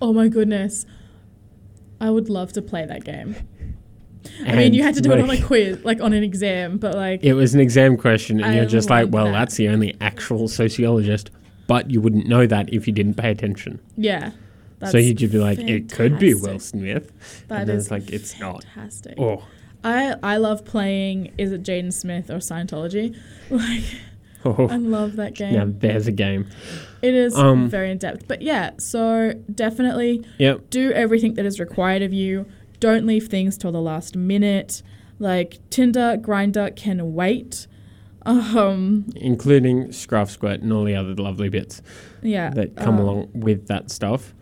Oh 0.00 0.12
my 0.12 0.26
goodness. 0.26 0.86
I 2.00 2.10
would 2.10 2.28
love 2.28 2.52
to 2.54 2.62
play 2.62 2.84
that 2.84 3.04
game. 3.04 3.36
I 4.46 4.54
mean, 4.56 4.74
you 4.74 4.82
had 4.82 4.94
to 4.96 5.00
do 5.00 5.12
it 5.12 5.20
on 5.20 5.30
a 5.30 5.40
quiz, 5.40 5.84
like 5.84 6.00
on 6.00 6.12
an 6.12 6.22
exam, 6.22 6.78
but 6.78 6.94
like, 6.94 7.22
It 7.24 7.34
was 7.34 7.54
an 7.54 7.60
exam 7.60 7.96
question, 7.96 8.38
and 8.42 8.52
I 8.52 8.56
you're 8.56 8.66
just 8.66 8.90
like, 8.90 9.08
well, 9.10 9.26
that. 9.26 9.32
that's 9.32 9.56
the 9.56 9.68
only 9.68 9.96
actual 10.00 10.48
sociologist, 10.48 11.30
but 11.66 11.90
you 11.90 12.00
wouldn't 12.00 12.26
know 12.26 12.46
that 12.46 12.72
if 12.72 12.86
you 12.86 12.92
didn't 12.92 13.14
pay 13.14 13.30
attention. 13.30 13.80
yeah. 13.96 14.30
so 14.90 14.98
you'd 14.98 15.18
just 15.18 15.32
be 15.32 15.38
like, 15.38 15.58
it 15.60 15.92
could 15.92 16.18
be 16.18 16.34
Will. 16.34 16.58
Smith. 16.58 17.12
That 17.48 17.60
and 17.60 17.68
then 17.68 17.78
it's 17.78 17.90
like, 17.90 18.10
it's 18.10 18.38
not. 18.40 18.64
fantastic. 18.64 19.14
Oh, 19.18 19.44
I 19.84 20.14
I 20.22 20.36
love 20.38 20.64
playing. 20.64 21.32
Is 21.38 21.50
it 21.52 21.62
Jaden 21.64 21.92
Smith 21.92 22.30
or 22.30 22.38
Scientology? 22.38 23.16
Like, 23.50 23.84
I 24.44 24.48
oh. 24.48 24.76
love 24.76 25.16
that 25.16 25.34
game. 25.34 25.54
now 25.54 25.66
there's 25.68 26.08
a 26.08 26.12
game. 26.12 26.48
It 27.00 27.14
is 27.14 27.36
Um, 27.36 27.68
very 27.68 27.92
in 27.92 27.98
depth. 27.98 28.26
But 28.26 28.42
yeah, 28.42 28.70
so 28.78 29.34
definitely 29.54 30.24
Yep. 30.38 30.70
do 30.70 30.90
everything 30.92 31.34
that 31.34 31.46
is 31.46 31.60
required 31.60 32.02
of 32.02 32.12
you. 32.12 32.46
Don't 32.82 33.06
leave 33.06 33.28
things 33.28 33.56
till 33.56 33.70
the 33.70 33.80
last 33.80 34.16
minute. 34.16 34.82
Like 35.20 35.58
Tinder, 35.70 36.16
Grindr 36.20 36.74
can 36.74 37.14
wait. 37.14 37.68
Um, 38.26 39.06
Including 39.14 39.92
Scruff 39.92 40.30
Squirt 40.32 40.62
and 40.62 40.72
all 40.72 40.82
the 40.82 40.96
other 40.96 41.14
lovely 41.14 41.48
bits 41.48 41.80
yeah. 42.22 42.50
that 42.50 42.74
come 42.74 42.96
um, 42.96 43.00
along 43.00 43.30
with 43.34 43.68
that 43.68 43.88
stuff. 43.92 44.34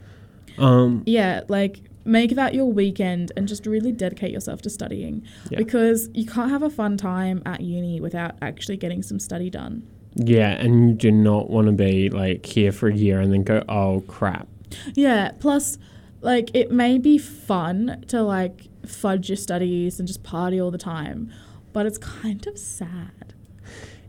Um, 0.57 1.03
Yeah, 1.05 1.43
like 1.49 1.81
make 2.07 2.35
that 2.35 2.55
your 2.55 2.65
weekend 2.73 3.31
and 3.37 3.47
just 3.47 3.67
really 3.67 3.93
dedicate 3.93 4.31
yourself 4.33 4.63
to 4.63 4.71
studying 4.71 5.23
Yeah. 5.51 5.59
because 5.59 6.09
you 6.15 6.25
can't 6.25 6.51
have 6.51 6.63
a 6.63 6.71
fun 6.71 6.97
time 6.97 7.43
at 7.45 7.61
uni 7.61 8.01
without 8.01 8.37
actually 8.41 8.79
getting 8.79 9.03
some 9.03 9.19
study 9.19 9.51
done. 9.51 9.83
yeah, 10.15 10.53
and 10.53 10.89
you 10.89 10.95
do 10.95 11.11
not 11.13 11.51
want 11.51 11.67
to 11.67 11.73
be 11.75 12.09
like 12.09 12.47
here 12.47 12.73
for 12.73 12.89
a 12.89 12.95
year 12.95 13.21
and 13.21 13.31
then 13.35 13.43
go, 13.43 13.63
oh 13.69 14.01
crap. 14.09 14.49
Yeah, 14.95 15.33
plus 15.41 15.77
like 16.21 16.51
it 16.55 16.71
may 16.71 16.99
be 16.99 17.19
fun 17.19 18.05
to 18.09 18.23
like 18.23 18.69
fudge 18.87 19.29
your 19.29 19.37
studies 19.37 19.99
and 19.99 20.07
just 20.07 20.23
party 20.23 20.61
all 20.61 20.71
the 20.71 20.79
time, 20.79 21.33
but 21.73 21.87
it's 21.87 21.99
kind 21.99 22.47
of 22.47 22.59
sad. 22.59 23.35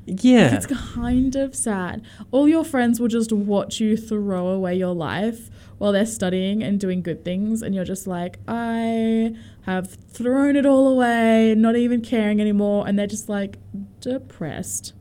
Yeah. 0.05 0.55
It's 0.55 0.65
kind 0.65 1.35
of 1.35 1.55
sad. 1.55 2.03
All 2.31 2.47
your 2.47 2.65
friends 2.65 2.99
will 2.99 3.07
just 3.07 3.31
watch 3.31 3.79
you 3.79 3.95
throw 3.95 4.47
away 4.47 4.75
your 4.75 4.95
life 4.95 5.49
while 5.77 5.91
they're 5.91 6.05
studying 6.05 6.63
and 6.63 6.79
doing 6.79 7.01
good 7.01 7.23
things, 7.23 7.61
and 7.61 7.73
you're 7.73 7.85
just 7.85 8.07
like, 8.07 8.39
I 8.47 9.35
have 9.61 9.91
thrown 9.91 10.55
it 10.55 10.65
all 10.65 10.87
away, 10.87 11.55
not 11.55 11.75
even 11.75 12.01
caring 12.01 12.39
anymore, 12.39 12.87
and 12.87 12.97
they're 12.97 13.07
just 13.07 13.29
like 13.29 13.57
depressed. 13.99 14.93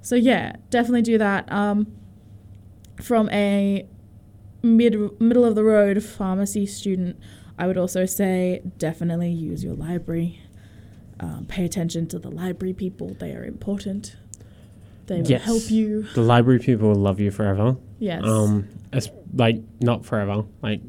So 0.00 0.14
yeah, 0.14 0.56
definitely 0.70 1.02
do 1.02 1.18
that. 1.18 1.50
Um, 1.52 1.94
from 3.02 3.28
a 3.30 3.86
mid 4.62 5.20
middle 5.20 5.44
of 5.44 5.54
the 5.54 5.64
road 5.64 6.02
pharmacy 6.02 6.66
student, 6.66 7.16
I 7.58 7.66
would 7.66 7.78
also 7.78 8.06
say 8.06 8.62
definitely 8.78 9.30
use 9.30 9.62
your 9.64 9.74
library. 9.74 10.40
Um, 11.20 11.46
pay 11.48 11.64
attention 11.64 12.06
to 12.08 12.18
the 12.18 12.30
library 12.30 12.72
people; 12.74 13.16
they 13.18 13.32
are 13.34 13.44
important. 13.44 14.16
They 15.06 15.20
will 15.22 15.30
Yes. 15.30 15.42
help 15.44 15.70
you. 15.70 16.02
the 16.14 16.20
library 16.22 16.58
people 16.60 16.88
will 16.90 16.94
love 16.96 17.18
you 17.18 17.30
forever. 17.30 17.76
Yes. 17.98 18.22
Um, 18.24 18.68
as, 18.92 19.10
like 19.34 19.60
not 19.80 20.04
forever. 20.04 20.44
Like, 20.62 20.80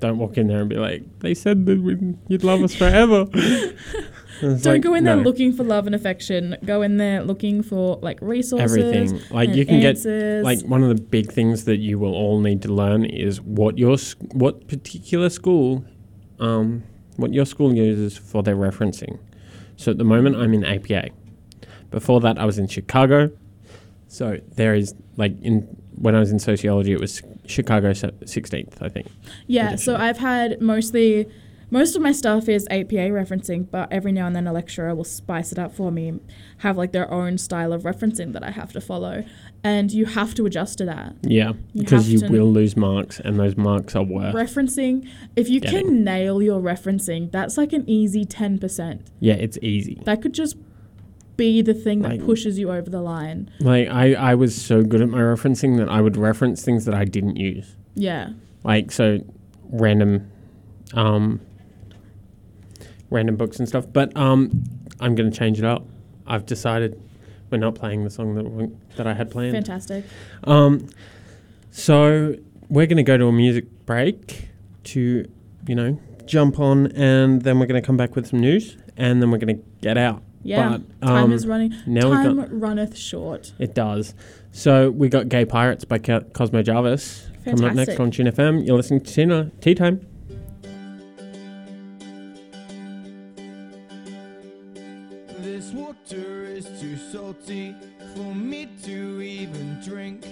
don't 0.00 0.18
walk 0.18 0.38
in 0.38 0.46
there 0.46 0.60
and 0.60 0.68
be 0.68 0.76
like, 0.76 1.02
they 1.18 1.34
said 1.34 1.66
that 1.66 2.16
you'd 2.28 2.44
love 2.44 2.62
us 2.62 2.74
forever. 2.74 3.26
Don't 4.40 4.64
like, 4.64 4.82
go 4.82 4.94
in 4.94 5.04
there 5.04 5.16
no, 5.16 5.22
looking 5.22 5.52
for 5.52 5.64
love 5.64 5.86
and 5.86 5.94
affection. 5.94 6.56
Go 6.64 6.82
in 6.82 6.96
there 6.96 7.22
looking 7.22 7.62
for 7.62 7.98
like 8.02 8.18
resources. 8.20 8.76
everything. 8.76 9.20
Like 9.30 9.50
you 9.50 9.66
can 9.66 9.82
answers. 9.82 10.42
get 10.42 10.44
like 10.44 10.60
one 10.62 10.82
of 10.82 10.88
the 10.88 11.02
big 11.02 11.32
things 11.32 11.64
that 11.64 11.78
you 11.78 11.98
will 11.98 12.14
all 12.14 12.40
need 12.40 12.62
to 12.62 12.68
learn 12.72 13.04
is 13.04 13.40
what 13.40 13.78
your 13.78 13.96
what 14.32 14.68
particular 14.68 15.28
school, 15.28 15.84
um, 16.40 16.84
what 17.16 17.32
your 17.32 17.46
school 17.46 17.74
uses 17.74 18.16
for 18.16 18.42
their 18.42 18.56
referencing. 18.56 19.18
So 19.76 19.92
at 19.92 19.98
the 19.98 20.04
moment, 20.04 20.36
I'm 20.36 20.54
in 20.54 20.64
APA. 20.64 21.10
Before 21.90 22.20
that, 22.20 22.38
I 22.38 22.44
was 22.44 22.58
in 22.58 22.68
Chicago. 22.68 23.30
So 24.08 24.38
there 24.54 24.74
is 24.74 24.94
like 25.16 25.40
in 25.42 25.62
when 25.94 26.14
I 26.14 26.20
was 26.20 26.30
in 26.30 26.38
sociology, 26.38 26.92
it 26.92 27.00
was 27.00 27.22
Chicago 27.46 27.92
sixteenth, 28.24 28.80
I 28.80 28.88
think. 28.88 29.08
Yeah, 29.46 29.76
so. 29.76 29.96
I've 29.96 30.18
had 30.18 30.60
mostly 30.60 31.26
most 31.70 31.94
of 31.96 32.02
my 32.02 32.12
stuff 32.12 32.48
is 32.48 32.66
APA 32.70 33.10
referencing, 33.10 33.70
but 33.70 33.92
every 33.92 34.10
now 34.12 34.26
and 34.26 34.34
then 34.34 34.46
a 34.46 34.52
lecturer 34.52 34.94
will 34.94 35.04
spice 35.04 35.52
it 35.52 35.58
up 35.58 35.74
for 35.74 35.90
me, 35.92 36.18
have 36.58 36.76
like 36.76 36.92
their 36.92 37.10
own 37.10 37.36
style 37.38 37.72
of 37.72 37.82
referencing 37.82 38.32
that 38.32 38.42
I 38.42 38.50
have 38.50 38.72
to 38.72 38.80
follow, 38.80 39.24
and 39.62 39.92
you 39.92 40.06
have 40.06 40.34
to 40.36 40.46
adjust 40.46 40.78
to 40.78 40.84
that. 40.86 41.14
Yeah, 41.22 41.52
You 41.74 41.82
because 41.82 42.08
you 42.10 42.26
will 42.28 42.50
lose 42.50 42.76
marks, 42.76 43.20
and 43.20 43.38
those 43.38 43.56
marks 43.56 43.94
are 43.94 44.02
worth. 44.04 44.34
Referencing, 44.34 45.08
if 45.36 45.48
you 45.48 45.60
Getting. 45.60 45.84
can 45.86 46.04
nail 46.04 46.40
your 46.42 46.60
referencing, 46.60 47.30
that's 47.30 47.58
like 47.58 47.72
an 47.72 47.84
easy 47.88 48.24
10%. 48.24 49.00
yeah, 49.20 49.34
it's 49.34 49.58
easy. 49.60 50.00
That 50.04 50.22
could 50.22 50.32
just 50.34 50.56
be 51.36 51.62
the 51.62 51.74
thing 51.74 52.00
that 52.02 52.12
Like- 52.12 52.24
pushes 52.24 52.58
you 52.58 52.70
over 52.72 52.90
the 52.90 53.00
line. 53.02 53.48
Like 53.60 53.88
I, 53.88 54.14
I 54.14 54.34
was 54.34 54.54
so 54.60 54.82
good 54.82 55.00
at 55.00 55.08
my 55.08 55.18
referencing 55.18 55.76
that 55.76 55.88
I 55.88 56.00
would 56.00 56.16
reference 56.16 56.64
things 56.64 56.84
that 56.86 56.94
I 56.94 57.04
didn't 57.04 57.36
use. 57.36 57.76
Yeah. 57.94 58.30
Like 58.64 58.90
so, 58.90 59.20
random, 59.70 60.30
um, 60.94 61.40
random 63.10 63.36
books 63.36 63.58
and 63.58 63.68
stuff. 63.68 63.86
But 63.92 64.16
um, 64.16 64.64
I'm 65.00 65.14
gonna 65.14 65.30
change 65.30 65.58
it 65.58 65.64
up. 65.64 65.86
I've 66.26 66.46
decided 66.46 67.00
we're 67.50 67.58
not 67.58 67.74
playing 67.74 68.04
the 68.04 68.10
song 68.10 68.34
that 68.34 68.44
we, 68.44 68.68
that 68.96 69.06
I 69.06 69.14
had 69.14 69.30
planned. 69.30 69.52
Fantastic. 69.52 70.04
Um, 70.44 70.88
so 71.70 72.34
we're 72.68 72.86
going 72.86 72.98
to 72.98 73.02
go 73.02 73.16
to 73.16 73.26
a 73.26 73.32
music 73.32 73.64
break 73.86 74.48
to, 74.84 75.24
you 75.66 75.74
know, 75.74 75.98
jump 76.26 76.60
on, 76.60 76.88
and 76.92 77.42
then 77.42 77.58
we're 77.58 77.66
going 77.66 77.80
to 77.80 77.86
come 77.86 77.96
back 77.96 78.14
with 78.14 78.26
some 78.26 78.40
news, 78.40 78.76
and 78.96 79.22
then 79.22 79.30
we're 79.30 79.38
going 79.38 79.56
to 79.56 79.62
get 79.80 79.96
out. 79.96 80.22
Yeah. 80.42 80.78
But, 81.00 81.06
time 81.06 81.24
um, 81.24 81.32
is 81.32 81.46
running. 81.46 81.74
now 81.86 82.10
Time 82.10 82.36
got- 82.36 82.60
runneth 82.60 82.96
short. 82.96 83.52
It 83.58 83.74
does. 83.74 84.14
So 84.52 84.90
we 84.90 85.08
got 85.08 85.28
"Gay 85.28 85.44
Pirates" 85.44 85.84
by 85.84 85.98
Cosmo 85.98 86.62
Jarvis 86.62 87.28
coming 87.44 87.64
up 87.64 87.74
next 87.74 87.98
on 88.00 88.10
Tune 88.10 88.26
FM. 88.26 88.66
You're 88.66 88.76
listening 88.76 89.00
to 89.00 89.12
Tina 89.12 89.50
Tea 89.60 89.74
Time. 89.74 90.06
Salty 97.48 97.74
for 98.14 98.34
me 98.34 98.68
to 98.82 99.22
even 99.22 99.80
drink. 99.80 100.26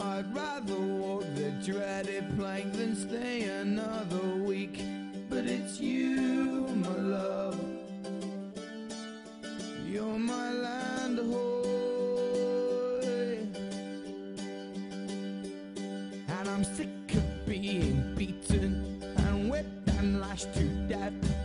I'd 0.00 0.34
rather 0.34 0.74
walk 0.74 1.24
the 1.34 1.50
dreaded 1.62 2.24
plank 2.38 2.72
than 2.72 2.96
stay 2.96 3.42
another 3.60 4.36
week. 4.36 4.82
But 5.28 5.44
it's 5.46 5.80
you, 5.80 6.66
my 6.76 6.96
love. 6.96 7.60
You're 9.86 10.18
my 10.18 10.52
land 10.52 11.18
ahoy. 11.18 11.46
And 16.38 16.48
I'm 16.48 16.64
sick 16.64 16.88
of 17.14 17.46
being 17.46 18.14
beaten 18.16 19.02
and 19.18 19.50
whipped 19.50 19.90
and 19.98 20.20
lashed 20.20 20.54
to 20.54 20.64
death. 20.88 21.35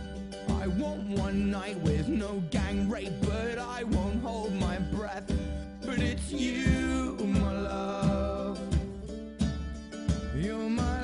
I 0.62 0.68
want 0.68 1.02
one 1.18 1.50
night 1.50 1.76
with 1.80 2.06
no 2.06 2.40
gang 2.52 2.88
rape, 2.88 3.12
but 3.22 3.58
I 3.58 3.82
won't 3.82 4.22
hold 4.22 4.54
my 4.54 4.78
breath. 4.94 5.28
But 5.84 5.98
it's 5.98 6.30
you, 6.30 7.18
my 7.20 7.52
love. 7.52 8.60
You're 10.36 10.70
my 10.70 11.01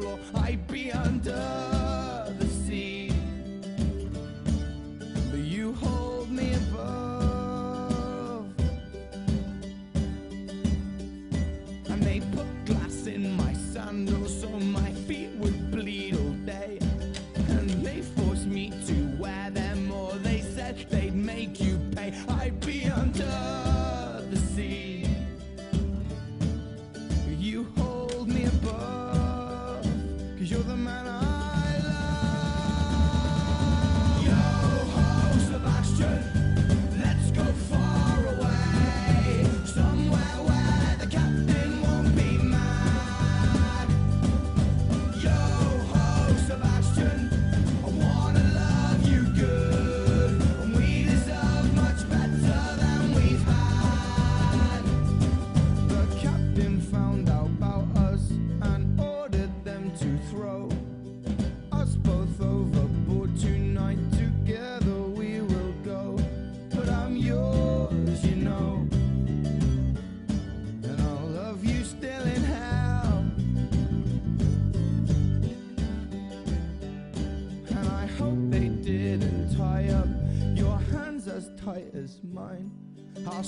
floor. 0.00 0.18
I'd 0.34 0.69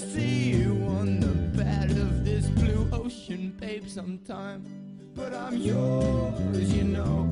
see 0.02 0.50
you 0.50 0.72
on 0.88 1.20
the 1.20 1.28
bed 1.56 1.90
of 1.90 2.24
this 2.24 2.46
blue 2.46 2.88
ocean, 2.92 3.56
babe, 3.58 3.86
sometime. 3.86 4.64
But 5.14 5.34
I'm 5.34 5.56
yours, 5.56 6.72
you 6.72 6.84
know. 6.84 7.31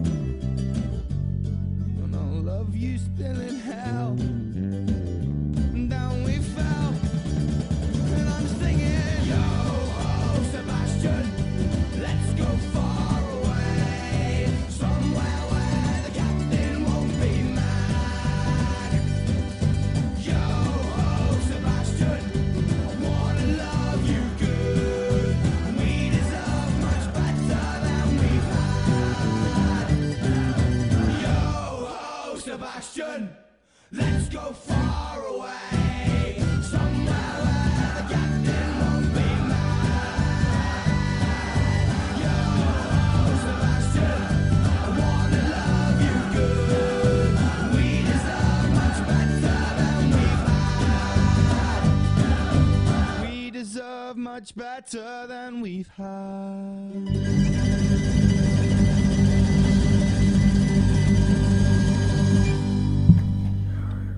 Deserve 54.11 54.17
much 54.17 54.55
better 54.57 55.27
than 55.27 55.61
we've 55.61 55.89
had. 55.97 57.31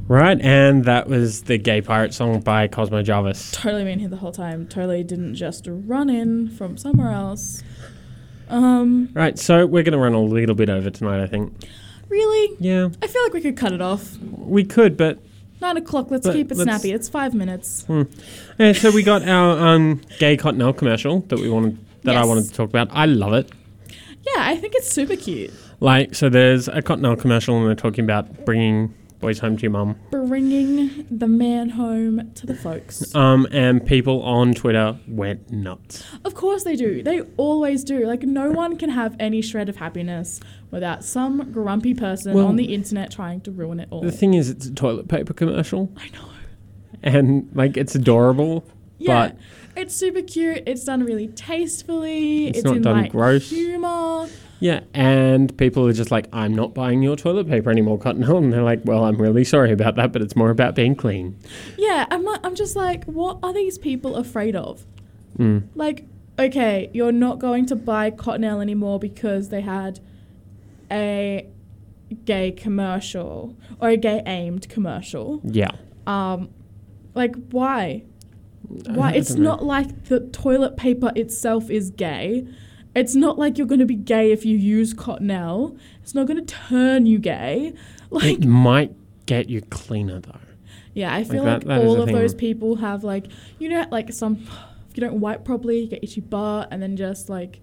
Right, 0.08 0.38
and 0.42 0.84
that 0.84 1.08
was 1.08 1.44
the 1.44 1.56
Gay 1.56 1.80
Pirate 1.80 2.12
song 2.12 2.40
by 2.40 2.68
Cosmo 2.68 3.02
Jarvis. 3.02 3.50
Totally 3.52 3.84
been 3.84 3.98
here 3.98 4.08
the 4.10 4.16
whole 4.16 4.32
time. 4.32 4.66
Totally 4.68 5.02
didn't 5.02 5.36
just 5.36 5.66
run 5.66 6.10
in 6.10 6.50
from 6.50 6.76
somewhere 6.76 7.12
else. 7.12 7.62
Um, 8.48 9.08
Right, 9.14 9.38
so 9.38 9.64
we're 9.64 9.82
going 9.82 9.92
to 9.92 9.98
run 9.98 10.12
a 10.12 10.20
little 10.20 10.54
bit 10.54 10.68
over 10.68 10.90
tonight, 10.90 11.22
I 11.22 11.26
think. 11.26 11.54
really? 12.08 12.56
Yeah, 12.60 12.90
I 13.00 13.06
feel 13.06 13.22
like 13.22 13.32
we 13.32 13.40
could 13.40 13.56
cut 13.56 13.72
it 13.72 13.80
off. 13.80 14.18
we 14.18 14.64
could, 14.64 14.98
but 14.98 15.18
Nine 15.62 15.76
o'clock. 15.78 16.10
Let's 16.10 16.26
But 16.26 16.34
keep 16.34 16.50
it 16.50 16.56
let's- 16.58 16.64
snappy. 16.68 16.92
It's 16.92 17.08
five 17.08 17.32
minutes. 17.34 17.86
yeah, 18.58 18.72
so 18.72 18.90
we 18.90 19.02
got 19.04 19.26
our 19.26 19.58
um, 19.68 20.00
gay 20.18 20.36
Cottonelle 20.36 20.76
commercial 20.76 21.20
that 21.28 21.38
we 21.38 21.48
wanted 21.48 21.78
that 22.02 22.16
I 22.16 22.20
Yes. 22.20 22.26
wanted 22.28 22.44
to 22.46 22.52
talk 22.52 22.68
about. 22.68 22.88
I 22.90 23.06
love 23.06 23.32
it. 23.32 23.48
Yeah, 24.26 24.42
I 24.50 24.56
think 24.56 24.74
it's 24.74 24.88
super 24.90 25.14
cute. 25.16 25.52
Like, 25.80 26.14
so 26.16 26.28
there's 26.28 26.66
a 26.68 26.82
Cottonelle 26.82 27.18
commercial, 27.18 27.56
and 27.58 27.66
they're 27.68 27.74
talking 27.76 28.04
about 28.04 28.44
bringing 28.44 28.92
boys 29.22 29.38
home 29.38 29.56
to 29.56 29.62
your 29.62 29.70
mum. 29.70 29.96
Bringing 30.10 31.06
the 31.10 31.28
man 31.28 31.70
home 31.70 32.32
to 32.34 32.44
the 32.46 32.54
folks. 32.54 33.14
Um, 33.14 33.46
and 33.52 33.84
people 33.86 34.20
on 34.22 34.52
Twitter 34.52 34.98
went 35.08 35.50
nuts. 35.50 36.04
Of 36.24 36.34
course 36.34 36.64
they 36.64 36.76
do. 36.76 37.02
They 37.02 37.22
always 37.38 37.84
do. 37.84 38.04
Like 38.06 38.24
no 38.24 38.50
one 38.50 38.76
can 38.76 38.90
have 38.90 39.16
any 39.18 39.40
shred 39.40 39.68
of 39.70 39.76
happiness 39.76 40.40
without 40.70 41.04
some 41.04 41.50
grumpy 41.52 41.94
person 41.94 42.34
Well- 42.34 42.48
on 42.48 42.56
the 42.56 42.74
internet 42.74 43.10
trying 43.12 43.40
to 43.42 43.50
ruin 43.52 43.80
it 43.80 43.88
all. 43.90 44.02
The 44.02 44.12
thing 44.12 44.34
is, 44.34 44.50
it's 44.50 44.66
a 44.66 44.74
toilet 44.74 45.08
paper 45.08 45.32
commercial, 45.32 45.90
I 45.96 46.08
know. 46.10 46.28
and 47.02 47.48
like 47.54 47.76
it's 47.76 47.94
adorable, 47.94 48.64
Yeah. 48.98 49.28
but 49.28 49.36
it's 49.76 49.94
super 49.96 50.22
cute. 50.22 50.62
It's 50.66 50.84
done 50.84 51.04
really 51.04 51.28
tastefully. 51.28 52.48
It's 52.48 52.58
It's, 52.58 52.64
not 52.64 52.76
in 52.76 52.82
done 52.82 53.02
like 53.02 53.12
gross. 53.12 53.48
humor. 53.50 54.28
yeah, 54.60 54.80
and 54.94 55.56
people 55.58 55.86
are 55.88 55.92
just 55.92 56.10
like, 56.10 56.28
I'm 56.32 56.54
not 56.54 56.74
buying 56.74 57.02
your 57.02 57.16
toilet 57.16 57.48
paper 57.48 57.70
anymore, 57.70 57.98
Cottonelle, 57.98 58.38
and 58.38 58.52
they're 58.52 58.62
like, 58.62 58.80
well, 58.84 59.04
I'm 59.04 59.20
really 59.20 59.44
sorry 59.44 59.72
about 59.72 59.96
that, 59.96 60.12
but 60.12 60.22
it's 60.22 60.36
more 60.36 60.50
about 60.50 60.74
being 60.74 60.94
clean. 60.94 61.36
Yeah, 61.78 62.06
I'm 62.10 62.22
like, 62.24 62.40
I'm 62.44 62.54
just 62.54 62.76
like, 62.76 63.04
what 63.04 63.38
are 63.42 63.52
these 63.52 63.78
people 63.78 64.16
afraid 64.16 64.54
of? 64.56 64.84
Mm. 65.38 65.64
Like, 65.74 66.04
okay, 66.38 66.90
you're 66.92 67.10
not 67.12 67.38
going 67.38 67.66
to 67.66 67.76
buy 67.76 68.10
Cottonelle 68.10 68.60
anymore 68.62 68.98
because 68.98 69.48
they 69.48 69.62
had 69.62 69.98
a 70.90 71.48
gay 72.26 72.52
commercial 72.52 73.56
or 73.80 73.88
a 73.88 73.96
gay 73.96 74.22
aimed 74.26 74.68
commercial. 74.68 75.40
Yeah. 75.44 75.70
Um, 76.06 76.50
like 77.14 77.34
why? 77.50 78.04
Why? 78.68 79.12
It's 79.12 79.34
know. 79.34 79.42
not 79.42 79.64
like 79.64 80.04
the 80.06 80.20
toilet 80.20 80.76
paper 80.76 81.12
itself 81.16 81.70
is 81.70 81.90
gay. 81.90 82.46
It's 82.94 83.14
not 83.14 83.38
like 83.38 83.56
you're 83.58 83.66
going 83.66 83.80
to 83.80 83.86
be 83.86 83.94
gay 83.96 84.32
if 84.32 84.44
you 84.44 84.56
use 84.56 84.92
Cottonelle. 84.94 85.78
It's 86.02 86.14
not 86.14 86.26
going 86.26 86.44
to 86.44 86.54
turn 86.54 87.06
you 87.06 87.18
gay. 87.18 87.72
Like, 88.10 88.40
It 88.40 88.44
might 88.44 88.94
get 89.26 89.48
you 89.48 89.62
cleaner 89.62 90.20
though. 90.20 90.38
yeah, 90.92 91.14
I 91.14 91.24
feel 91.24 91.44
that- 91.44 91.64
like 91.64 91.64
that 91.64 91.80
is 91.82 91.88
all 91.88 92.00
of 92.02 92.06
thing. 92.06 92.14
those 92.14 92.34
people 92.34 92.76
have 92.76 93.02
like, 93.04 93.26
you 93.58 93.68
know, 93.70 93.86
like 93.90 94.12
some, 94.12 94.36
if 94.90 94.96
you 94.96 95.00
don't 95.00 95.20
wipe 95.20 95.44
properly, 95.44 95.80
you 95.80 95.86
get 95.88 96.04
itchy 96.04 96.20
butt, 96.20 96.68
and 96.70 96.82
then 96.82 96.96
just 96.98 97.30
like, 97.30 97.60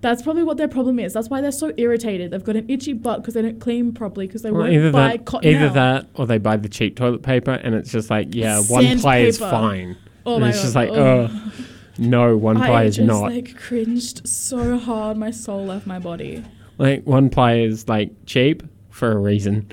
that's 0.00 0.22
probably 0.22 0.42
what 0.42 0.56
their 0.56 0.68
problem 0.68 0.98
is. 0.98 1.12
That's 1.12 1.28
why 1.28 1.40
they're 1.40 1.52
so 1.52 1.72
irritated. 1.76 2.30
They've 2.30 2.42
got 2.44 2.56
an 2.56 2.68
itchy 2.70 2.92
butt 2.92 3.20
because 3.20 3.34
they 3.34 3.42
don't 3.42 3.60
clean 3.60 3.92
properly 3.92 4.26
because 4.26 4.42
they 4.42 4.50
Well, 4.50 4.62
won't 4.62 4.72
either 4.72 4.92
buy 4.92 5.16
that, 5.16 5.24
Cottonelle. 5.24 5.44
either 5.44 5.68
that, 5.70 6.06
or 6.14 6.26
they 6.26 6.38
buy 6.38 6.56
the 6.56 6.68
cheap 6.68 6.96
toilet 6.96 7.22
paper, 7.22 7.52
and 7.52 7.74
it's 7.74 7.92
just 7.92 8.10
like, 8.10 8.34
yeah, 8.34 8.60
one 8.62 8.98
ply 8.98 9.18
is 9.18 9.38
fine. 9.38 9.96
Oh 10.26 10.34
and 10.34 10.42
my 10.42 10.48
it's 10.50 10.58
God. 10.58 10.62
just 10.62 10.74
like, 10.74 10.90
oh. 10.90 11.28
oh, 11.30 11.52
no, 11.98 12.36
one 12.36 12.56
ply 12.56 12.82
I 12.82 12.84
is 12.84 12.96
just 12.96 13.06
not. 13.06 13.22
like 13.24 13.56
cringed 13.56 14.26
so 14.26 14.78
hard, 14.78 15.16
my 15.16 15.30
soul 15.30 15.66
left 15.66 15.86
my 15.86 15.98
body. 15.98 16.44
Like 16.78 17.04
one 17.06 17.28
ply 17.28 17.56
is 17.58 17.88
like 17.88 18.10
cheap 18.26 18.62
for 18.88 19.12
a 19.12 19.16
reason. 19.18 19.70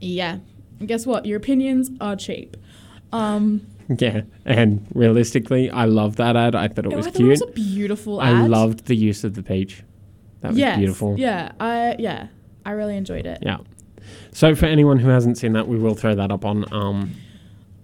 Yeah. 0.00 0.38
And 0.78 0.86
guess 0.88 1.06
what? 1.06 1.24
Your 1.24 1.38
opinions 1.38 1.90
are 2.02 2.14
cheap. 2.16 2.56
Um, 3.12 3.66
Yeah, 3.98 4.22
and 4.44 4.86
realistically, 4.94 5.70
I 5.70 5.84
love 5.84 6.16
that 6.16 6.34
ad. 6.34 6.56
I 6.56 6.66
thought 6.68 6.86
it 6.86 6.92
oh, 6.92 6.96
was 6.96 7.06
I 7.06 7.10
thought 7.10 7.16
cute. 7.18 7.28
it 7.28 7.30
was 7.30 7.42
a 7.42 7.52
beautiful 7.52 8.20
ad. 8.20 8.34
I 8.34 8.46
loved 8.46 8.86
the 8.86 8.96
use 8.96 9.22
of 9.22 9.34
the 9.34 9.42
peach. 9.42 9.84
That 10.40 10.48
was 10.48 10.58
yes, 10.58 10.78
beautiful. 10.78 11.18
Yeah, 11.18 11.52
I 11.60 11.96
yeah, 11.98 12.28
I 12.64 12.72
really 12.72 12.96
enjoyed 12.96 13.26
it. 13.26 13.38
Yeah. 13.42 13.58
So 14.32 14.54
for 14.54 14.66
anyone 14.66 14.98
who 14.98 15.08
hasn't 15.08 15.38
seen 15.38 15.52
that, 15.52 15.68
we 15.68 15.78
will 15.78 15.94
throw 15.94 16.14
that 16.14 16.30
up 16.32 16.44
on 16.44 16.64
um 16.72 17.12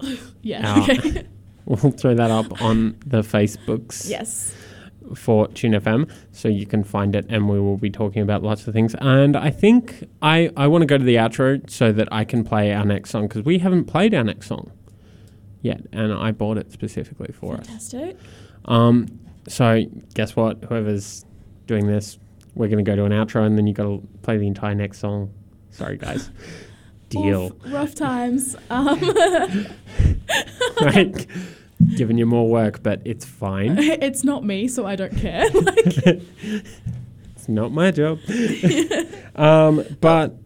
Yeah. 0.43 0.69
Our- 0.69 0.91
Okay. 0.91 1.27
we'll 1.65 1.93
throw 1.93 2.15
that 2.15 2.31
up 2.31 2.61
on 2.61 2.97
the 3.07 3.23
Facebooks 3.23 4.09
yes. 4.09 4.55
for 5.15 5.47
Tune 5.49 5.73
FM, 5.73 6.11
so 6.33 6.49
you 6.49 6.67
can 6.67 6.83
find 6.83 7.15
it, 7.15 7.27
and 7.29 7.49
we 7.49 7.61
will 7.61 7.77
be 7.77 7.91
talking 7.91 8.23
about 8.23 8.43
lots 8.43 8.67
of 8.67 8.75
things. 8.75 8.97
And 9.01 9.37
I 9.37 9.51
think 9.51 10.09
I 10.21 10.51
I 10.57 10.67
want 10.67 10.83
to 10.83 10.87
go 10.87 10.99
to 10.99 11.05
the 11.05 11.17
outro 11.17 11.69
so 11.71 11.93
that 11.93 12.09
I 12.11 12.25
can 12.25 12.43
play 12.43 12.73
our 12.73 12.85
next 12.85 13.11
song 13.11 13.29
because 13.29 13.45
we 13.45 13.59
haven't 13.59 13.85
played 13.85 14.15
our 14.15 14.25
next 14.25 14.49
song 14.49 14.73
yet, 15.63 15.81
and 15.93 16.13
I 16.13 16.33
bought 16.33 16.59
it 16.59 16.71
specifically 16.73 17.33
for 17.33 17.55
us. 17.57 17.67
Fantastic. 17.67 18.17
Um, 18.67 19.09
so 19.49 19.83
guess 20.15 20.37
what? 20.37 20.63
Whoever's 20.65 21.25
doing 21.67 21.87
this, 21.87 22.19
we're 22.55 22.69
going 22.69 22.85
to 22.85 22.89
go 22.89 22.95
to 22.97 23.05
an 23.05 23.13
outro, 23.13 23.47
and 23.47 23.57
then 23.57 23.67
you 23.67 23.73
got 23.75 23.85
to 23.85 24.03
play 24.23 24.37
the 24.37 24.47
entire 24.47 24.75
next 24.75 24.99
song. 24.99 25.33
Sorry, 25.71 25.97
guys. 25.97 26.31
Deal. 27.09 27.53
Oof, 27.67 27.73
rough 27.73 27.95
times. 27.95 28.57
Um, 28.71 28.99
like 30.81 31.29
giving 31.97 32.17
you 32.19 32.27
more 32.27 32.49
work, 32.49 32.83
but 32.83 33.03
it's 33.05 33.25
fine. 33.25 33.77
it's 33.79 34.25
not 34.25 34.45
me, 34.45 34.69
so 34.69 34.87
I 34.87 34.97
don't 34.97 35.15
care. 35.17 35.49
like, 35.51 36.23
It's 37.37 37.49
not 37.49 37.73
my 37.73 37.91
job. 37.91 38.19
um, 39.37 39.85
but 40.01 40.37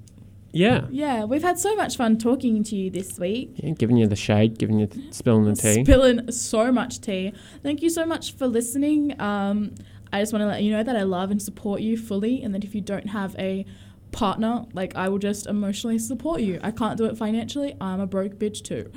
yeah, 0.56 0.86
yeah, 0.90 1.24
we've 1.24 1.42
had 1.42 1.58
so 1.58 1.74
much 1.76 1.96
fun 1.96 2.18
talking 2.18 2.62
to 2.64 2.74
you 2.76 2.90
this 2.90 3.18
week. 3.18 3.52
yeah, 3.56 3.70
giving 3.70 3.96
you 3.96 4.06
the 4.06 4.16
shade, 4.16 4.58
giving 4.58 4.78
you 4.78 4.86
the, 4.86 5.12
spilling 5.12 5.44
the 5.44 5.54
tea. 5.54 5.84
Spilling 5.84 6.30
so 6.32 6.72
much 6.72 7.00
tea. 7.00 7.32
Thank 7.62 7.82
you 7.82 7.90
so 7.90 8.04
much 8.06 8.34
for 8.36 8.46
listening. 8.46 9.20
Um, 9.20 9.74
I 10.12 10.20
just 10.20 10.32
want 10.32 10.42
to 10.42 10.46
let 10.46 10.62
you 10.62 10.70
know 10.72 10.82
that 10.82 10.96
I 10.96 11.02
love 11.02 11.30
and 11.30 11.40
support 11.42 11.80
you 11.80 11.96
fully, 11.96 12.42
and 12.42 12.54
that 12.54 12.64
if 12.64 12.74
you 12.74 12.80
don't 12.80 13.08
have 13.08 13.34
a 13.38 13.66
partner, 14.12 14.64
like 14.72 14.96
I 14.96 15.08
will 15.08 15.18
just 15.18 15.46
emotionally 15.46 15.98
support 15.98 16.40
you. 16.40 16.58
I 16.62 16.70
can't 16.70 16.96
do 16.96 17.04
it 17.06 17.18
financially. 17.18 17.76
I'm 17.80 18.00
a 18.00 18.06
broke 18.06 18.36
bitch 18.36 18.62
too. 18.62 18.90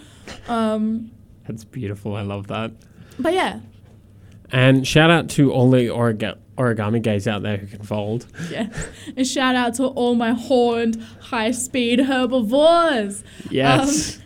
Um, 0.47 1.12
That's 1.47 1.66
beautiful. 1.66 2.16
I 2.16 2.22
love 2.22 2.47
that. 2.47 2.72
but 3.20 3.34
yeah, 3.34 3.60
And 4.51 4.88
shout 4.88 5.10
out 5.10 5.30
to 5.32 5.47
the 5.47 5.88
origa- 5.88 6.38
origami 6.60 7.01
gays 7.01 7.28
out 7.28 7.41
there 7.41 7.57
who 7.57 7.66
can 7.66 7.82
fold. 7.82 8.28
yeah. 8.51 8.68
and 9.18 9.26
shout 9.26 9.55
out 9.55 9.74
to 9.76 9.86
all 9.86 10.14
my 10.16 10.34
horned, 10.34 11.01
high-speed 11.22 12.01
herbivores. 12.01 13.24
Yes. 13.49 14.20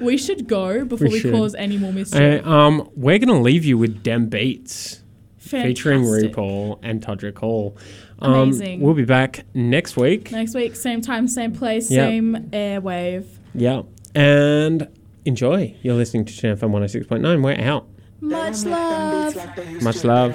We 0.00 0.18
should 0.18 0.48
go 0.48 0.84
before 0.84 1.08
We 1.08 1.22
we, 1.22 1.30
cause 1.30 1.54
any 1.54 1.78
more 1.78 1.92
mischief. 1.92 2.44
Uh, 2.44 2.48
um, 2.50 2.90
we're 2.96 3.18
gonna 3.18 3.40
leave 3.40 3.64
you 3.64 3.78
with 3.78 4.02
Dem 4.02 4.26
Beats 4.28 5.02
featuring 5.38 6.02
RuPaul 6.02 6.80
and 6.82 7.00
Todrick 7.00 7.38
Hall. 7.38 7.76
Um, 8.18 8.32
Amazing. 8.34 8.80
We'll 8.80 8.94
be 8.94 9.04
back 9.04 9.44
next 9.54 9.96
week. 9.96 10.32
Next 10.32 10.54
week, 10.54 10.74
same 10.74 11.00
time, 11.00 11.28
same 11.28 11.52
place, 11.52 11.90
Yep. 11.92 12.08
same 12.10 12.34
airwave. 12.52 13.26
Yeah, 13.54 13.82
and 14.16 14.88
enjoy. 15.24 15.76
You're 15.82 15.94
listening 15.94 16.24
to 16.24 16.32
FM 16.32 16.72
106.9. 16.72 17.42
We're 17.42 17.52
out. 17.64 17.86
Much 18.20 18.64
love. 18.64 19.36
Much 19.82 20.04
love. 20.04 20.34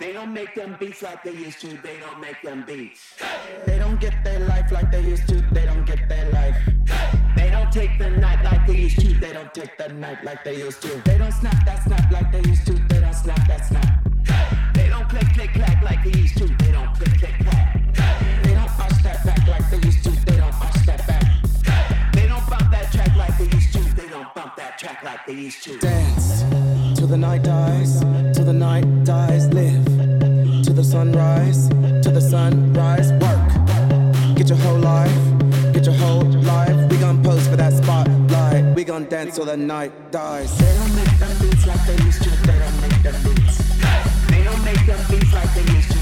They 0.00 0.12
don't 0.12 0.32
make 0.32 0.54
them 0.54 0.76
beats 0.78 1.02
like 1.02 1.22
they 1.22 1.32
used 1.32 1.60
to. 1.60 1.68
They 1.68 1.98
don't 2.00 2.20
make 2.20 2.42
them 2.42 2.64
beats. 2.66 3.14
They 3.66 3.78
don't 3.78 4.00
get 4.00 4.24
their 4.24 4.40
life 4.40 4.70
like 4.72 4.90
they 4.90 5.02
used 5.02 5.28
to. 5.28 5.40
They 5.52 5.66
don't 5.66 5.84
get 5.84 6.08
their 6.08 6.30
life. 6.32 6.56
They 7.36 7.50
don't 7.50 7.70
take 7.70 7.98
the 7.98 8.10
night 8.10 8.44
like 8.44 8.66
they 8.66 8.76
used 8.76 9.00
to. 9.00 9.14
They 9.14 9.32
don't 9.32 9.52
take 9.54 9.76
the 9.78 9.88
night 9.90 10.24
like 10.24 10.42
they 10.44 10.58
used 10.58 10.82
to. 10.82 11.00
They 11.04 11.18
don't 11.18 11.32
snap 11.32 11.64
that 11.64 11.84
snap 11.84 12.10
like 12.10 12.32
they 12.32 12.42
used 12.48 12.66
to. 12.66 12.72
They 12.72 13.00
don't 13.00 13.14
snap 13.14 13.46
that 13.46 13.66
snap. 13.66 14.74
They 14.74 14.88
don't 14.88 15.08
click 15.08 15.28
click 15.34 15.52
clack 15.52 15.82
like 15.82 16.02
they 16.04 16.18
used 16.18 16.36
to. 16.38 16.46
They 16.46 16.72
don't 16.72 16.94
click 16.94 17.18
click 17.18 17.34
clack. 17.40 17.80
They 18.42 18.54
don't 18.54 18.80
arch 18.80 19.02
that 19.04 19.24
back 19.24 19.46
like 19.46 19.70
they 19.70 19.86
used 19.86 20.04
to. 20.04 20.17
Like 25.08 25.26
they 25.26 25.32
used 25.32 25.62
to. 25.62 25.78
Dance 25.78 26.42
till 26.98 27.06
the 27.06 27.16
night 27.16 27.42
dies, 27.42 28.00
till 28.34 28.44
the 28.44 28.52
night 28.52 28.86
dies. 29.04 29.46
Live 29.48 29.84
to 30.66 30.72
the 30.72 30.84
sunrise, 30.84 31.68
to 32.04 32.10
the 32.18 32.20
sunrise. 32.20 33.10
Work, 33.24 33.48
get 34.36 34.48
your 34.48 34.58
whole 34.58 34.78
life, 34.78 35.24
get 35.72 35.86
your 35.86 35.94
whole 35.94 36.24
life. 36.54 36.76
We 36.90 36.96
gon' 36.98 37.22
pose 37.22 37.46
for 37.48 37.56
that 37.56 37.72
spotlight. 37.72 38.74
We 38.76 38.84
gon' 38.84 39.04
dance 39.06 39.36
till 39.36 39.46
the 39.46 39.56
night 39.56 39.92
dies. 40.10 40.50
They 40.58 40.72
don't 40.78 40.94
make 40.94 41.14
them 41.22 41.34
beats 41.40 41.66
like 41.66 41.84
they 41.86 41.98
used 42.04 42.22
to. 42.24 42.30
They 42.48 42.58
don't 42.64 42.80
make 42.84 43.02
them 43.06 43.16
beats. 43.24 43.56
They 44.30 44.42
don't 44.44 44.62
make 44.64 44.84
them 44.90 45.00
beats 45.10 45.32
like 45.32 45.54
they 45.54 45.66
used 45.76 45.90
to. 45.92 45.97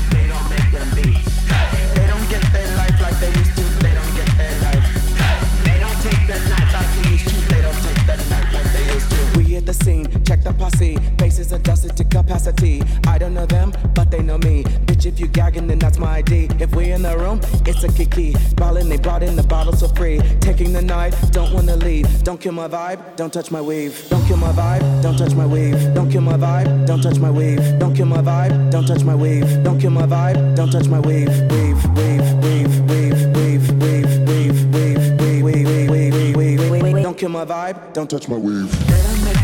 The 9.67 9.75
scene, 9.75 10.07
check 10.25 10.43
the 10.43 10.53
posse. 10.53 10.97
Faces 11.19 11.53
adjusted 11.53 11.97
to 11.97 12.05
capacity. 12.05 12.83
I 13.07 13.19
don't 13.19 13.35
know 13.35 13.47
them, 13.47 13.73
but 13.95 14.11
they 14.11 14.23
know 14.23 14.39
me. 14.39 14.62
Bitch, 14.87 15.07
if 15.07 15.19
you 15.19 15.27
gagging, 15.27 15.67
then 15.67 15.79
that's 15.79 15.99
my 15.99 16.19
ID. 16.19 16.49
If 16.61 16.75
we 16.75 16.93
in 16.93 17.03
the 17.03 17.19
room, 17.19 17.41
it's 17.67 17.83
a 17.83 17.89
kiki. 17.89 18.35
Ballin', 18.55 18.89
they 18.89 18.97
brought 18.97 19.23
in 19.23 19.35
the 19.35 19.43
bottles 19.43 19.83
for 19.83 19.89
free. 19.95 20.21
Taking 20.41 20.73
the 20.73 20.83
night, 20.83 21.14
don't 21.33 21.53
wanna 21.53 21.77
leave. 21.77 22.07
Don't 22.23 22.41
kill 22.41 22.53
my 22.53 22.69
vibe, 22.69 23.17
don't 23.17 23.33
touch 23.33 23.51
my 23.51 23.61
weave. 23.61 24.09
Don't 24.09 24.25
kill 24.27 24.37
my 24.37 24.53
vibe, 24.53 25.03
don't 25.03 25.19
touch 25.19 25.35
my 25.35 25.47
weave. 25.47 25.95
Don't 25.95 26.11
kill 26.11 26.23
my 26.23 26.37
vibe, 26.37 26.87
don't 26.87 27.03
touch 27.03 27.19
my 27.19 27.31
weave. 27.31 27.79
Don't 27.79 27.95
kill 27.95 28.07
my 28.07 28.23
vibe, 28.23 28.71
don't 28.71 28.87
touch 28.87 29.03
my 29.03 29.14
weave. 29.14 29.64
Don't 29.64 29.81
kill 29.81 29.91
my 29.91 30.07
vibe, 30.07 30.55
don't 30.55 30.71
touch 30.71 30.87
my 30.87 31.01
weave. 31.01 31.29
Weave, 31.51 31.85
weave, 31.97 32.23
weave, 32.45 32.81
weave, 32.87 33.35
weave, 33.35 33.71
weave, 33.83 34.29
weave, 34.29 34.75
weave, 34.75 35.43
weave, 35.43 35.43
weave, 35.43 35.91
weave, 35.91 36.37
weave, 36.37 36.71
weave, 36.71 36.83
weave. 36.83 37.03
Don't 37.03 37.19
kill 37.19 37.31
my 37.31 37.45
vibe, 37.45 37.93
don't 37.93 38.09
touch 38.09 38.29
my 38.29 38.37
weave. 38.37 39.26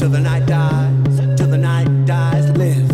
Till 0.00 0.08
the 0.08 0.18
night 0.18 0.46
dies, 0.46 1.18
till 1.36 1.50
the 1.50 1.58
night 1.58 2.06
dies. 2.06 2.48
live 2.56 2.88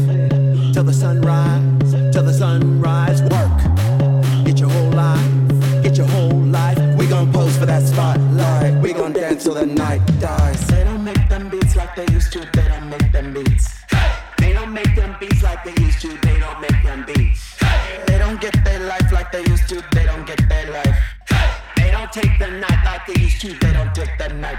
Till 0.74 0.82
the 0.82 0.92
sunrise, 0.92 1.92
till 2.12 2.24
the 2.24 2.32
sunrise. 2.32 3.22
work 3.22 4.44
Get 4.44 4.58
your 4.58 4.68
whole 4.68 4.90
life, 4.90 5.82
get 5.84 5.96
your 5.96 6.08
whole 6.08 6.30
life. 6.30 6.76
we 6.98 7.06
gon' 7.06 7.32
pose 7.32 7.56
for 7.56 7.66
that 7.66 7.84
spotlight 7.86 8.82
we 8.82 8.92
gon' 8.92 9.12
dance 9.12 9.44
till 9.44 9.54
the 9.54 9.66
night 9.66 10.04
dies 10.18 10.66
They 10.66 10.82
don't 10.82 11.04
make 11.04 11.28
them 11.28 11.48
beats 11.48 11.76
like 11.76 11.94
they 11.94 12.12
used 12.12 12.32
to. 12.32 12.65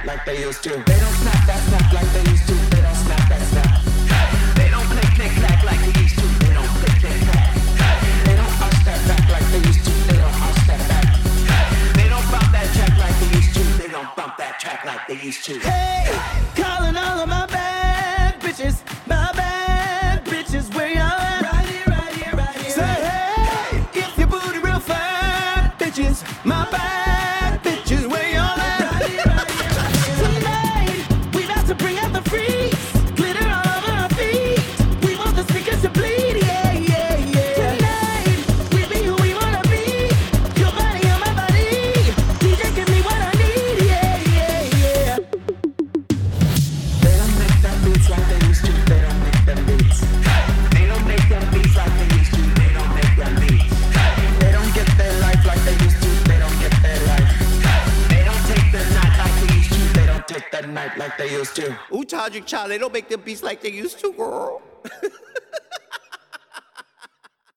Like 0.08 0.24
they 0.24 0.40
used 0.40 0.64
to. 0.64 0.70
They 0.70 1.00
don't 1.00 1.18
snap 1.20 1.46
that 1.46 1.60
snap 1.68 1.92
like 1.92 2.10
they 2.14 2.24
used 2.32 2.48
to. 2.48 2.54
They 2.72 2.82
don't 2.82 2.96
snap 2.96 3.28
that 3.28 3.44
snap. 3.52 4.56
They 4.56 4.70
don't 4.72 4.88
click 4.88 5.12
click 5.20 5.32
clack 5.36 5.64
like 5.66 5.82
they 5.84 6.02
used 6.02 6.18
to. 6.18 6.26
They 6.40 6.54
don't 6.54 6.72
click 6.80 6.96
click 7.04 7.20
clack. 7.28 7.52
They 8.24 8.36
don't 8.40 8.56
arch 8.64 8.80
that 8.88 9.00
back 9.04 9.30
like 9.30 9.48
they 9.52 9.68
used 9.68 9.84
to. 9.84 9.92
They 10.08 10.16
don't 10.16 10.42
arch 10.48 10.64
that 10.72 10.82
back. 10.88 11.06
They 12.00 12.08
don't 12.08 12.28
bump 12.32 12.48
that 12.56 12.68
track 12.74 12.96
like 12.98 13.20
they 13.20 13.36
used 13.36 13.54
to. 13.54 13.64
They 13.84 13.90
don't 13.92 14.16
bump 14.16 14.38
that 14.38 14.60
track 14.62 14.86
like 14.86 15.08
they 15.08 15.20
used 15.20 15.44
to. 15.44 15.60
hey 15.60 16.37
Child, 62.48 62.72
they 62.72 62.78
don't 62.78 62.94
make 62.94 63.10
them 63.10 63.22
beats 63.22 63.44
like 63.44 63.62
they 63.62 63.72
used 63.72 64.00
to, 64.00 64.14
girl. 64.14 64.62